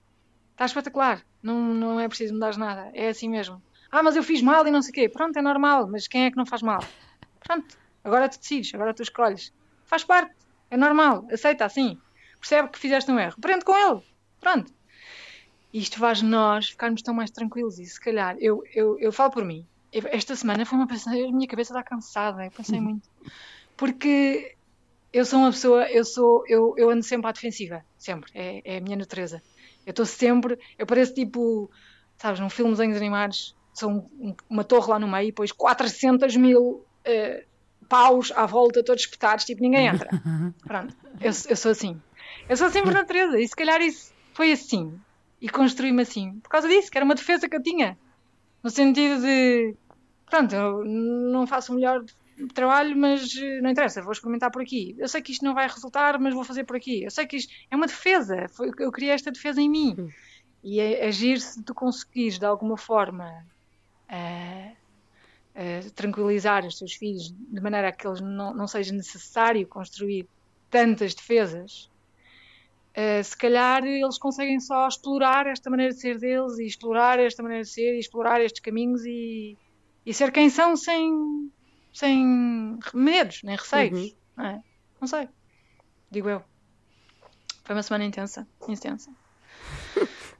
está 0.51 0.65
espetacular, 0.65 1.25
não, 1.41 1.73
não 1.73 1.99
é 1.99 2.07
preciso 2.07 2.33
mudar 2.33 2.55
nada, 2.57 2.91
é 2.93 3.09
assim 3.09 3.27
mesmo. 3.27 3.61
Ah, 3.91 4.03
mas 4.03 4.15
eu 4.15 4.23
fiz 4.23 4.41
mal 4.41 4.65
e 4.67 4.71
não 4.71 4.81
sei 4.81 4.91
o 4.91 4.93
quê, 4.93 5.09
pronto, 5.09 5.37
é 5.37 5.41
normal, 5.41 5.87
mas 5.87 6.07
quem 6.07 6.25
é 6.25 6.31
que 6.31 6.37
não 6.37 6.45
faz 6.45 6.61
mal? 6.61 6.83
Pronto, 7.39 7.77
agora 8.03 8.29
tu 8.29 8.39
decides, 8.39 8.73
agora 8.73 8.93
tu 8.93 9.01
escolhes. 9.01 9.51
Faz 9.85 10.03
parte, 10.03 10.35
é 10.69 10.77
normal, 10.77 11.27
aceita 11.31 11.65
assim. 11.65 11.99
Percebe 12.39 12.69
que 12.69 12.79
fizeste 12.79 13.11
um 13.11 13.19
erro, 13.19 13.35
aprende 13.37 13.65
com 13.65 13.75
ele, 13.75 14.01
pronto. 14.39 14.71
E 15.73 15.79
isto 15.79 15.97
faz 15.99 16.21
nós 16.21 16.69
ficarmos 16.69 17.01
tão 17.01 17.13
mais 17.13 17.31
tranquilos. 17.31 17.79
E 17.79 17.85
se 17.85 17.99
calhar, 17.99 18.35
eu, 18.39 18.63
eu, 18.73 18.97
eu 18.99 19.11
falo 19.11 19.31
por 19.31 19.45
mim, 19.45 19.65
esta 19.91 20.35
semana 20.35 20.65
foi 20.65 20.77
uma 20.77 20.87
pessoa, 20.87 21.15
a 21.15 21.31
minha 21.31 21.47
cabeça 21.47 21.73
está 21.73 21.83
cansada, 21.83 22.45
eu 22.45 22.51
pensei 22.51 22.79
uhum. 22.79 22.85
muito. 22.85 23.09
Porque 23.75 24.55
eu 25.11 25.25
sou 25.25 25.39
uma 25.39 25.51
pessoa, 25.51 25.89
eu 25.89 26.05
sou, 26.05 26.43
eu, 26.47 26.73
eu 26.77 26.89
ando 26.89 27.03
sempre 27.03 27.27
à 27.27 27.31
defensiva, 27.31 27.83
sempre, 27.97 28.31
é, 28.35 28.61
é 28.63 28.77
a 28.77 28.81
minha 28.81 28.97
natureza. 28.97 29.41
Eu 29.85 29.91
estou 29.91 30.05
sempre, 30.05 30.59
eu 30.77 30.85
pareço 30.85 31.13
tipo, 31.13 31.69
sabes, 32.17 32.39
num 32.39 32.49
filme 32.49 32.71
de 32.71 32.77
desenhos 32.77 32.97
animados, 32.97 33.55
um, 33.87 34.35
uma 34.49 34.63
torre 34.63 34.89
lá 34.91 34.99
no 34.99 35.07
meio 35.07 35.23
e 35.23 35.31
depois 35.31 35.51
400 35.51 36.35
mil 36.35 36.85
uh, 37.07 37.45
paus 37.87 38.31
à 38.35 38.45
volta, 38.45 38.83
todos 38.83 39.03
espetados, 39.03 39.45
tipo, 39.45 39.61
ninguém 39.61 39.87
entra. 39.87 40.09
Pronto, 40.65 40.95
eu, 41.19 41.31
eu 41.49 41.55
sou 41.55 41.71
assim. 41.71 41.99
Eu 42.47 42.57
sou 42.57 42.69
sempre 42.69 42.93
natureza 42.93 43.39
e 43.39 43.47
se 43.47 43.55
calhar 43.55 43.81
isso 43.81 44.13
foi 44.33 44.51
assim 44.51 44.99
e 45.41 45.49
construí-me 45.49 46.01
assim, 46.01 46.39
por 46.39 46.49
causa 46.49 46.67
disso, 46.67 46.91
que 46.91 46.97
era 46.97 47.05
uma 47.05 47.15
defesa 47.15 47.47
que 47.47 47.55
eu 47.55 47.63
tinha, 47.63 47.97
no 48.61 48.69
sentido 48.69 49.21
de, 49.21 49.75
pronto, 50.29 50.53
eu 50.53 50.83
não 50.83 51.47
faço 51.47 51.71
o 51.71 51.75
melhor 51.75 52.03
trabalho, 52.53 52.95
mas 52.97 53.35
eh, 53.35 53.61
não 53.61 53.69
interessa, 53.69 54.01
vou 54.01 54.11
experimentar 54.11 54.51
por 54.51 54.61
aqui. 54.61 54.95
Eu 54.97 55.07
sei 55.07 55.21
que 55.21 55.31
isto 55.31 55.43
não 55.43 55.53
vai 55.53 55.67
resultar, 55.67 56.19
mas 56.19 56.33
vou 56.33 56.43
fazer 56.43 56.63
por 56.63 56.75
aqui. 56.75 57.03
Eu 57.03 57.11
sei 57.11 57.25
que 57.25 57.37
isto 57.37 57.53
é 57.69 57.75
uma 57.75 57.87
defesa, 57.87 58.45
eu 58.79 58.91
criei 58.91 59.11
esta 59.11 59.31
defesa 59.31 59.61
em 59.61 59.69
mim. 59.69 60.09
E 60.63 60.79
é 60.79 61.07
agir 61.07 61.39
se 61.39 61.63
tu 61.63 61.73
conseguires 61.73 62.37
de 62.37 62.45
alguma 62.45 62.77
forma 62.77 63.45
uh, 64.09 64.71
uh, 65.55 65.91
tranquilizar 65.91 66.65
os 66.65 66.77
teus 66.77 66.93
filhos 66.93 67.31
de 67.31 67.61
maneira 67.61 67.89
a 67.89 67.91
que 67.91 68.07
eles 68.07 68.21
não, 68.21 68.53
não 68.53 68.67
seja 68.67 68.93
necessário 68.93 69.67
construir 69.67 70.27
tantas 70.69 71.13
defesas, 71.13 71.89
Uh, 72.99 73.23
se 73.23 73.37
calhar 73.37 73.85
eles 73.85 74.17
conseguem 74.17 74.59
só 74.59 74.87
explorar 74.87 75.45
esta 75.47 75.69
maneira 75.69 75.93
de 75.93 75.99
ser 76.01 76.17
deles 76.17 76.57
e 76.57 76.65
explorar 76.65 77.19
esta 77.19 77.43
maneira 77.43 77.63
de 77.63 77.69
ser 77.69 77.95
e 77.95 77.99
explorar 77.99 78.41
estes 78.41 78.61
caminhos 78.61 79.05
e, 79.05 79.55
e 80.05 80.13
ser 80.13 80.31
quem 80.31 80.49
são 80.49 80.75
sem, 80.75 81.49
sem 81.93 82.77
medos 82.93 83.41
nem 83.43 83.55
receios. 83.55 83.99
Uhum. 83.99 84.15
Não, 84.35 84.45
é? 84.45 84.63
não 84.99 85.07
sei, 85.07 85.29
digo 86.09 86.29
eu. 86.29 86.43
Foi 87.63 87.75
uma 87.75 87.83
semana 87.83 88.05
intensa, 88.05 88.47
intensa. 88.67 89.11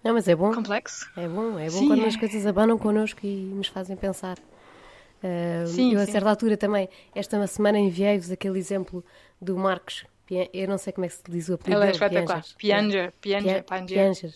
Não, 0.03 0.13
mas 0.13 0.27
é 0.27 0.35
bom. 0.35 0.53
Complexo. 0.53 1.09
É 1.17 1.27
bom, 1.27 1.59
é 1.59 1.65
bom 1.65 1.79
sim, 1.79 1.87
quando 1.87 2.03
é. 2.03 2.07
as 2.07 2.15
coisas 2.15 2.45
abanam 2.45 2.77
connosco 2.77 3.19
e 3.23 3.51
nos 3.53 3.67
fazem 3.67 3.95
pensar. 3.95 4.37
Uh, 5.21 5.67
sim, 5.67 5.93
eu, 5.93 5.99
a 5.99 6.05
certa 6.05 6.29
altura, 6.29 6.55
também, 6.55 6.87
esta 7.13 7.45
semana 7.47 7.77
enviei-vos 7.77 8.31
aquele 8.31 8.57
exemplo 8.57 9.03
do 9.41 9.57
Marcos 9.57 10.05
eu 10.53 10.67
não 10.67 10.77
sei 10.77 10.93
como 10.93 11.05
é 11.05 11.07
que 11.07 11.15
se 11.15 11.23
diz 11.27 11.49
o 11.49 11.55
apelido. 11.55 11.81
Ele 11.81 11.89
é 11.89 11.91
espetacular. 11.91 12.45
Pianger. 12.57 13.13
Pianger. 13.19 13.63
Pianger. 13.63 14.33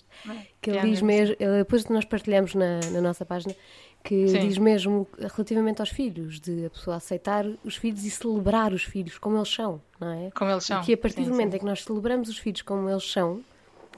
Que 0.60 0.72
ele 0.72 0.90
diz 0.90 1.02
mesmo, 1.02 1.36
depois 1.36 1.86
nós 1.88 2.06
partilhamos 2.06 2.56
na, 2.56 2.80
na 2.92 3.02
nossa 3.02 3.26
página, 3.26 3.56
que 4.04 4.28
Sim. 4.28 4.40
diz 4.40 4.58
mesmo 4.58 5.08
relativamente 5.18 5.82
aos 5.82 5.90
filhos, 5.90 6.40
de 6.40 6.66
a 6.66 6.70
pessoa 6.70 6.96
aceitar 6.96 7.46
os 7.64 7.76
filhos 7.76 8.04
e 8.04 8.10
celebrar 8.10 8.74
os 8.74 8.84
filhos 8.84 9.18
como 9.18 9.38
eles 9.38 9.50
são, 9.50 9.82
não 10.00 10.12
é? 10.12 10.32
Como 10.32 10.50
eles 10.50 10.66
são. 10.66 10.82
E 10.82 10.86
que 10.86 10.94
a 10.94 10.98
partir 10.98 11.24
sim, 11.24 11.26
do 11.26 11.32
momento 11.32 11.52
sim. 11.52 11.58
em 11.58 11.60
que 11.60 11.66
nós 11.66 11.84
celebramos 11.84 12.28
os 12.28 12.38
filhos 12.38 12.62
como 12.64 12.90
eles 12.90 13.10
são, 13.10 13.44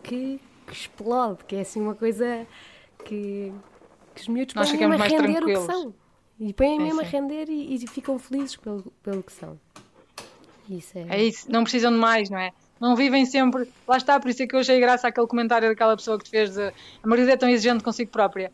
que, 0.03 0.39
que 0.65 0.73
explode, 0.73 1.43
que 1.45 1.55
é 1.55 1.61
assim 1.61 1.81
uma 1.81 1.95
coisa 1.95 2.45
que, 3.03 3.53
que 4.13 4.21
os 4.21 4.27
miúdos 4.27 4.55
nós 4.55 4.69
põem 4.69 4.87
mesmo 4.87 5.03
a 5.03 5.07
render 5.07 5.43
o 5.43 5.45
que 5.45 5.57
são. 5.61 5.93
E 6.39 6.53
põem 6.53 6.79
mesmo 6.79 7.01
a 7.01 7.03
render 7.03 7.49
e, 7.49 7.75
e 7.75 7.87
ficam 7.87 8.19
felizes 8.19 8.55
pelo, 8.55 8.91
pelo 9.01 9.23
que 9.23 9.31
são. 9.31 9.59
Isso 10.69 10.97
é. 10.97 11.05
é 11.09 11.23
isso, 11.23 11.49
não 11.51 11.63
precisam 11.63 11.91
de 11.91 11.97
mais, 11.97 12.29
não 12.29 12.39
é? 12.39 12.51
Não 12.79 12.95
vivem 12.95 13.25
sempre. 13.25 13.69
Lá 13.87 13.97
está, 13.97 14.19
por 14.19 14.29
isso 14.29 14.43
é 14.43 14.47
que 14.47 14.55
eu 14.55 14.59
achei 14.59 14.79
graça 14.79 15.07
aquele 15.07 15.27
comentário 15.27 15.69
daquela 15.69 15.95
pessoa 15.95 16.17
que 16.17 16.25
te 16.25 16.31
fez 16.31 16.53
de 16.53 16.67
a 16.67 17.07
Maria 17.07 17.31
é 17.31 17.37
tão 17.37 17.47
exigente 17.47 17.83
consigo 17.83 18.11
própria. 18.11 18.51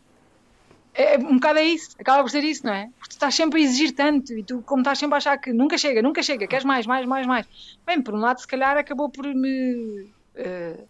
É, 0.93 1.17
um 1.17 1.35
bocado 1.35 1.59
é 1.59 1.63
isso, 1.63 1.95
acaba 1.97 2.21
por 2.21 2.29
ser 2.29 2.43
isso, 2.43 2.65
não 2.65 2.73
é? 2.73 2.89
Porque 2.97 3.09
tu 3.09 3.13
estás 3.13 3.33
sempre 3.33 3.61
a 3.61 3.63
exigir 3.63 3.93
tanto 3.93 4.33
e 4.33 4.43
tu, 4.43 4.61
como 4.63 4.81
estás 4.81 4.99
sempre 4.99 5.15
a 5.15 5.17
achar 5.17 5.37
que 5.37 5.53
nunca 5.53 5.77
chega, 5.77 6.01
nunca 6.01 6.21
chega, 6.21 6.45
queres 6.47 6.65
mais, 6.65 6.85
mais, 6.85 7.05
mais, 7.05 7.25
mais. 7.25 7.47
Bem, 7.85 8.01
por 8.01 8.13
um 8.13 8.19
lado, 8.19 8.41
se 8.41 8.47
calhar 8.47 8.77
acabou 8.77 9.09
por 9.09 9.25
me 9.25 10.11
uh, 10.35 10.87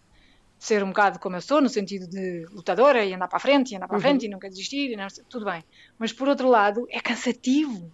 ser 0.62 0.84
um 0.84 0.90
bocado 0.90 1.18
como 1.18 1.36
eu 1.36 1.42
sou, 1.42 1.60
no 1.60 1.68
sentido 1.68 2.08
de 2.08 2.46
lutadora 2.52 3.04
e 3.04 3.16
andar 3.16 3.28
para 3.28 3.38
a 3.38 3.40
frente 3.40 3.72
e 3.72 3.76
andar 3.76 3.88
para 3.88 3.96
a 3.96 3.98
uhum. 3.98 4.02
frente 4.02 4.28
e 4.28 4.30
nunca 4.30 4.48
desistir, 4.48 4.92
e 4.92 4.96
não, 4.96 5.08
tudo 5.28 5.44
bem. 5.44 5.64
Mas 5.98 6.14
por 6.14 6.30
outro 6.30 6.48
lado, 6.48 6.86
é 6.92 7.00
cansativo 7.00 7.92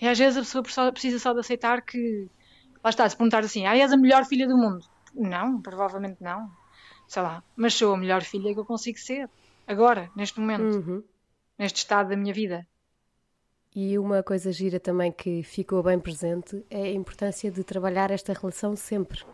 e 0.00 0.08
às 0.08 0.18
vezes 0.18 0.56
a 0.56 0.62
pessoa 0.62 0.92
precisa 0.92 1.18
só 1.18 1.32
de 1.32 1.40
aceitar 1.40 1.82
que. 1.82 2.28
Lá 2.82 2.90
está, 2.90 3.08
se 3.08 3.16
perguntar 3.16 3.44
assim, 3.44 3.64
ah, 3.66 3.76
és 3.76 3.92
a 3.92 3.96
melhor 3.96 4.24
filha 4.24 4.46
do 4.46 4.56
mundo. 4.56 4.84
Não, 5.14 5.60
provavelmente 5.60 6.18
não. 6.20 6.50
Sei 7.06 7.22
lá, 7.22 7.42
mas 7.56 7.74
sou 7.74 7.94
a 7.94 7.96
melhor 7.96 8.22
filha 8.22 8.52
que 8.52 8.60
eu 8.60 8.64
consigo 8.64 8.98
ser. 8.98 9.28
Agora, 9.66 10.10
neste 10.16 10.40
momento. 10.40 10.78
Uhum. 10.78 11.04
Neste 11.56 11.78
estado 11.78 12.10
da 12.10 12.16
minha 12.16 12.32
vida. 12.32 12.66
E 13.74 13.98
uma 13.98 14.22
coisa 14.22 14.52
gira 14.52 14.78
também 14.78 15.10
que 15.10 15.42
ficou 15.42 15.82
bem 15.82 15.98
presente 15.98 16.64
é 16.70 16.82
a 16.82 16.92
importância 16.92 17.50
de 17.50 17.64
trabalhar 17.64 18.10
esta 18.12 18.32
relação 18.32 18.76
sempre. 18.76 19.24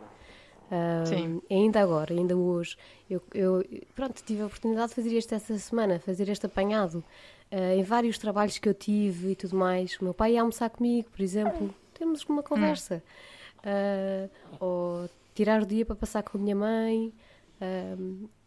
Sim. 1.05 1.41
Ainda 1.49 1.81
agora, 1.81 2.13
ainda 2.13 2.35
hoje, 2.35 2.77
eu, 3.09 3.21
eu, 3.33 3.63
pronto, 3.93 4.21
tive 4.23 4.41
a 4.41 4.45
oportunidade 4.47 4.89
de 4.89 4.95
fazer 4.95 5.15
isto 5.15 5.33
esta 5.35 5.57
semana, 5.57 5.99
fazer 5.99 6.27
este 6.29 6.45
apanhado 6.45 7.03
uh, 7.51 7.77
em 7.77 7.83
vários 7.83 8.17
trabalhos 8.17 8.57
que 8.57 8.67
eu 8.67 8.73
tive 8.73 9.31
e 9.31 9.35
tudo 9.35 9.55
mais. 9.55 9.97
O 9.99 10.03
meu 10.03 10.13
pai 10.13 10.33
ia 10.33 10.41
almoçar 10.41 10.69
comigo, 10.69 11.09
por 11.09 11.21
exemplo, 11.21 11.73
temos 11.93 12.23
uma 12.25 12.41
conversa. 12.41 13.03
Uh, 13.59 14.29
ou 14.59 15.09
tirar 15.33 15.61
o 15.61 15.65
dia 15.65 15.85
para 15.85 15.95
passar 15.95 16.23
com 16.23 16.37
a 16.37 16.41
minha 16.41 16.55
mãe. 16.55 17.13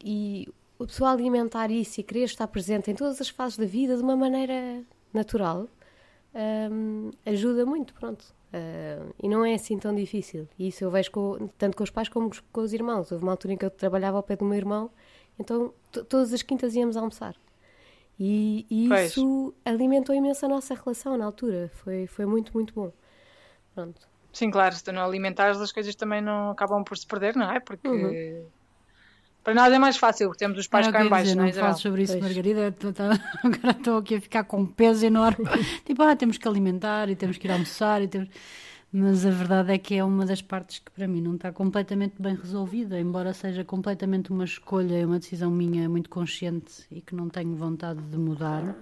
E 0.02 0.48
o 0.78 0.86
pessoal 0.86 1.12
alimentar 1.12 1.70
isso 1.70 2.00
e 2.00 2.02
querer 2.04 2.24
estar 2.24 2.46
presente 2.46 2.90
em 2.90 2.94
todas 2.94 3.20
as 3.20 3.28
fases 3.28 3.58
da 3.58 3.64
vida 3.66 3.96
de 3.96 4.02
uma 4.02 4.16
maneira 4.16 4.82
natural 5.12 5.66
ajuda 7.26 7.66
muito, 7.66 7.94
pronto. 7.94 8.24
Uh, 8.48 9.14
e 9.22 9.28
não 9.28 9.44
é 9.44 9.54
assim 9.54 9.78
tão 9.78 9.94
difícil. 9.94 10.48
E 10.58 10.68
isso 10.68 10.82
eu 10.82 10.90
vejo 10.90 11.10
com, 11.10 11.48
tanto 11.58 11.76
com 11.76 11.84
os 11.84 11.90
pais 11.90 12.08
como 12.08 12.30
com 12.52 12.60
os 12.60 12.72
irmãos. 12.72 13.12
Houve 13.12 13.24
uma 13.24 13.32
altura 13.32 13.54
em 13.54 13.56
que 13.56 13.64
eu 13.64 13.70
trabalhava 13.70 14.16
ao 14.16 14.22
pé 14.22 14.36
do 14.36 14.44
meu 14.44 14.56
irmão, 14.56 14.90
então 15.38 15.72
todas 16.08 16.32
as 16.32 16.42
quintas 16.42 16.74
íamos 16.74 16.96
almoçar. 16.96 17.36
E, 18.18 18.66
e 18.68 18.92
isso 18.92 19.54
alimentou 19.64 20.14
imenso 20.14 20.44
a 20.44 20.48
nossa 20.48 20.74
relação 20.74 21.16
na 21.16 21.24
altura. 21.24 21.70
Foi, 21.74 22.06
foi 22.06 22.26
muito, 22.26 22.52
muito 22.52 22.74
bom. 22.74 22.92
Pronto. 23.74 24.08
Sim, 24.32 24.50
claro, 24.50 24.74
se 24.74 24.82
tu 24.82 24.92
não 24.92 25.02
alimentares, 25.02 25.60
as 25.60 25.70
coisas 25.70 25.94
também 25.94 26.20
não 26.20 26.50
acabam 26.50 26.82
por 26.82 26.96
se 26.98 27.06
perder, 27.06 27.36
não 27.36 27.50
é? 27.50 27.60
Porque 27.60 27.88
uhum. 27.88 28.46
Para 29.48 29.54
nós 29.54 29.72
é 29.72 29.78
mais 29.78 29.96
fácil, 29.96 30.30
temos 30.32 30.58
os 30.58 30.66
pais 30.66 30.88
cá 30.88 31.02
em 31.02 31.08
baixo. 31.08 31.34
Não, 31.34 31.44
não 31.44 31.48
é, 31.48 31.52
falo 31.52 31.78
sobre 31.78 32.02
isso, 32.02 32.12
pois. 32.12 32.24
Margarida. 32.24 32.70
Tá, 32.72 33.18
agora 33.42 33.70
estou 33.70 33.96
aqui 33.96 34.16
a 34.16 34.20
ficar 34.20 34.44
com 34.44 34.60
um 34.60 34.66
peso 34.66 35.06
enorme. 35.06 35.46
tipo, 35.86 36.02
ah, 36.02 36.14
temos 36.14 36.36
que 36.36 36.46
alimentar 36.46 37.08
e 37.08 37.16
temos 37.16 37.38
que 37.38 37.46
ir 37.46 37.50
almoçar 37.50 38.02
e 38.02 38.08
temos 38.08 38.28
mas 38.90 39.26
a 39.26 39.30
verdade 39.30 39.72
é 39.72 39.78
que 39.78 39.96
é 39.96 40.04
uma 40.04 40.24
das 40.24 40.40
partes 40.40 40.78
que 40.78 40.90
para 40.90 41.06
mim 41.06 41.20
não 41.20 41.34
está 41.34 41.52
completamente 41.52 42.14
bem 42.18 42.34
resolvida, 42.34 42.98
embora 42.98 43.34
seja 43.34 43.62
completamente 43.62 44.30
uma 44.30 44.44
escolha, 44.44 45.06
uma 45.06 45.18
decisão 45.18 45.50
minha 45.50 45.88
muito 45.90 46.08
consciente 46.08 46.86
e 46.90 47.02
que 47.02 47.14
não 47.14 47.28
tenho 47.28 47.54
vontade 47.54 48.00
de 48.00 48.16
mudar. 48.16 48.74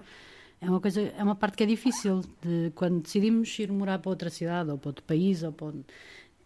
É 0.61 0.69
uma 0.69 0.79
coisa, 0.79 1.01
é 1.01 1.23
uma 1.23 1.35
parte 1.35 1.57
que 1.57 1.63
é 1.63 1.65
difícil 1.65 2.21
de 2.41 2.71
quando 2.73 3.01
decidimos 3.01 3.57
ir 3.59 3.69
morar 3.71 3.99
para 3.99 4.09
outra 4.09 4.29
cidade 4.29 4.71
ou 4.71 4.77
para 4.77 4.89
outro 4.89 5.03
país 5.03 5.43
ou 5.43 5.51
para 5.51 5.73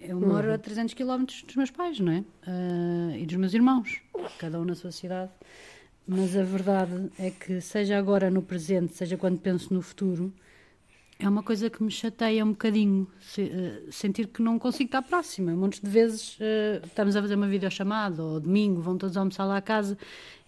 eu 0.01 0.19
moro 0.19 0.47
uhum. 0.47 0.53
a 0.53 0.57
300 0.57 0.93
km 0.93 1.25
dos 1.45 1.55
meus 1.55 1.71
pais, 1.71 1.99
não 1.99 2.11
é? 2.11 2.19
Uh, 2.47 3.15
e 3.17 3.25
dos 3.25 3.35
meus 3.37 3.53
irmãos, 3.53 4.01
cada 4.37 4.59
um 4.59 4.65
na 4.65 4.75
sua 4.75 4.91
cidade. 4.91 5.31
Mas 6.07 6.35
a 6.35 6.43
verdade 6.43 7.09
é 7.17 7.29
que, 7.29 7.61
seja 7.61 7.97
agora 7.97 8.29
no 8.29 8.41
presente, 8.41 8.93
seja 8.93 9.15
quando 9.15 9.39
penso 9.39 9.73
no 9.73 9.81
futuro, 9.81 10.33
é 11.19 11.29
uma 11.29 11.43
coisa 11.43 11.69
que 11.69 11.83
me 11.83 11.91
chateia 11.91 12.43
um 12.43 12.49
bocadinho. 12.49 13.07
Se, 13.19 13.43
uh, 13.43 13.91
sentir 13.91 14.27
que 14.27 14.41
não 14.41 14.57
consigo 14.57 14.87
estar 14.87 15.03
próxima. 15.03 15.51
Muitas 15.51 15.79
de 15.79 15.89
vezes 15.89 16.37
uh, 16.39 16.85
estamos 16.85 17.15
a 17.15 17.21
fazer 17.21 17.35
uma 17.35 17.47
videochamada, 17.47 18.23
ou 18.23 18.39
domingo, 18.39 18.81
vão 18.81 18.97
todos 18.97 19.15
almoçar 19.15 19.45
lá 19.45 19.57
a 19.57 19.61
casa 19.61 19.97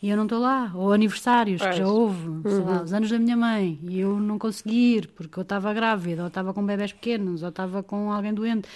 e 0.03 0.09
eu 0.09 0.17
não 0.17 0.23
estou 0.23 0.39
lá. 0.39 0.69
Ou 0.75 0.91
aniversários, 0.91 1.61
que 1.61 1.71
já 1.71 1.87
houve, 1.87 2.27
uhum. 2.27 2.41
sei 2.43 2.59
lá, 2.59 2.77
uhum. 2.77 2.83
os 2.83 2.93
anos 2.93 3.09
da 3.09 3.17
minha 3.17 3.37
mãe, 3.37 3.79
e 3.83 3.99
eu 4.01 4.19
não 4.19 4.37
consegui 4.37 4.97
ir 4.97 5.07
porque 5.07 5.39
eu 5.39 5.43
estava 5.43 5.73
grávida, 5.73 6.23
ou 6.23 6.27
estava 6.27 6.53
com 6.53 6.65
bebés 6.65 6.91
pequenos, 6.91 7.41
ou 7.41 7.49
estava 7.49 7.81
com 7.81 8.11
alguém 8.11 8.33
doente. 8.33 8.67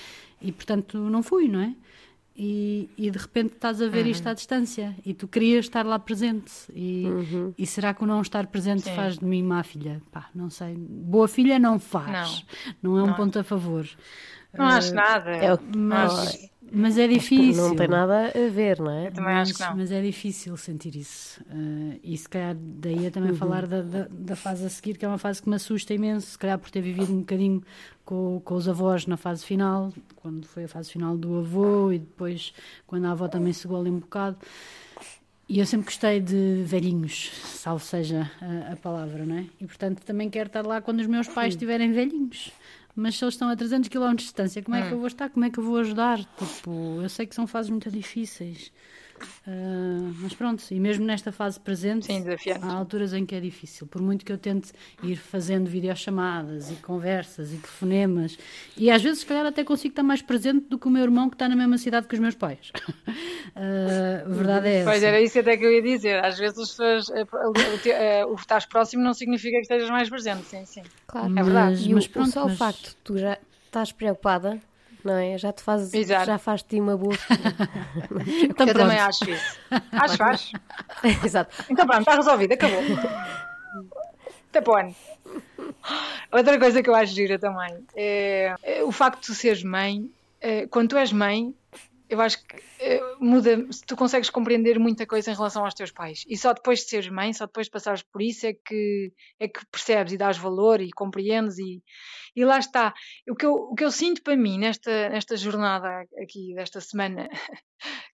E 0.41 0.51
portanto 0.51 0.97
não 0.97 1.23
fui, 1.23 1.47
não 1.47 1.59
é? 1.59 1.73
E, 2.39 2.87
e 2.95 3.09
de 3.09 3.17
repente 3.17 3.53
estás 3.53 3.81
a 3.81 3.87
ver 3.87 4.05
uhum. 4.05 4.11
isto 4.11 4.27
à 4.27 4.33
distância 4.33 4.95
e 5.03 5.11
tu 5.11 5.27
querias 5.27 5.65
estar 5.65 5.83
lá 5.83 5.97
presente. 5.97 6.51
E, 6.71 7.03
uhum. 7.05 7.53
e 7.57 7.65
será 7.65 7.95
que 7.95 8.03
o 8.03 8.05
não 8.05 8.21
estar 8.21 8.45
presente 8.45 8.83
Sim. 8.83 8.95
faz 8.95 9.17
de 9.17 9.25
mim 9.25 9.41
má 9.41 9.63
filha? 9.63 9.99
Pá, 10.11 10.29
não 10.35 10.47
sei. 10.47 10.75
Boa 10.75 11.27
filha 11.27 11.57
não 11.57 11.79
faz. 11.79 12.45
Não, 12.81 12.91
não 12.91 12.99
é 12.99 13.03
um 13.03 13.07
não. 13.07 13.13
ponto 13.15 13.39
a 13.39 13.43
favor. 13.43 13.87
Não 14.57 14.65
acho 14.65 14.93
nada. 14.93 15.31
É 15.31 15.53
o, 15.53 15.59
mas, 15.75 16.49
mas 16.71 16.97
é 16.97 17.07
difícil. 17.07 17.63
Não 17.63 17.75
tem 17.75 17.87
nada 17.87 18.27
a 18.27 18.49
ver, 18.49 18.79
não 18.79 18.91
é? 18.91 19.07
Eu 19.07 19.11
também 19.11 19.33
mas, 19.33 19.49
acho 19.49 19.57
que 19.57 19.63
não. 19.63 19.77
Mas 19.77 19.91
é 19.91 20.01
difícil 20.01 20.57
sentir 20.57 20.95
isso. 20.95 21.41
Uh, 21.43 21.99
e 22.03 22.17
se 22.17 22.27
calhar 22.27 22.55
daí 22.55 23.07
a 23.07 23.11
também 23.11 23.31
uhum. 23.31 23.37
falar 23.37 23.65
da, 23.65 23.81
da, 23.81 24.07
da, 24.09 24.35
fase 24.35 24.65
a 24.65 24.69
seguir, 24.69 24.97
que 24.97 25.05
é 25.05 25.07
uma 25.07 25.17
fase 25.17 25.41
que 25.41 25.49
me 25.49 25.55
assusta 25.55 25.93
imenso, 25.93 26.27
se 26.27 26.37
calhar 26.37 26.57
por 26.57 26.69
ter 26.69 26.81
vivido 26.81 27.13
um 27.13 27.19
bocadinho 27.19 27.63
com, 28.03 28.41
com 28.43 28.55
os 28.55 28.67
avós 28.67 29.05
na 29.05 29.17
fase 29.17 29.45
final, 29.45 29.93
quando 30.17 30.45
foi 30.45 30.65
a 30.65 30.67
fase 30.67 30.91
final 30.91 31.17
do 31.17 31.39
avô 31.39 31.91
e 31.91 31.99
depois 31.99 32.53
quando 32.85 33.05
a 33.05 33.11
avó 33.11 33.27
também 33.27 33.53
chegou 33.53 33.79
ali 33.79 33.89
um 33.89 33.99
bocado. 33.99 34.37
E 35.49 35.59
eu 35.59 35.65
sempre 35.65 35.85
gostei 35.85 36.19
de 36.19 36.63
velhinhos, 36.65 37.31
salvo 37.45 37.81
seja 37.81 38.29
a, 38.41 38.73
a, 38.73 38.75
palavra, 38.75 39.25
não 39.25 39.37
é? 39.37 39.45
E 39.61 39.65
portanto 39.65 40.03
também 40.03 40.29
quero 40.29 40.47
estar 40.47 40.65
lá 40.65 40.81
quando 40.81 40.99
os 40.99 41.07
meus 41.07 41.25
pais 41.29 41.53
estiverem 41.53 41.93
velhinhos 41.93 42.51
mas 42.97 43.15
se 43.15 43.23
eles 43.23 43.35
estão 43.35 43.49
a 43.49 43.55
300 43.55 43.89
km 43.89 44.09
de 44.09 44.23
distância, 44.23 44.61
como 44.63 44.75
é 44.75 44.81
que 44.81 44.91
eu 44.91 44.97
hum. 44.97 44.99
vou 44.99 45.07
estar? 45.07 45.29
Como 45.29 45.45
é 45.45 45.49
que 45.49 45.59
eu 45.59 45.63
vou 45.63 45.77
ajudar? 45.77 46.17
Tipo, 46.17 46.99
eu 47.01 47.09
sei 47.09 47.25
que 47.27 47.35
são 47.35 47.45
fases 47.45 47.69
muito 47.69 47.91
difíceis. 47.91 48.71
Uh, 49.47 50.13
mas 50.19 50.33
pronto, 50.33 50.63
e 50.71 50.79
mesmo 50.79 51.05
nesta 51.05 51.31
fase 51.31 51.59
presente, 51.59 52.05
Sim, 52.05 52.23
há 52.61 52.73
alturas 52.73 53.13
em 53.13 53.25
que 53.25 53.33
é 53.33 53.39
difícil. 53.39 53.87
Por 53.87 54.01
muito 54.01 54.25
que 54.25 54.31
eu 54.31 54.37
tente 54.37 54.71
ir 55.01 55.15
fazendo 55.15 55.69
videochamadas 55.69 56.69
e 56.69 56.75
conversas 56.75 57.53
e 57.53 57.57
telefonemas, 57.57 58.37
e 58.75 58.91
às 58.91 59.01
vezes, 59.01 59.19
se 59.19 59.25
calhar, 59.25 59.45
até 59.45 59.63
consigo 59.63 59.93
estar 59.93 60.03
mais 60.03 60.21
presente 60.21 60.67
do 60.67 60.77
que 60.77 60.87
o 60.87 60.89
meu 60.89 61.03
irmão 61.03 61.29
que 61.29 61.35
está 61.35 61.47
na 61.47 61.55
mesma 61.55 61.77
cidade 61.77 62.07
que 62.07 62.13
os 62.13 62.19
meus 62.19 62.35
pais. 62.35 62.71
Uh, 63.57 64.29
verdade 64.35 64.67
é 64.67 64.75
essa. 64.75 64.91
Pois 64.91 65.01
era 65.01 65.19
isso 65.19 65.39
até 65.39 65.57
que 65.57 65.65
eu 65.65 65.71
ia 65.71 65.81
dizer. 65.81 66.23
Às 66.23 66.37
vezes, 66.37 66.59
as 66.59 66.69
pessoas, 66.69 67.09
eh, 67.09 67.25
eh, 67.87 68.25
o 68.25 68.35
estás 68.35 68.67
próximo 68.67 69.01
não 69.01 69.15
significa 69.15 69.55
que 69.55 69.61
estejas 69.61 69.89
mais 69.89 70.07
presente. 70.07 70.43
Sim, 70.43 70.63
sim. 70.63 70.83
Claro, 71.07 71.27
é 71.27 71.43
verdade. 71.43 71.89
E 71.89 71.91
mas, 71.91 72.05
pronto, 72.05 72.29
só 72.29 72.45
mas... 72.45 72.53
o 72.53 72.57
facto 72.57 72.89
de 72.89 72.95
tu 72.97 73.17
já 73.17 73.39
estás 73.65 73.91
preocupada 73.91 74.61
não 75.07 75.17
é? 75.17 75.37
Já 75.37 75.51
te 75.51 75.61
fazes, 75.63 75.93
Exato. 75.93 76.25
já 76.25 76.37
faz 76.37 76.61
ti 76.61 76.79
uma 76.79 76.97
boa 76.97 77.15
então, 78.43 78.67
Eu 78.67 78.73
também 78.73 78.99
acho 78.99 79.29
isso. 79.29 79.59
Acho, 79.91 80.23
acho. 80.23 80.51
Exato. 81.25 81.63
Então 81.69 81.87
pronto, 81.87 82.01
está 82.01 82.15
resolvido, 82.15 82.53
acabou. 82.53 82.81
Até 84.49 84.61
para. 84.61 84.91
Outra 86.31 86.59
coisa 86.59 86.83
que 86.83 86.89
eu 86.89 86.95
acho 86.95 87.13
gira 87.13 87.39
também 87.39 87.85
é, 87.95 88.55
é 88.61 88.83
o 88.83 88.91
facto 88.91 89.21
de 89.21 89.27
tu 89.27 89.33
seres 89.33 89.63
mãe. 89.63 90.11
É, 90.39 90.67
quando 90.67 90.89
tu 90.89 90.97
és 90.97 91.11
mãe, 91.11 91.53
eu 92.09 92.21
acho 92.21 92.45
que 92.45 92.55
é, 92.79 93.01
muda, 93.19 93.67
tu 93.85 93.95
consegues 93.95 94.29
compreender 94.29 94.79
muita 94.79 95.05
coisa 95.05 95.31
em 95.31 95.35
relação 95.35 95.65
aos 95.65 95.73
teus 95.73 95.91
pais. 95.91 96.23
E 96.27 96.37
só 96.37 96.53
depois 96.53 96.79
de 96.79 96.89
seres 96.89 97.09
mãe, 97.09 97.33
só 97.33 97.45
depois 97.45 97.67
de 97.67 97.71
passares 97.71 98.03
por 98.03 98.21
isso 98.21 98.47
é 98.47 98.53
que, 98.53 99.11
é 99.39 99.47
que 99.47 99.65
percebes 99.71 100.13
e 100.13 100.17
dás 100.17 100.37
valor 100.37 100.81
e 100.81 100.91
compreendes. 100.91 101.57
E, 101.59 101.83
e 102.35 102.45
lá 102.45 102.59
está. 102.59 102.93
O 103.29 103.35
que, 103.35 103.45
eu, 103.45 103.53
o 103.53 103.75
que 103.75 103.83
eu 103.83 103.91
sinto 103.91 104.21
para 104.23 104.37
mim 104.37 104.57
nesta, 104.57 105.09
nesta 105.09 105.35
jornada 105.35 105.87
aqui, 106.21 106.53
desta 106.55 106.79
semana 106.79 107.27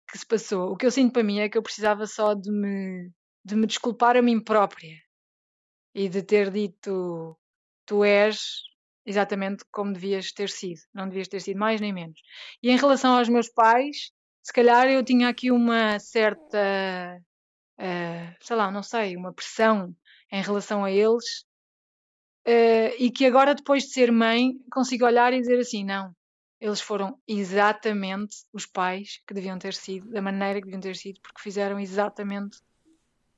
que 0.09 0.17
se 0.17 0.25
passou, 0.25 0.71
o 0.71 0.77
que 0.77 0.85
eu 0.85 0.91
sinto 0.91 1.13
para 1.13 1.23
mim 1.23 1.39
é 1.39 1.49
que 1.49 1.57
eu 1.57 1.63
precisava 1.63 2.05
só 2.07 2.33
de 2.33 2.51
me, 2.51 3.11
de 3.45 3.55
me 3.55 3.67
desculpar 3.67 4.17
a 4.17 4.21
mim 4.21 4.43
própria 4.43 4.97
e 5.93 6.09
de 6.09 6.23
ter 6.23 6.49
dito: 6.49 7.37
Tu 7.85 8.03
és 8.03 8.63
exatamente 9.05 9.63
como 9.71 9.93
devias 9.93 10.31
ter 10.31 10.49
sido, 10.49 10.81
não 10.93 11.07
devias 11.07 11.27
ter 11.27 11.41
sido 11.41 11.59
mais 11.59 11.81
nem 11.81 11.93
menos. 11.93 12.19
E 12.61 12.69
em 12.69 12.77
relação 12.77 13.17
aos 13.17 13.29
meus 13.29 13.49
pais, 13.49 14.11
se 14.41 14.53
calhar 14.53 14.87
eu 14.87 15.03
tinha 15.03 15.29
aqui 15.29 15.51
uma 15.51 15.99
certa, 15.99 17.21
uh, 17.79 18.35
sei 18.39 18.55
lá, 18.55 18.71
não 18.71 18.83
sei, 18.83 19.15
uma 19.15 19.33
pressão 19.33 19.95
em 20.31 20.41
relação 20.41 20.83
a 20.83 20.91
eles, 20.91 21.45
uh, 22.47 22.95
e 22.97 23.11
que 23.11 23.25
agora, 23.25 23.55
depois 23.55 23.83
de 23.83 23.93
ser 23.93 24.11
mãe, 24.11 24.53
consigo 24.71 25.05
olhar 25.05 25.33
e 25.33 25.39
dizer 25.39 25.59
assim: 25.59 25.83
não, 25.83 26.15
eles 26.59 26.81
foram 26.81 27.19
exatamente 27.27 28.37
os 28.53 28.65
pais 28.65 29.21
que 29.27 29.33
deviam 29.33 29.59
ter 29.59 29.73
sido, 29.73 30.09
da 30.09 30.21
maneira 30.21 30.59
que 30.59 30.65
deviam 30.65 30.81
ter 30.81 30.95
sido, 30.95 31.19
porque 31.21 31.41
fizeram 31.41 31.79
exatamente 31.79 32.57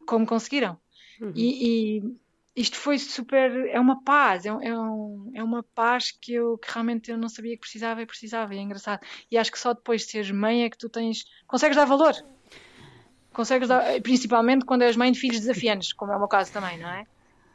como 0.05 0.27
conseguiram. 0.27 0.79
Uhum. 1.19 1.31
E, 1.35 1.97
e, 1.97 2.17
isto 2.55 2.77
foi 2.77 2.97
super. 2.97 3.67
É 3.67 3.79
uma 3.79 4.01
paz, 4.01 4.45
é, 4.45 4.49
é, 4.49 4.77
um, 4.77 5.31
é 5.33 5.43
uma 5.43 5.61
paz 5.61 6.11
que 6.11 6.33
eu 6.33 6.57
que 6.57 6.71
realmente 6.71 7.11
eu 7.11 7.17
não 7.17 7.27
sabia 7.27 7.53
que 7.53 7.61
precisava 7.61 8.01
e 8.01 8.05
precisava, 8.05 8.55
e 8.55 8.57
é 8.57 8.61
engraçado. 8.61 9.01
E 9.29 9.37
acho 9.37 9.51
que 9.51 9.59
só 9.59 9.73
depois 9.73 10.01
de 10.01 10.11
seres 10.11 10.31
mãe 10.31 10.63
é 10.63 10.69
que 10.69 10.77
tu 10.77 10.89
tens. 10.89 11.25
consegues 11.45 11.75
dar 11.75 11.85
valor. 11.85 12.13
Consegues 13.33 13.67
dar, 13.67 14.01
principalmente 14.01 14.63
quando 14.63 14.83
és 14.83 14.95
mãe 14.95 15.11
de 15.11 15.19
filhos 15.19 15.41
desafiantes, 15.41 15.91
como 15.91 16.13
é 16.13 16.15
o 16.15 16.19
meu 16.19 16.27
caso 16.27 16.53
também, 16.53 16.79
não 16.79 16.89
é? 16.89 17.03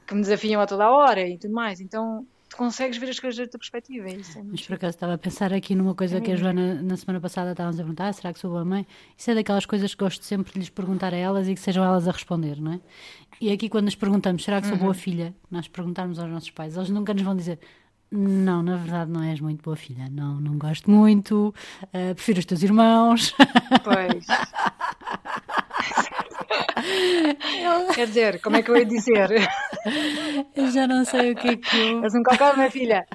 Que 0.06 0.14
me 0.14 0.20
desafiam 0.20 0.60
a 0.60 0.66
toda 0.66 0.84
a 0.84 0.90
hora 0.90 1.26
e 1.26 1.38
tudo 1.38 1.54
mais. 1.54 1.80
Então 1.80 2.26
tu 2.50 2.56
consegues 2.56 2.98
ver 2.98 3.08
as 3.08 3.18
coisas 3.18 3.38
da 3.38 3.50
tua 3.50 3.58
perspectiva. 3.58 4.08
É 4.08 4.16
isso 4.16 4.38
é 4.38 4.42
Mas 4.42 4.60
por 4.62 4.74
acaso 4.74 4.96
estava 4.96 5.14
a 5.14 5.18
pensar 5.18 5.52
aqui 5.52 5.74
numa 5.74 5.94
coisa 5.94 6.18
é 6.18 6.20
que 6.20 6.32
a 6.32 6.36
Joana 6.36 6.82
na 6.82 6.96
semana 6.96 7.20
passada 7.20 7.52
estávamos 7.52 7.78
a 7.78 7.82
perguntar: 7.82 8.08
ah, 8.08 8.12
será 8.12 8.32
que 8.32 8.40
sou 8.40 8.50
boa 8.50 8.64
mãe? 8.64 8.86
Isso 9.16 9.30
é 9.30 9.34
daquelas 9.34 9.64
coisas 9.64 9.94
que 9.94 10.04
gosto 10.04 10.24
sempre 10.24 10.52
de 10.52 10.58
lhes 10.58 10.68
perguntar 10.68 11.14
a 11.14 11.16
elas 11.16 11.48
e 11.48 11.54
que 11.54 11.60
sejam 11.60 11.84
elas 11.84 12.06
a 12.08 12.10
responder, 12.10 12.60
não 12.60 12.72
é? 12.72 12.80
E 13.40 13.50
aqui 13.52 13.68
quando 13.68 13.84
nos 13.86 13.94
perguntamos: 13.94 14.44
será 14.44 14.60
que 14.60 14.66
sou 14.66 14.76
uhum. 14.76 14.82
boa 14.82 14.94
filha? 14.94 15.34
Nós 15.50 15.68
perguntarmos 15.68 16.18
aos 16.18 16.30
nossos 16.30 16.50
pais, 16.50 16.76
eles 16.76 16.90
nunca 16.90 17.14
nos 17.14 17.22
vão 17.22 17.36
dizer. 17.36 17.58
Não, 18.12 18.60
na 18.60 18.76
verdade 18.76 19.08
não 19.08 19.22
és 19.22 19.40
muito 19.40 19.62
boa 19.62 19.76
filha. 19.76 20.08
Não, 20.10 20.40
não 20.40 20.58
gosto 20.58 20.90
muito. 20.90 21.54
Uh, 21.84 22.12
prefiro 22.16 22.40
os 22.40 22.44
teus 22.44 22.62
irmãos. 22.64 23.32
Pois. 23.84 24.26
Quer 27.94 28.06
dizer, 28.06 28.40
como 28.40 28.56
é 28.56 28.62
que 28.62 28.70
eu 28.70 28.76
ia 28.76 28.84
dizer? 28.84 29.30
Eu 30.54 30.70
já 30.70 30.86
não 30.86 31.04
sei 31.04 31.32
o 31.32 31.36
que 31.36 31.48
é 31.48 31.56
que 31.56 31.76
eu. 31.76 32.04
És 32.04 32.14
um 32.14 32.22
cocó, 32.22 32.54
minha 32.54 32.70
filha. 32.70 33.06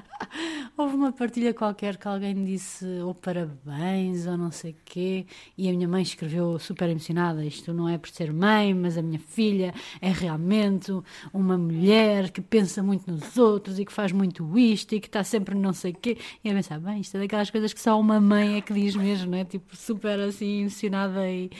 Houve 0.76 0.94
uma 0.94 1.12
partilha 1.12 1.54
qualquer 1.54 1.96
que 1.96 2.06
alguém 2.06 2.44
disse 2.44 2.84
ou 3.00 3.14
parabéns 3.14 4.26
ou 4.26 4.36
não 4.36 4.50
sei 4.50 4.72
o 4.72 4.76
quê, 4.84 5.26
e 5.56 5.68
a 5.68 5.72
minha 5.72 5.88
mãe 5.88 6.02
escreveu 6.02 6.58
super 6.58 6.88
emocionada: 6.88 7.44
Isto 7.44 7.72
não 7.72 7.88
é 7.88 7.96
por 7.96 8.10
ser 8.10 8.32
mãe, 8.32 8.74
mas 8.74 8.98
a 8.98 9.02
minha 9.02 9.18
filha 9.18 9.72
é 10.00 10.10
realmente 10.10 10.92
uma 11.32 11.56
mulher 11.56 12.30
que 12.30 12.40
pensa 12.40 12.82
muito 12.82 13.10
nos 13.10 13.36
outros 13.38 13.78
e 13.78 13.84
que 13.84 13.92
faz 13.92 14.12
muito 14.12 14.58
isto 14.58 14.94
e 14.94 15.00
que 15.00 15.06
está 15.06 15.24
sempre 15.24 15.54
não 15.54 15.72
sei 15.72 15.92
o 15.92 15.94
quê. 15.94 16.18
E 16.44 16.48
eu 16.48 16.54
pensava: 16.54 16.90
bem, 16.90 17.00
isto 17.00 17.16
é 17.16 17.20
daquelas 17.20 17.50
coisas 17.50 17.72
que 17.72 17.80
só 17.80 17.98
uma 17.98 18.20
mãe 18.20 18.56
é 18.58 18.60
que 18.60 18.72
diz 18.72 18.94
mesmo, 18.96 19.30
não 19.30 19.38
é? 19.38 19.44
Tipo, 19.44 19.74
super 19.76 20.18
assim 20.20 20.62
emocionada 20.62 21.28
e, 21.28 21.50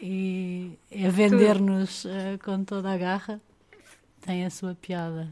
e 0.00 0.78
a 1.04 1.10
vender-nos 1.28 2.04
uh, 2.04 2.38
com 2.44 2.64
toda 2.64 2.92
a 2.92 2.96
garra. 2.96 3.40
Tem 4.20 4.44
a 4.44 4.50
sua 4.50 4.74
piada. 4.74 5.28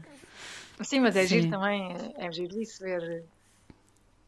Sim, 0.81 0.99
mas 0.99 1.15
é 1.15 1.21
Sim. 1.23 1.27
giro 1.27 1.49
também, 1.49 1.95
é 2.17 2.31
giro 2.31 2.61
isso, 2.61 2.83
ver 2.83 3.23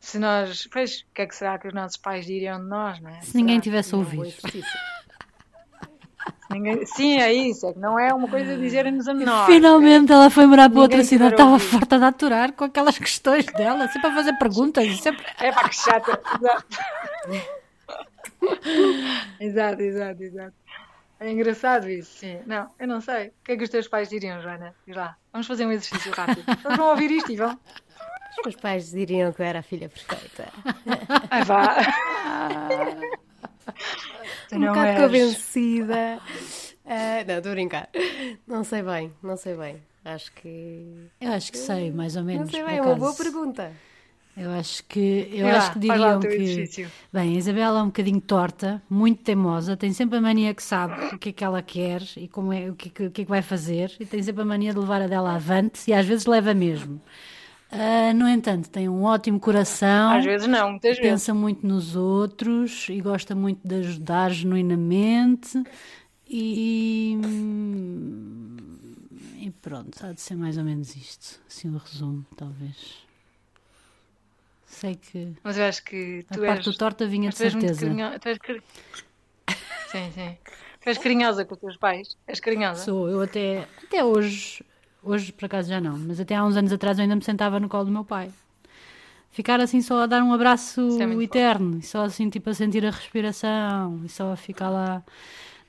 se 0.05 0.19
nós. 0.19 0.67
Pois, 0.71 0.99
o 0.99 1.05
que 1.13 1.23
é 1.23 1.25
que 1.25 1.35
será 1.35 1.57
que 1.57 1.67
os 1.67 1.73
nossos 1.73 1.97
pais 1.97 2.25
diriam 2.25 2.59
de 2.59 2.67
nós, 2.67 2.99
não 2.99 3.09
é? 3.09 3.21
Se 3.21 3.31
será 3.31 3.41
ninguém 3.41 3.59
tivesse 3.59 3.95
ouvido. 3.95 4.31
Ninguém... 6.49 6.85
Sim, 6.85 7.19
é 7.19 7.33
isso, 7.33 7.65
é 7.65 7.73
que 7.73 7.79
não 7.79 7.99
é 7.99 8.13
uma 8.13 8.27
coisa 8.27 8.55
dizer-nos 8.55 9.07
a 9.07 9.13
nós. 9.13 9.47
Finalmente 9.47 10.11
é... 10.11 10.15
ela 10.15 10.29
foi 10.29 10.45
morar 10.45 10.69
para 10.69 10.79
outra 10.79 11.03
cidade, 11.03 11.33
estava 11.33 11.57
farta 11.57 11.97
de 11.97 12.05
aturar 12.05 12.53
com 12.53 12.65
aquelas 12.65 12.97
questões 12.99 13.45
dela, 13.47 13.87
sempre 13.87 14.09
a 14.09 14.13
fazer 14.13 14.33
perguntas. 14.33 14.99
Sempre... 14.99 15.25
É 15.39 15.51
pá, 15.51 15.67
que 15.67 15.75
chata. 15.75 16.21
exato, 19.39 19.81
exato, 19.81 20.23
exato. 20.23 20.53
É 21.19 21.31
engraçado 21.31 21.89
isso, 21.89 22.19
sim. 22.19 22.39
Não, 22.45 22.69
eu 22.77 22.87
não 22.87 22.99
sei. 22.99 23.27
O 23.27 23.33
que 23.43 23.53
é 23.53 23.57
que 23.57 23.63
os 23.63 23.69
teus 23.69 23.87
pais 23.87 24.09
diriam, 24.09 24.41
Joana? 24.41 24.75
Diz 24.85 24.95
lá. 24.95 25.17
Vamos 25.31 25.47
fazer 25.47 25.65
um 25.65 25.71
exercício 25.71 26.11
rápido. 26.11 26.43
Eles 26.65 26.77
vão 26.77 26.89
ouvir 26.89 27.11
isto 27.11 27.31
e 27.31 27.37
vão. 27.37 27.51
Os 27.51 28.43
meus 28.43 28.55
pais 28.57 28.91
diriam 28.91 29.31
que 29.31 29.41
eu 29.41 29.45
era 29.45 29.59
a 29.59 29.63
filha 29.63 29.87
perfeita. 29.87 30.51
Ah, 31.31 31.43
vá. 31.43 31.77
um 34.51 34.59
bocado 34.59 34.87
és... 34.87 34.99
convencida. 34.99 36.19
Uh, 36.85 37.25
não, 37.27 37.37
estou 37.37 37.51
a 37.51 37.55
brincar. 37.55 37.89
Não 38.45 38.63
sei 38.63 38.83
bem, 38.83 39.13
não 39.23 39.37
sei 39.37 39.55
bem. 39.55 39.81
Acho 40.03 40.31
que. 40.33 41.09
Eu 41.19 41.31
acho 41.31 41.51
que 41.51 41.57
sei, 41.57 41.91
mais 41.91 42.15
ou 42.15 42.23
menos. 42.23 42.51
Não 42.51 42.51
sei 42.51 42.63
bem, 42.63 42.77
é 42.77 42.81
uma 42.81 42.95
boa 42.95 43.15
pergunta. 43.15 43.71
Eu 44.37 44.51
acho 44.51 44.83
que, 44.83 45.29
eu 45.31 45.47
acho 45.47 45.73
que 45.73 45.79
diriam 45.79 46.19
que. 46.19 46.27
Edifício. 46.27 46.91
Bem, 47.11 47.35
a 47.35 47.37
Isabela 47.37 47.79
é 47.79 47.83
um 47.83 47.87
bocadinho 47.87 48.19
torta, 48.19 48.81
muito 48.89 49.23
teimosa, 49.23 49.77
tem 49.77 49.93
sempre 49.93 50.17
a 50.17 50.21
mania 50.21 50.53
que 50.53 50.61
sabe 50.61 51.15
o 51.15 51.17
que 51.17 51.29
é 51.29 51.31
que 51.31 51.43
ela 51.43 51.61
quer 51.61 52.01
e 52.17 52.27
como 52.27 52.51
é, 52.51 52.69
o, 52.69 52.75
que, 52.75 52.89
o 52.89 53.11
que 53.11 53.21
é 53.21 53.25
que 53.25 53.29
vai 53.29 53.41
fazer, 53.41 53.93
e 53.97 54.05
tem 54.05 54.21
sempre 54.21 54.41
a 54.41 54.45
mania 54.45 54.73
de 54.73 54.79
levar 54.79 55.01
a 55.01 55.07
dela 55.07 55.35
avante 55.35 55.89
e 55.89 55.93
às 55.93 56.05
vezes 56.05 56.25
leva 56.25 56.53
mesmo. 56.53 57.01
Uh, 57.71 58.13
no 58.13 58.27
entanto, 58.27 58.69
tem 58.69 58.87
um 58.87 59.03
ótimo 59.03 59.39
coração. 59.39 60.11
Às 60.11 60.25
vezes 60.25 60.47
não, 60.47 60.71
muitas 60.71 60.97
vezes. 60.97 61.11
Pensa 61.11 61.33
muito 61.33 61.65
nos 61.65 61.95
outros 61.95 62.87
e 62.89 62.99
gosta 63.01 63.33
muito 63.33 63.65
de 63.65 63.75
ajudar 63.75 64.31
genuinamente. 64.31 65.63
E, 66.27 67.17
e 69.39 69.51
pronto, 69.61 70.05
há 70.05 70.11
de 70.11 70.21
ser 70.21 70.35
mais 70.35 70.57
ou 70.57 70.63
menos 70.63 70.95
isto. 70.95 71.41
Assim 71.47 71.69
o 71.69 71.77
resumo, 71.77 72.25
talvez. 72.35 73.04
Sei 74.75 74.95
que. 74.95 75.33
Mas 75.41 75.57
eu 75.57 75.63
acho 75.63 75.83
que 75.85 76.25
tu 76.29 76.43
a 76.43 76.47
parte 76.47 76.69
do 76.69 76.77
torta 76.77 77.07
vinha 77.07 77.29
de 77.29 77.37
certeza. 77.37 77.79
Carinho... 77.79 78.19
Tu 78.19 78.27
és. 78.27 78.37
Sim, 79.89 80.11
sim. 80.13 80.37
Tu 80.81 80.89
és 80.89 80.97
carinhosa 80.97 81.45
com 81.45 81.53
os 81.53 81.61
teus 81.61 81.77
pais? 81.77 82.17
És 82.27 82.41
carinhosa? 82.41 82.83
Sou, 82.83 83.07
eu 83.07 83.21
até, 83.21 83.65
até 83.81 84.03
hoje, 84.03 84.63
hoje 85.01 85.31
por 85.31 85.45
acaso 85.45 85.69
já 85.69 85.79
não, 85.79 85.97
mas 85.97 86.19
até 86.19 86.35
há 86.35 86.43
uns 86.43 86.57
anos 86.57 86.73
atrás 86.73 86.97
eu 86.97 87.03
ainda 87.03 87.15
me 87.15 87.23
sentava 87.23 87.57
no 87.57 87.69
colo 87.69 87.85
do 87.85 87.91
meu 87.91 88.03
pai. 88.03 88.29
Ficar 89.31 89.61
assim 89.61 89.81
só 89.81 90.01
a 90.01 90.05
dar 90.05 90.21
um 90.21 90.33
abraço 90.33 90.81
é 91.01 91.23
eterno, 91.23 91.79
e 91.79 91.81
só 91.81 92.03
assim 92.03 92.29
tipo 92.29 92.49
a 92.49 92.53
sentir 92.53 92.85
a 92.85 92.91
respiração, 92.91 94.01
e 94.03 94.09
só 94.09 94.33
a 94.33 94.35
ficar 94.35 94.69
lá 94.69 95.01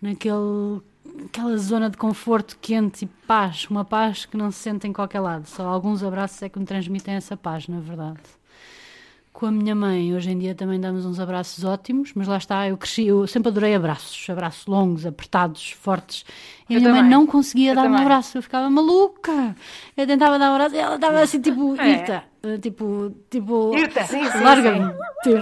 naquele 0.03 0.83
aquela 1.27 1.57
zona 1.57 1.89
de 1.89 1.97
conforto 1.97 2.59
quente 2.61 3.05
e 3.05 3.09
paz, 3.27 3.69
uma 3.71 3.85
paz 3.85 4.27
que 4.27 4.37
não 4.37 4.51
se 4.51 4.59
sente 4.59 4.89
em 4.89 4.93
qualquer 4.93 5.21
lado. 5.21 5.47
Só 5.47 5.67
alguns 5.69 6.03
abraços 6.03 6.43
é 6.43 6.49
que 6.49 6.59
me 6.59 6.65
transmitem 6.65 7.15
essa 7.15 7.37
paz, 7.37 7.69
na 7.69 7.79
verdade 7.79 8.21
com 9.37 9.45
a 9.45 9.53
minha 9.53 9.75
mãe, 9.75 10.15
hoje 10.15 10.31
em 10.31 10.39
dia 10.39 10.55
também 10.55 10.81
damos 10.81 11.05
uns 11.05 11.21
abraços 11.21 11.63
ótimos, 11.63 12.13
mas 12.15 12.27
lá 12.27 12.39
está, 12.39 12.67
eu 12.67 12.79
cresci, 12.79 13.07
eu 13.07 13.27
sempre 13.27 13.51
adorei 13.51 13.75
abraços, 13.75 14.31
abraços 14.31 14.67
longos, 14.67 15.05
apertados, 15.05 15.73
fortes. 15.73 16.25
E 16.71 16.75
a 16.75 16.79
minha 16.79 16.89
também. 16.89 17.03
mãe 17.03 17.11
não 17.11 17.27
conseguia 17.27 17.73
eu 17.73 17.75
dar 17.75 17.83
também. 17.83 17.99
um 17.99 18.03
abraço, 18.03 18.39
eu 18.39 18.43
ficava 18.43 18.71
maluca. 18.71 19.55
Eu 19.95 20.07
tentava 20.07 20.39
dar 20.39 20.51
um 20.51 20.55
abraço 20.55 20.75
e 20.75 20.79
ela 20.79 20.95
estava 20.95 21.21
assim, 21.21 21.39
tipo, 21.39 21.77
é. 21.79 21.91
Irta, 21.91 22.25
tipo, 22.63 23.15
tipo, 23.29 23.73
larga-me. 24.43 24.95
Tipo... 25.23 25.39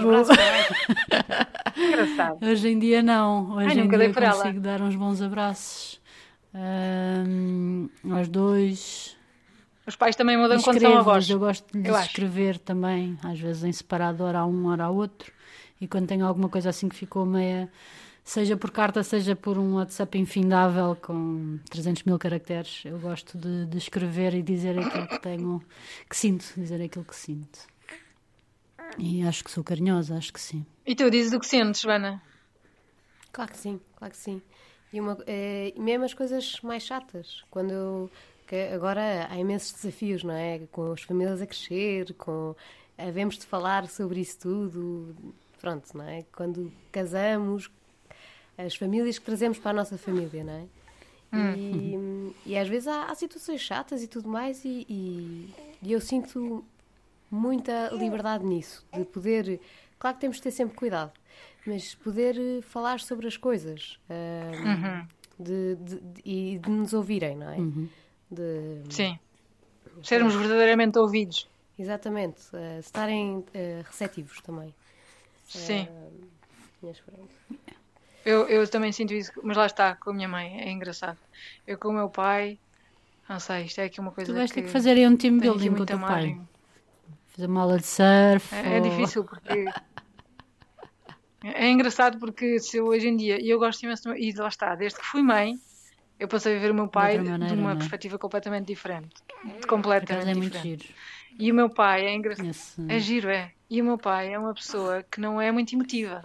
Engraçado. 1.81 2.45
Hoje 2.45 2.67
em 2.67 2.77
dia 2.77 3.01
não, 3.01 3.51
hoje 3.51 3.79
Ai, 3.79 3.85
em 3.85 3.87
dia 3.87 4.13
consigo 4.13 4.57
ela. 4.57 4.59
dar 4.59 4.81
uns 4.81 4.97
bons 4.97 5.21
abraços 5.21 6.01
um, 6.53 7.87
aos 8.11 8.27
dois 8.27 9.15
os 9.87 9.95
pais 9.95 10.15
também 10.15 10.37
mudam 10.37 10.61
quando 10.61 10.79
são 10.79 10.97
avós. 10.97 11.29
Eu 11.29 11.39
gosto 11.39 11.77
de 11.77 11.87
eu 11.87 11.95
escrever 11.97 12.51
acho. 12.51 12.59
também, 12.59 13.17
às 13.23 13.39
vezes 13.39 13.63
em 13.63 13.71
separado, 13.71 14.23
hora 14.23 14.39
a 14.39 14.45
um, 14.45 14.67
hora 14.67 14.85
a 14.85 14.89
outro. 14.89 15.31
E 15.79 15.87
quando 15.87 16.07
tenho 16.07 16.25
alguma 16.25 16.49
coisa 16.49 16.69
assim 16.69 16.89
que 16.89 16.95
ficou 16.95 17.25
meia, 17.25 17.69
seja 18.23 18.57
por 18.57 18.71
carta, 18.71 19.03
seja 19.03 19.35
por 19.35 19.57
um 19.57 19.75
WhatsApp 19.75 20.17
infindável 20.17 20.95
com 20.95 21.59
300 21.69 22.03
mil 22.03 22.17
caracteres, 22.17 22.81
eu 22.85 22.97
gosto 22.97 23.37
de, 23.37 23.67
de 23.67 23.77
escrever 23.77 24.33
e 24.33 24.41
dizer 24.41 24.79
aquilo 24.79 25.07
que 25.07 25.19
tenho, 25.19 25.61
que 26.09 26.17
sinto, 26.17 26.45
dizer 26.57 26.81
aquilo 26.81 27.05
que 27.05 27.15
sinto. 27.15 27.59
E 28.97 29.23
acho 29.27 29.43
que 29.43 29.51
sou 29.51 29.63
carinhosa, 29.63 30.17
acho 30.17 30.33
que 30.33 30.39
sim. 30.39 30.65
E 30.85 30.95
tu 30.95 31.09
dizes 31.11 31.33
o 31.33 31.39
que 31.39 31.45
sentes, 31.45 31.83
Vana? 31.83 32.21
Claro 33.31 33.51
que 33.51 33.57
sim, 33.57 33.79
claro 33.97 34.13
que 34.13 34.19
sim. 34.19 34.41
E 34.93 34.99
uma, 34.99 35.17
é, 35.27 35.73
mesmo 35.77 36.05
as 36.05 36.13
coisas 36.13 36.59
mais 36.61 36.83
chatas. 36.83 37.43
Quando 37.51 37.71
eu 37.71 38.11
que 38.47 38.55
agora 38.73 39.27
há 39.29 39.37
imensos 39.37 39.73
desafios, 39.73 40.23
não 40.23 40.33
é? 40.33 40.61
Com 40.71 40.91
as 40.91 41.01
famílias 41.01 41.41
a 41.41 41.47
crescer, 41.47 42.13
com 42.13 42.55
havemos 42.97 43.37
de 43.37 43.45
falar 43.45 43.87
sobre 43.87 44.21
isso 44.21 44.39
tudo, 44.39 45.15
pronto, 45.59 45.97
não 45.97 46.05
é? 46.05 46.23
Quando 46.31 46.71
casamos, 46.91 47.69
as 48.57 48.75
famílias 48.75 49.19
que 49.19 49.25
trazemos 49.25 49.57
para 49.57 49.71
a 49.71 49.73
nossa 49.73 49.97
família, 49.97 50.43
não 50.43 50.53
é? 50.53 50.65
Hum. 51.33 52.33
E, 52.45 52.51
e, 52.51 52.57
às 52.57 52.67
vezes 52.69 52.87
há, 52.87 53.05
há, 53.05 53.15
situações 53.15 53.59
chatas 53.59 54.01
e 54.03 54.07
tudo 54.07 54.29
mais, 54.29 54.63
e, 54.63 54.85
e, 54.87 55.53
e, 55.81 55.91
eu 55.91 55.99
sinto 55.99 56.63
muita 57.29 57.89
liberdade 57.89 58.45
nisso, 58.45 58.85
de 58.93 59.03
poder. 59.03 59.59
Claro 59.97 60.15
que 60.15 60.21
temos 60.21 60.37
de 60.37 60.43
ter 60.43 60.51
sempre 60.51 60.75
cuidado, 60.75 61.11
mas 61.65 61.95
poder 61.95 62.61
falar 62.61 62.99
sobre 62.99 63.27
as 63.27 63.35
coisas 63.35 63.99
uh, 64.09 64.67
uhum. 64.67 65.07
de, 65.39 65.75
de, 65.75 65.99
de, 65.99 66.21
e 66.23 66.59
de 66.59 66.69
nos 66.69 66.93
ouvirem, 66.93 67.35
não 67.35 67.49
é? 67.49 67.57
Uhum 67.57 67.89
de 68.29 68.81
Sim. 68.89 69.19
Sermos 70.03 70.35
verdadeiramente 70.35 70.97
ouvidos. 70.97 71.47
Exatamente. 71.77 72.41
Uh, 72.53 72.79
estarem 72.79 73.37
uh, 73.37 73.45
receptivos 73.85 74.41
também. 74.41 74.73
Sim. 75.47 75.87
Uh, 76.81 76.95
eu, 78.25 78.47
eu 78.47 78.67
também 78.67 78.91
sinto 78.91 79.13
isso, 79.13 79.31
mas 79.43 79.55
lá 79.55 79.65
está, 79.65 79.95
com 79.95 80.09
a 80.09 80.13
minha 80.13 80.27
mãe, 80.27 80.61
é 80.61 80.71
engraçado. 80.71 81.17
Eu 81.65 81.77
com 81.77 81.89
o 81.89 81.93
meu 81.93 82.09
pai, 82.09 82.57
não 83.29 83.39
sei, 83.39 83.65
isto 83.65 83.79
é 83.81 83.85
aqui 83.85 83.99
uma 83.99 84.11
coisa 84.11 84.31
tu 84.31 84.35
vais 84.35 84.51
que... 84.51 84.61
ter 84.61 84.67
que 84.67 84.71
fazer 84.71 84.91
aí 84.91 85.07
um 85.07 85.15
team 85.15 85.37
building 85.37 85.73
com 85.73 85.83
o 85.83 85.85
teu 85.85 85.99
pai. 85.99 86.39
Fazer 87.27 87.47
uma 87.47 87.61
aula 87.61 87.77
de 87.77 87.85
surf. 87.85 88.55
É, 88.55 88.59
é 88.59 88.69
ou... 88.69 88.75
é 88.75 88.79
difícil 88.79 89.23
porque... 89.23 89.65
é 91.43 91.69
engraçado 91.69 92.17
porque 92.19 92.59
se 92.59 92.77
eu 92.77 92.87
hoje 92.87 93.07
em 93.07 93.15
dia, 93.15 93.39
e 93.39 93.49
eu 93.49 93.59
gosto 93.59 93.83
imenso, 93.83 94.11
e 94.15 94.31
lá 94.33 94.47
está, 94.47 94.73
desde 94.73 94.99
que 94.99 95.05
fui 95.05 95.21
mãe, 95.21 95.59
eu 96.19 96.27
passei 96.27 96.55
a 96.55 96.59
ver 96.59 96.71
o 96.71 96.73
meu 96.73 96.87
pai 96.87 97.17
de, 97.17 97.29
maneira, 97.29 97.53
de 97.53 97.59
uma 97.59 97.73
é? 97.73 97.75
perspectiva 97.75 98.17
completamente 98.17 98.67
diferente. 98.67 99.15
De 99.59 99.67
completamente 99.67 100.29
é 100.29 100.33
diferente. 100.33 100.95
E 101.37 101.51
o 101.51 101.55
meu 101.55 101.69
pai 101.69 102.05
é 102.05 102.15
engraçado. 102.15 102.47
Esse... 102.47 102.81
É 102.87 102.99
giro, 102.99 103.29
é. 103.29 103.51
E 103.69 103.81
o 103.81 103.85
meu 103.85 103.97
pai 103.97 104.33
é 104.33 104.39
uma 104.39 104.53
pessoa 104.53 105.03
que 105.03 105.19
não 105.19 105.41
é 105.41 105.51
muito 105.51 105.73
emotiva. 105.73 106.23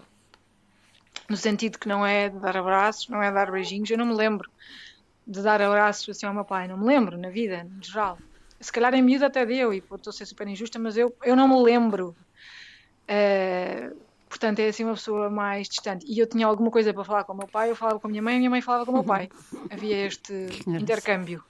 No 1.28 1.36
sentido 1.36 1.78
que 1.78 1.88
não 1.88 2.06
é 2.06 2.28
de 2.28 2.38
dar 2.38 2.56
abraços, 2.56 3.08
não 3.08 3.22
é 3.22 3.28
de 3.28 3.34
dar 3.34 3.50
beijinhos. 3.50 3.90
Eu 3.90 3.98
não 3.98 4.06
me 4.06 4.14
lembro 4.14 4.48
de 5.26 5.42
dar 5.42 5.60
abraços 5.60 6.08
assim 6.08 6.26
ao 6.26 6.34
meu 6.34 6.44
pai. 6.44 6.68
Não 6.68 6.76
me 6.76 6.86
lembro 6.86 7.18
na 7.18 7.28
vida, 7.28 7.64
no 7.64 7.82
geral. 7.82 8.18
Se 8.60 8.70
calhar 8.70 8.94
em 8.94 9.02
miúdo 9.02 9.24
até 9.24 9.44
deu, 9.44 9.72
e 9.72 9.78
estou 9.78 10.10
a 10.10 10.12
ser 10.12 10.26
super 10.26 10.46
injusta, 10.46 10.78
mas 10.78 10.96
eu, 10.96 11.16
eu 11.24 11.34
não 11.34 11.48
me 11.48 11.62
lembro. 11.62 12.14
Uh, 13.08 13.96
Portanto, 14.30 14.60
é 14.60 14.68
assim 14.68 14.84
uma 14.84 14.94
pessoa 14.94 15.28
mais 15.28 15.68
distante. 15.68 16.06
E 16.08 16.16
eu 16.16 16.26
tinha 16.26 16.46
alguma 16.46 16.70
coisa 16.70 16.94
para 16.94 17.02
falar 17.02 17.24
com 17.24 17.32
o 17.32 17.36
meu 17.36 17.48
pai, 17.48 17.68
eu 17.68 17.74
falava 17.74 17.98
com 17.98 18.06
a 18.06 18.10
minha 18.10 18.22
mãe, 18.22 18.36
a 18.36 18.38
minha 18.38 18.48
mãe 18.48 18.62
falava 18.62 18.86
com 18.86 18.92
o 18.92 18.94
meu 18.94 19.04
pai. 19.04 19.28
Havia 19.68 20.06
este 20.06 20.46
intercâmbio. 20.68 21.42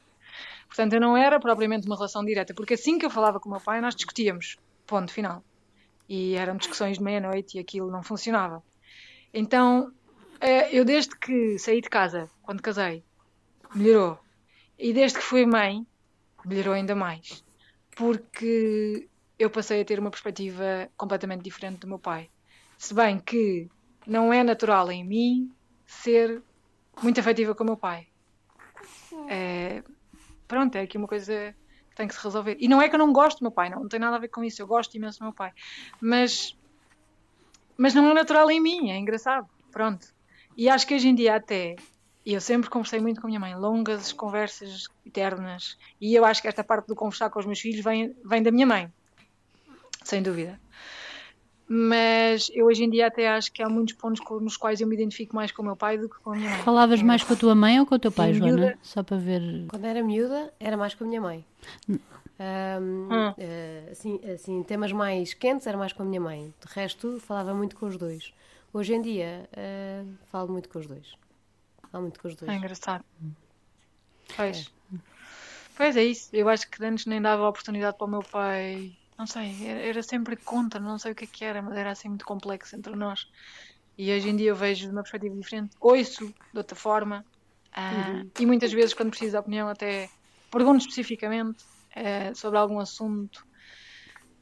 Portanto, 0.66 0.94
eu 0.94 1.00
não 1.00 1.14
era 1.14 1.38
propriamente 1.38 1.86
uma 1.86 1.94
relação 1.94 2.24
direta, 2.24 2.54
porque 2.54 2.74
assim 2.74 2.98
que 2.98 3.04
eu 3.04 3.10
falava 3.10 3.38
com 3.38 3.50
o 3.50 3.52
meu 3.52 3.60
pai, 3.60 3.82
nós 3.82 3.94
discutíamos. 3.94 4.56
Ponto 4.86 5.12
final. 5.12 5.44
E 6.08 6.34
eram 6.36 6.56
discussões 6.56 6.96
de 6.96 7.04
meia-noite 7.04 7.58
e 7.58 7.60
aquilo 7.60 7.90
não 7.90 8.02
funcionava. 8.02 8.62
Então, 9.34 9.92
eh, 10.40 10.74
eu 10.74 10.82
desde 10.82 11.14
que 11.18 11.58
saí 11.58 11.82
de 11.82 11.90
casa, 11.90 12.30
quando 12.42 12.62
casei, 12.62 13.04
melhorou. 13.74 14.18
E 14.78 14.94
desde 14.94 15.18
que 15.18 15.24
fui 15.24 15.44
mãe, 15.44 15.86
melhorou 16.46 16.72
ainda 16.72 16.94
mais. 16.94 17.44
Porque 17.94 19.06
eu 19.38 19.50
passei 19.50 19.82
a 19.82 19.84
ter 19.84 19.98
uma 19.98 20.10
perspectiva 20.10 20.88
completamente 20.96 21.42
diferente 21.42 21.80
do 21.80 21.86
meu 21.86 21.98
pai. 21.98 22.30
Se 22.80 22.94
bem 22.94 23.18
que 23.18 23.68
não 24.06 24.32
é 24.32 24.42
natural 24.42 24.90
em 24.90 25.04
mim 25.04 25.52
ser 25.84 26.42
muito 27.02 27.20
afetiva 27.20 27.54
com 27.54 27.62
o 27.62 27.66
meu 27.66 27.76
pai. 27.76 28.06
É, 29.28 29.82
pronto, 30.48 30.76
é 30.76 30.80
aqui 30.80 30.96
uma 30.96 31.06
coisa 31.06 31.54
que 31.90 31.94
tem 31.94 32.08
que 32.08 32.14
se 32.14 32.24
resolver. 32.24 32.56
E 32.58 32.66
não 32.68 32.80
é 32.80 32.88
que 32.88 32.94
eu 32.94 32.98
não 32.98 33.12
gosto 33.12 33.40
do 33.40 33.42
meu 33.42 33.50
pai, 33.50 33.68
não, 33.68 33.80
não 33.80 33.88
tem 33.88 34.00
nada 34.00 34.16
a 34.16 34.18
ver 34.18 34.28
com 34.28 34.42
isso. 34.42 34.62
Eu 34.62 34.66
gosto 34.66 34.94
imenso 34.94 35.18
do 35.18 35.24
meu 35.24 35.34
pai. 35.34 35.52
Mas, 36.00 36.56
mas 37.76 37.92
não 37.92 38.10
é 38.12 38.14
natural 38.14 38.50
em 38.50 38.62
mim, 38.62 38.90
é 38.90 38.96
engraçado. 38.96 39.46
Pronto. 39.70 40.14
E 40.56 40.66
acho 40.66 40.86
que 40.86 40.94
hoje 40.94 41.06
em 41.06 41.14
dia 41.14 41.36
até 41.36 41.76
e 42.24 42.32
eu 42.32 42.40
sempre 42.40 42.70
conversei 42.70 42.98
muito 42.98 43.20
com 43.20 43.26
a 43.26 43.28
minha 43.28 43.40
mãe, 43.40 43.54
longas 43.54 44.10
conversas 44.10 44.88
eternas. 45.04 45.76
E 46.00 46.14
eu 46.14 46.24
acho 46.24 46.40
que 46.40 46.48
esta 46.48 46.64
parte 46.64 46.86
do 46.86 46.96
conversar 46.96 47.28
com 47.28 47.40
os 47.40 47.44
meus 47.44 47.60
filhos 47.60 47.84
vem, 47.84 48.16
vem 48.24 48.42
da 48.42 48.50
minha 48.50 48.66
mãe, 48.66 48.90
sem 50.02 50.22
dúvida 50.22 50.58
mas 51.72 52.50
eu 52.52 52.66
hoje 52.66 52.82
em 52.82 52.90
dia 52.90 53.06
até 53.06 53.28
acho 53.28 53.52
que 53.52 53.62
há 53.62 53.68
muitos 53.68 53.94
pontos 53.94 54.20
nos 54.40 54.56
quais 54.56 54.80
eu 54.80 54.88
me 54.88 54.96
identifico 54.96 55.36
mais 55.36 55.52
com 55.52 55.62
o 55.62 55.64
meu 55.64 55.76
pai 55.76 55.96
do 55.96 56.08
que 56.08 56.18
com 56.18 56.32
a 56.32 56.36
minha 56.36 56.50
mãe. 56.50 56.62
Falavas 56.62 57.00
mais 57.00 57.22
com 57.22 57.32
a 57.32 57.36
tua 57.36 57.54
mãe 57.54 57.78
ou 57.78 57.86
com 57.86 57.94
o 57.94 57.98
teu 57.98 58.10
pai, 58.10 58.32
Sim, 58.32 58.40
Joana? 58.40 58.56
Miúda, 58.56 58.78
Só 58.82 59.04
para 59.04 59.18
ver. 59.18 59.66
Quando 59.68 59.84
era 59.84 60.02
miúda, 60.02 60.52
era 60.58 60.76
mais 60.76 60.94
com 60.94 61.04
a 61.04 61.06
minha 61.06 61.20
mãe. 61.20 61.46
Um, 61.88 61.96
hum. 62.42 63.34
assim, 63.92 64.20
assim, 64.34 64.62
temas 64.64 64.90
mais 64.90 65.32
quentes 65.32 65.64
era 65.64 65.78
mais 65.78 65.92
com 65.92 66.02
a 66.02 66.06
minha 66.06 66.20
mãe. 66.20 66.52
De 66.60 66.74
resto, 66.74 67.20
falava 67.20 67.54
muito 67.54 67.76
com 67.76 67.86
os 67.86 67.96
dois. 67.96 68.34
Hoje 68.72 68.92
em 68.94 69.00
dia, 69.00 69.48
uh, 69.52 70.12
falo 70.28 70.50
muito 70.50 70.68
com 70.68 70.80
os 70.80 70.88
dois. 70.88 71.14
Falo 71.92 72.02
muito 72.02 72.18
com 72.18 72.26
os 72.26 72.34
dois. 72.34 72.50
É 72.50 72.56
engraçado. 72.56 73.04
Pois. 74.36 74.72
É. 74.92 74.98
Pois 75.76 75.96
é 75.96 76.02
isso. 76.02 76.30
Eu 76.32 76.48
acho 76.48 76.68
que 76.68 76.84
antes 76.84 77.06
nem 77.06 77.22
dava 77.22 77.48
oportunidade 77.48 77.96
para 77.96 78.06
o 78.06 78.10
meu 78.10 78.24
pai 78.24 78.92
não 79.20 79.26
sei, 79.26 79.66
era, 79.66 80.02
sempre 80.02 80.34
contra, 80.34 80.80
não 80.80 80.98
sei 80.98 81.12
o 81.12 81.14
que, 81.14 81.24
é 81.24 81.26
que 81.26 81.44
era, 81.44 81.60
mas 81.60 81.76
era 81.76 81.90
assim 81.90 82.08
muito 82.08 82.24
complexo 82.24 82.74
entre 82.74 82.96
nós. 82.96 83.28
E 83.98 84.10
hoje 84.10 84.30
em 84.30 84.34
dia 84.36 84.48
eu 84.48 84.56
vejo 84.56 84.86
de 84.86 84.92
uma 84.92 85.02
perspectiva 85.02 85.36
diferente, 85.36 85.76
ouço 85.78 86.26
de 86.28 86.58
outra 86.58 86.74
forma, 86.74 87.22
uh, 87.76 88.12
uhum. 88.12 88.30
e 88.40 88.46
muitas 88.46 88.72
vezes, 88.72 88.94
quando 88.94 89.10
preciso 89.10 89.32
de 89.32 89.36
opinião, 89.36 89.68
até 89.68 90.08
pergunto 90.50 90.78
especificamente 90.78 91.62
uh, 91.62 92.34
sobre 92.34 92.58
algum 92.58 92.80
assunto. 92.80 93.46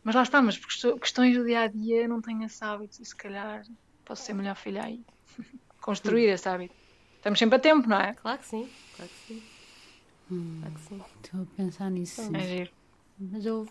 Mas 0.04 0.14
lá 0.14 0.22
está, 0.22 0.40
mas 0.40 0.56
por 0.56 1.00
questões 1.00 1.36
do 1.36 1.44
dia 1.44 1.62
a 1.62 1.66
dia 1.66 2.06
não 2.06 2.22
tenho 2.22 2.44
esse 2.44 2.62
hábito 2.62 3.02
e 3.02 3.04
se 3.04 3.16
calhar 3.16 3.64
posso 4.04 4.22
ser 4.22 4.32
melhor 4.32 4.54
filha 4.54 4.84
aí. 4.84 5.04
Construir 5.82 6.26
esse 6.26 6.48
hábito. 6.48 6.74
Estamos 7.16 7.40
sempre 7.40 7.56
a 7.56 7.58
tempo, 7.58 7.88
não 7.88 7.98
é? 7.98 8.14
Claro 8.14 8.38
que 8.38 8.46
sim, 8.46 8.70
claro 8.94 9.10
que 9.10 9.34
sim. 9.34 9.42
Hum, 10.30 10.60
claro 10.60 10.74
que 10.76 10.80
sim. 10.82 11.02
Estou 11.24 11.42
a 11.42 11.46
pensar 11.56 11.90
nisso. 11.90 12.22
Sim. 12.22 12.36
É 12.36 12.40
giro. 12.42 12.70
Mas 13.18 13.44
eu 13.44 13.66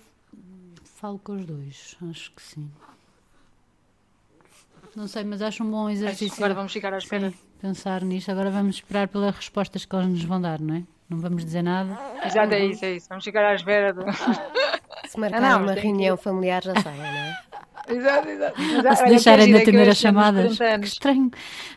falo 0.84 1.20
com 1.20 1.34
os 1.34 1.46
dois, 1.46 1.98
acho 2.10 2.32
que 2.32 2.42
sim. 2.42 2.70
Não 4.96 5.08
sei, 5.08 5.24
mas 5.24 5.42
acho 5.44 5.64
um 5.64 5.70
bom 5.70 5.90
exercício. 5.90 6.36
Agora 6.38 6.56
vamos 6.56 6.74
ficar 6.74 6.92
à 6.94 6.98
espera. 6.98 7.30
Sim, 7.30 7.38
pensar 7.62 8.02
nisto. 8.04 8.32
Agora 8.32 8.50
vamos 8.50 8.78
esperar 8.78 9.08
pelas 9.08 9.36
respostas 9.36 9.86
que 9.86 9.96
eles 9.96 10.08
nos 10.08 10.24
vão 10.24 10.42
dar, 10.42 10.60
não 10.60 10.76
é? 10.76 10.84
Não 11.08 11.20
vamos 11.20 11.46
dizer 11.46 11.62
nada. 11.62 11.98
Exato, 12.26 12.54
é 12.54 12.66
isso, 12.66 12.84
é 12.84 12.94
isso. 12.96 13.08
Vamos 13.08 13.24
ficar 13.24 13.46
à 13.46 13.54
espera. 13.54 13.94
Do... 13.94 14.04
Se 15.08 15.20
marcar 15.20 15.38
ah, 15.38 15.60
não, 15.60 15.64
uma 15.64 15.74
reunião 15.74 16.18
que... 16.18 16.24
familiar, 16.24 16.64
já 16.64 16.74
sabe, 16.82 16.98
não 16.98 17.06
é? 17.06 17.38
Exato, 17.90 18.28
exato. 18.30 18.62
exato. 18.62 18.96
Se 18.96 19.06
deixarem 19.06 19.48
de 19.48 19.58
atender 19.58 19.88
as 19.88 19.98
chamadas. 19.98 20.58
Que 20.58 20.88
estranho. 20.88 21.30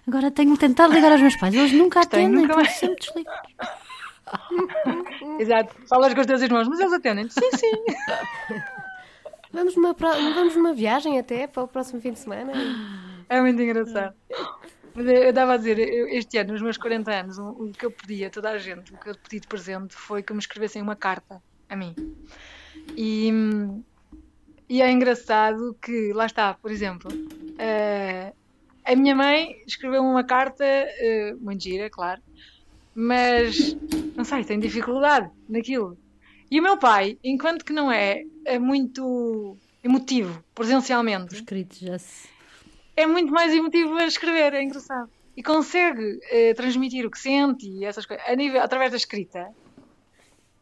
Agora 0.09 0.31
tenho 0.31 0.57
tentado 0.57 0.95
ligar 0.95 1.13
aos 1.13 1.21
meus 1.21 1.37
pais. 1.37 1.55
Eles 1.55 1.73
nunca 1.73 2.01
atendem, 2.01 2.43
nunca 2.43 2.57
mais... 2.57 2.71
sempre 2.71 2.97
desligam. 2.97 3.35
exato. 5.39 5.75
Falas 5.89 6.15
com 6.15 6.21
os 6.21 6.27
teus 6.27 6.43
irmãos, 6.43 6.69
mas 6.69 6.81
eles 6.81 6.93
atendem. 6.93 7.29
Sim, 7.29 7.51
sim. 7.57 7.71
Vamos 9.53 9.75
numa, 9.75 9.93
vamos 9.93 10.55
numa 10.55 10.73
viagem 10.73 11.19
até 11.19 11.49
para 11.49 11.65
o 11.65 11.67
próximo 11.67 12.01
fim 12.01 12.13
de 12.13 12.21
semana. 12.21 12.53
É 13.29 13.41
muito 13.41 13.61
engraçado. 13.61 14.15
Mas 14.95 15.07
eu 15.07 15.31
estava 15.31 15.55
a 15.55 15.57
dizer, 15.57 15.79
eu, 15.79 16.09
este 16.09 16.39
ano, 16.39 16.53
nos 16.53 16.63
meus 16.63 16.77
40 16.77 17.11
anos, 17.11 17.39
o, 17.39 17.49
o, 17.49 17.73
que 17.73 17.85
eu 17.85 17.91
pedi 17.91 18.25
a 18.25 18.31
toda 18.31 18.51
a 18.51 18.59
gente, 18.59 18.93
o 18.95 18.99
que 18.99 19.11
eu 19.11 19.15
pedi 19.17 19.41
de 19.41 19.49
presente 19.49 19.95
foi 19.95 20.23
que 20.23 20.33
me 20.33 20.39
escrevessem 20.39 20.81
uma 20.81 20.95
carta 20.95 21.43
a 21.69 21.75
mim. 21.75 21.95
E, 22.97 23.31
e 24.69 24.83
é 24.83 24.91
engraçado 24.91 25.77
que, 25.83 26.13
lá 26.13 26.27
está, 26.27 26.55
por 26.55 26.71
exemplo, 26.71 27.11
uh, 27.13 28.37
a 28.85 28.97
minha 28.97 29.15
mãe 29.15 29.63
escreveu 29.67 30.03
uma 30.03 30.25
carta, 30.25 30.65
uh, 30.65 31.45
muito 31.45 31.63
gira, 31.63 31.89
claro, 31.91 32.21
mas 32.95 33.77
não 34.17 34.25
sei, 34.25 34.45
tem 34.45 34.59
dificuldade 34.59 35.31
naquilo. 35.49 35.97
E 36.51 36.59
o 36.59 36.63
meu 36.63 36.77
pai, 36.77 37.19
enquanto 37.23 37.65
que 37.65 37.73
não 37.73 37.91
é, 37.91 38.25
é 38.45 38.59
muito 38.59 39.57
emotivo, 39.83 40.43
presencialmente. 40.55 41.35
Escrito 41.35 41.77
já 41.79 41.99
se 41.99 42.29
é 43.01 43.07
muito 43.07 43.33
mais 43.33 43.53
emotivo 43.53 43.95
a 43.95 44.07
escrever, 44.07 44.53
é 44.55 44.63
engraçado. 44.63 45.11
E 45.37 45.43
consegue 45.43 46.21
eh, 46.31 46.55
transmitir 46.55 47.07
o 47.07 47.11
que 47.11 47.19
sente 47.19 47.67
e 47.67 47.85
essas 47.85 48.05
coisas 48.05 48.25
a 48.27 48.35
nível, 48.35 48.61
através 48.61 48.91
da 48.91 48.97
escrita. 48.97 49.49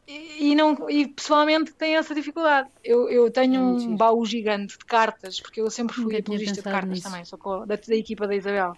E, 0.07 0.51
e, 0.51 0.55
não, 0.55 0.89
e 0.89 1.09
pessoalmente 1.09 1.73
tem 1.73 1.97
essa 1.97 2.15
dificuldade. 2.15 2.69
Eu, 2.85 3.09
eu 3.09 3.31
tenho 3.31 3.57
é 3.57 3.61
um 3.61 3.97
baú 3.97 4.25
gigante 4.25 4.79
de 4.79 4.85
cartas, 4.85 5.41
porque 5.41 5.61
eu 5.61 5.71
sempre 5.71 5.97
fui 5.97 6.17
apologista 6.17 6.57
de 6.57 6.63
cartas 6.63 6.91
nisso. 6.91 7.03
também, 7.03 7.25
sou 7.25 7.67
da, 7.67 7.77
da 7.77 7.97
equipa 7.97 8.27
da 8.27 8.35
Isabel. 8.37 8.77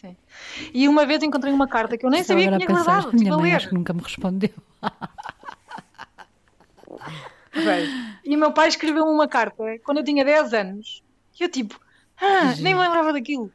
Sim. 0.00 0.16
E 0.72 0.88
uma 0.88 1.04
vez 1.04 1.22
encontrei 1.22 1.52
uma 1.52 1.68
carta 1.68 1.98
que 1.98 2.06
eu 2.06 2.10
nem 2.10 2.22
Estou 2.22 2.36
sabia 2.36 2.50
que 2.50 2.56
tinha 2.64 2.68
guardado. 2.68 3.12
Minha 3.12 3.36
mãe 3.36 3.54
acho 3.54 3.68
que 3.68 3.74
nunca 3.74 3.92
me 3.92 4.00
respondeu. 4.00 4.50
e 8.24 8.34
o 8.34 8.38
meu 8.38 8.52
pai 8.52 8.68
escreveu 8.68 9.04
uma 9.04 9.28
carta 9.28 9.78
quando 9.84 9.98
eu 9.98 10.04
tinha 10.04 10.24
10 10.24 10.54
anos. 10.54 11.02
E 11.38 11.44
eu 11.44 11.50
tipo, 11.50 11.78
ah, 12.20 12.54
nem 12.60 12.74
me 12.74 12.80
lembrava 12.80 13.12
daquilo. 13.12 13.52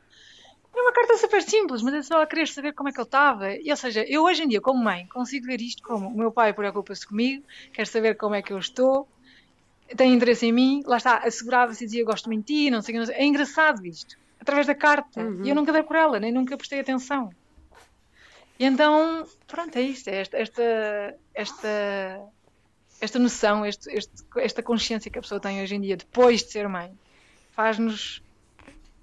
É 0.76 0.82
uma 0.82 0.92
carta 0.92 1.18
super 1.18 1.42
simples, 1.42 1.82
mas 1.82 1.94
é 1.94 2.02
só 2.02 2.22
a 2.22 2.28
querer 2.28 2.48
saber 2.48 2.74
como 2.74 2.90
é 2.90 2.92
que 2.92 3.00
ele 3.00 3.08
estava. 3.08 3.56
E, 3.56 3.72
ou 3.72 3.78
seja, 3.78 4.04
eu 4.04 4.24
hoje 4.24 4.44
em 4.44 4.48
dia, 4.48 4.60
como 4.60 4.84
mãe, 4.84 5.08
consigo 5.08 5.46
ver 5.46 5.62
isto 5.62 5.82
como 5.82 6.10
o 6.10 6.18
meu 6.18 6.32
pai 6.32 6.54
preocupa-se 6.54 7.08
comigo, 7.08 7.44
quer 7.72 7.88
saber 7.88 8.16
como 8.16 8.36
é 8.36 8.42
que 8.42 8.52
eu 8.52 8.60
estou, 8.60 9.08
tem 9.96 10.14
interesse 10.14 10.46
em 10.46 10.52
mim, 10.52 10.84
lá 10.86 10.98
está, 10.98 11.18
assegurava-se 11.18 11.84
e 11.84 11.88
dizia 11.88 12.04
gosto 12.04 12.30
de 12.30 12.42
ti, 12.42 12.70
não 12.70 12.82
sei, 12.82 12.98
não 12.98 13.06
sei. 13.06 13.16
É 13.16 13.24
engraçado 13.24 13.86
isto, 13.86 14.18
através 14.46 14.68
da 14.68 14.76
carta. 14.76 15.22
Uhum. 15.22 15.44
E 15.44 15.50
eu 15.50 15.56
nunca 15.56 15.74
dei 15.74 15.82
por 15.82 15.96
ela, 15.96 16.20
nem 16.20 16.32
nunca 16.32 16.56
prestei 16.56 16.80
atenção. 16.80 17.32
E 18.60 18.66
então, 18.66 19.28
pronto, 19.48 19.76
é 19.76 19.82
isto, 19.82 20.08
é 20.08 20.22
esta, 20.22 20.38
esta, 20.38 21.16
esta, 21.34 22.22
esta 23.02 23.20
noção, 23.20 23.66
este, 23.66 23.90
este, 23.92 24.14
esta 24.38 24.64
consciência 24.64 25.12
que 25.12 25.20
a 25.20 25.22
pessoa 25.22 25.42
tem 25.42 25.62
hoje 25.62 25.76
em 25.76 25.82
dia, 25.82 25.98
depois 25.98 26.44
de 26.44 26.52
ser 26.52 26.70
mãe, 26.70 26.92
faz-nos 27.52 28.24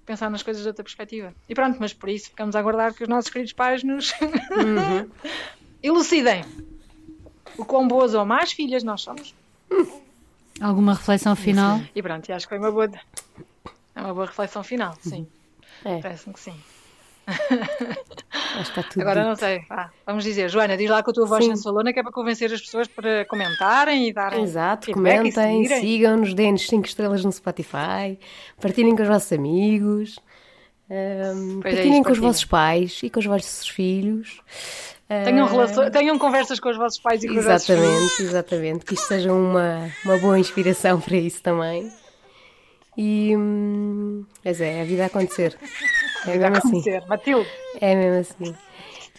pensar 0.05 0.29
nas 0.29 0.41
coisas 0.41 0.63
de 0.63 0.69
outra 0.69 0.83
perspectiva. 0.83 1.33
E 1.47 1.53
pronto, 1.53 1.77
mas 1.79 1.93
por 1.93 2.09
isso 2.09 2.29
ficamos 2.29 2.55
a 2.55 2.59
aguardar 2.59 2.93
que 2.93 3.03
os 3.03 3.09
nossos 3.09 3.29
queridos 3.29 3.53
pais 3.53 3.83
nos 3.83 4.11
uhum. 4.21 5.09
elucidem 5.83 6.43
o 7.57 7.65
quão 7.65 7.87
boas 7.87 8.13
ou 8.13 8.25
más 8.25 8.53
filhas 8.53 8.83
nós 8.83 9.01
somos. 9.01 9.35
Alguma 10.59 10.93
reflexão 10.93 11.35
final? 11.35 11.81
E 11.93 12.01
pronto, 12.01 12.31
acho 12.31 12.47
que 12.47 12.49
foi 12.49 12.57
uma 12.57 12.71
boa, 12.71 12.89
uma 14.03 14.13
boa 14.13 14.25
reflexão 14.25 14.63
final, 14.63 14.93
sim. 15.01 15.27
É. 15.83 15.99
Parece-me 15.99 16.33
que 16.33 16.39
sim. 16.39 16.55
Agora 18.99 19.21
dito. 19.21 19.29
não 19.29 19.35
sei. 19.35 19.63
Ah, 19.69 19.89
vamos 20.05 20.23
dizer, 20.23 20.49
Joana, 20.49 20.75
diz 20.75 20.89
lá 20.89 21.01
com 21.01 21.11
a 21.11 21.13
tua 21.13 21.25
voz 21.25 21.45
sensualona 21.45 21.93
que 21.93 21.99
é 21.99 22.03
para 22.03 22.11
convencer 22.11 22.51
as 22.51 22.61
pessoas 22.61 22.87
para 22.87 23.25
comentarem 23.25 24.09
e 24.09 24.13
darem. 24.13 24.43
Exato, 24.43 24.91
comentem, 24.91 25.65
sigam-nos, 25.79 26.33
deem-nos 26.33 26.67
5 26.67 26.85
estrelas 26.85 27.23
no 27.23 27.31
Spotify, 27.31 28.19
partilhem 28.61 28.95
com 28.95 29.01
os 29.01 29.07
vossos 29.07 29.31
amigos, 29.31 30.19
um, 30.89 31.61
partilhem 31.61 31.93
é 31.93 31.95
isso, 31.95 32.03
com 32.03 32.11
os 32.11 32.19
vossos 32.19 32.45
pais 32.45 32.99
e 33.03 33.09
com 33.09 33.19
os 33.19 33.25
vossos 33.25 33.67
filhos. 33.67 34.41
Tenham, 35.07 35.47
relações, 35.47 35.91
tenham 35.91 36.17
conversas 36.17 36.59
com 36.59 36.69
os 36.69 36.77
vossos 36.77 36.99
pais 36.99 37.23
e 37.23 37.27
com 37.27 37.35
exatamente, 37.35 37.85
os 37.85 38.01
vossos 38.01 38.15
filhos. 38.15 38.31
Exatamente, 38.31 38.85
que 38.85 38.93
isto 38.95 39.07
seja 39.07 39.31
uma, 39.31 39.89
uma 40.03 40.17
boa 40.17 40.39
inspiração 40.39 40.99
para 40.99 41.17
isso 41.17 41.41
também. 41.41 41.91
E. 42.97 43.35
Hum, 43.35 44.25
mas 44.43 44.61
é, 44.61 44.81
a 44.81 44.85
vida 44.85 45.03
a 45.03 45.07
acontecer. 45.07 45.57
É 46.25 46.37
mesmo 46.37 46.55
assim. 46.55 46.81
Matilde. 47.09 47.49
É 47.81 47.95
mesmo 47.95 48.19
assim. 48.21 48.55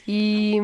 E, 0.09 0.57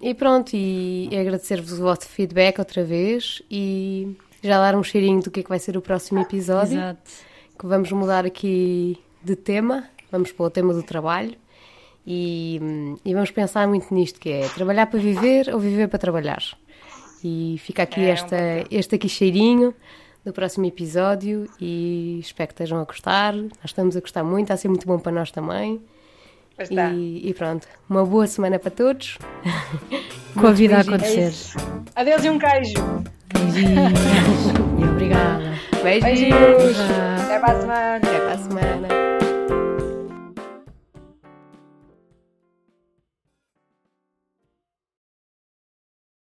e 0.00 0.14
pronto, 0.14 0.50
e 0.54 1.08
agradecer-vos 1.16 1.78
o 1.78 1.82
vosso 1.82 2.08
feedback 2.08 2.58
outra 2.58 2.84
vez 2.84 3.42
e 3.48 4.16
já 4.42 4.58
dar 4.58 4.76
um 4.76 4.82
cheirinho 4.82 5.20
do 5.20 5.30
que 5.30 5.40
é 5.40 5.42
que 5.42 5.48
vai 5.48 5.58
ser 5.58 5.76
o 5.76 5.80
próximo 5.80 6.20
episódio. 6.20 6.78
Exato. 6.78 7.10
Que 7.58 7.66
vamos 7.66 7.90
mudar 7.92 8.26
aqui 8.26 8.98
de 9.22 9.36
tema, 9.36 9.88
vamos 10.10 10.32
para 10.32 10.46
o 10.46 10.50
tema 10.50 10.74
do 10.74 10.82
trabalho 10.82 11.36
e, 12.06 12.60
e 13.04 13.14
vamos 13.14 13.30
pensar 13.30 13.66
muito 13.66 13.92
nisto 13.94 14.20
que 14.20 14.30
é 14.30 14.48
trabalhar 14.48 14.86
para 14.86 15.00
viver 15.00 15.52
ou 15.52 15.58
viver 15.58 15.88
para 15.88 15.98
trabalhar. 15.98 16.42
E 17.22 17.56
fica 17.58 17.84
aqui 17.84 18.00
é 18.00 18.10
esta, 18.10 18.36
um 18.36 18.64
este 18.70 18.96
aqui 18.96 19.08
cheirinho 19.08 19.74
do 20.24 20.32
próximo 20.32 20.64
episódio 20.64 21.46
e 21.60 22.18
espero 22.20 22.48
que 22.48 22.54
estejam 22.54 22.80
a 22.80 22.84
gostar. 22.84 23.34
Nós 23.34 23.50
estamos 23.66 23.96
a 23.96 24.00
gostar 24.00 24.24
muito, 24.24 24.44
está 24.44 24.54
a 24.54 24.56
ser 24.56 24.68
muito 24.68 24.86
bom 24.86 24.98
para 24.98 25.12
nós 25.12 25.30
também. 25.30 25.80
E, 26.92 27.28
e, 27.28 27.34
pronto, 27.34 27.66
uma 27.88 28.04
boa 28.06 28.26
semana 28.26 28.58
para 28.58 28.70
todos. 28.70 29.18
Com 30.40 30.46
a 30.46 30.52
vida 30.52 30.76
a 30.76 30.80
acontecer. 30.80 31.32
É 31.94 32.00
Adeus 32.00 32.24
e 32.24 32.30
um 32.30 32.38
queijo. 32.38 32.74
Beijinhos. 33.32 34.00
e 34.80 34.84
obrigada. 34.88 35.58
Beijinhos. 35.82 36.76
Até 37.22 37.38
para 37.38 37.52
a 37.52 37.60
semana. 37.60 37.96
Até 37.96 38.18
para 38.18 38.32
a 38.32 38.38
semana. 38.38 39.03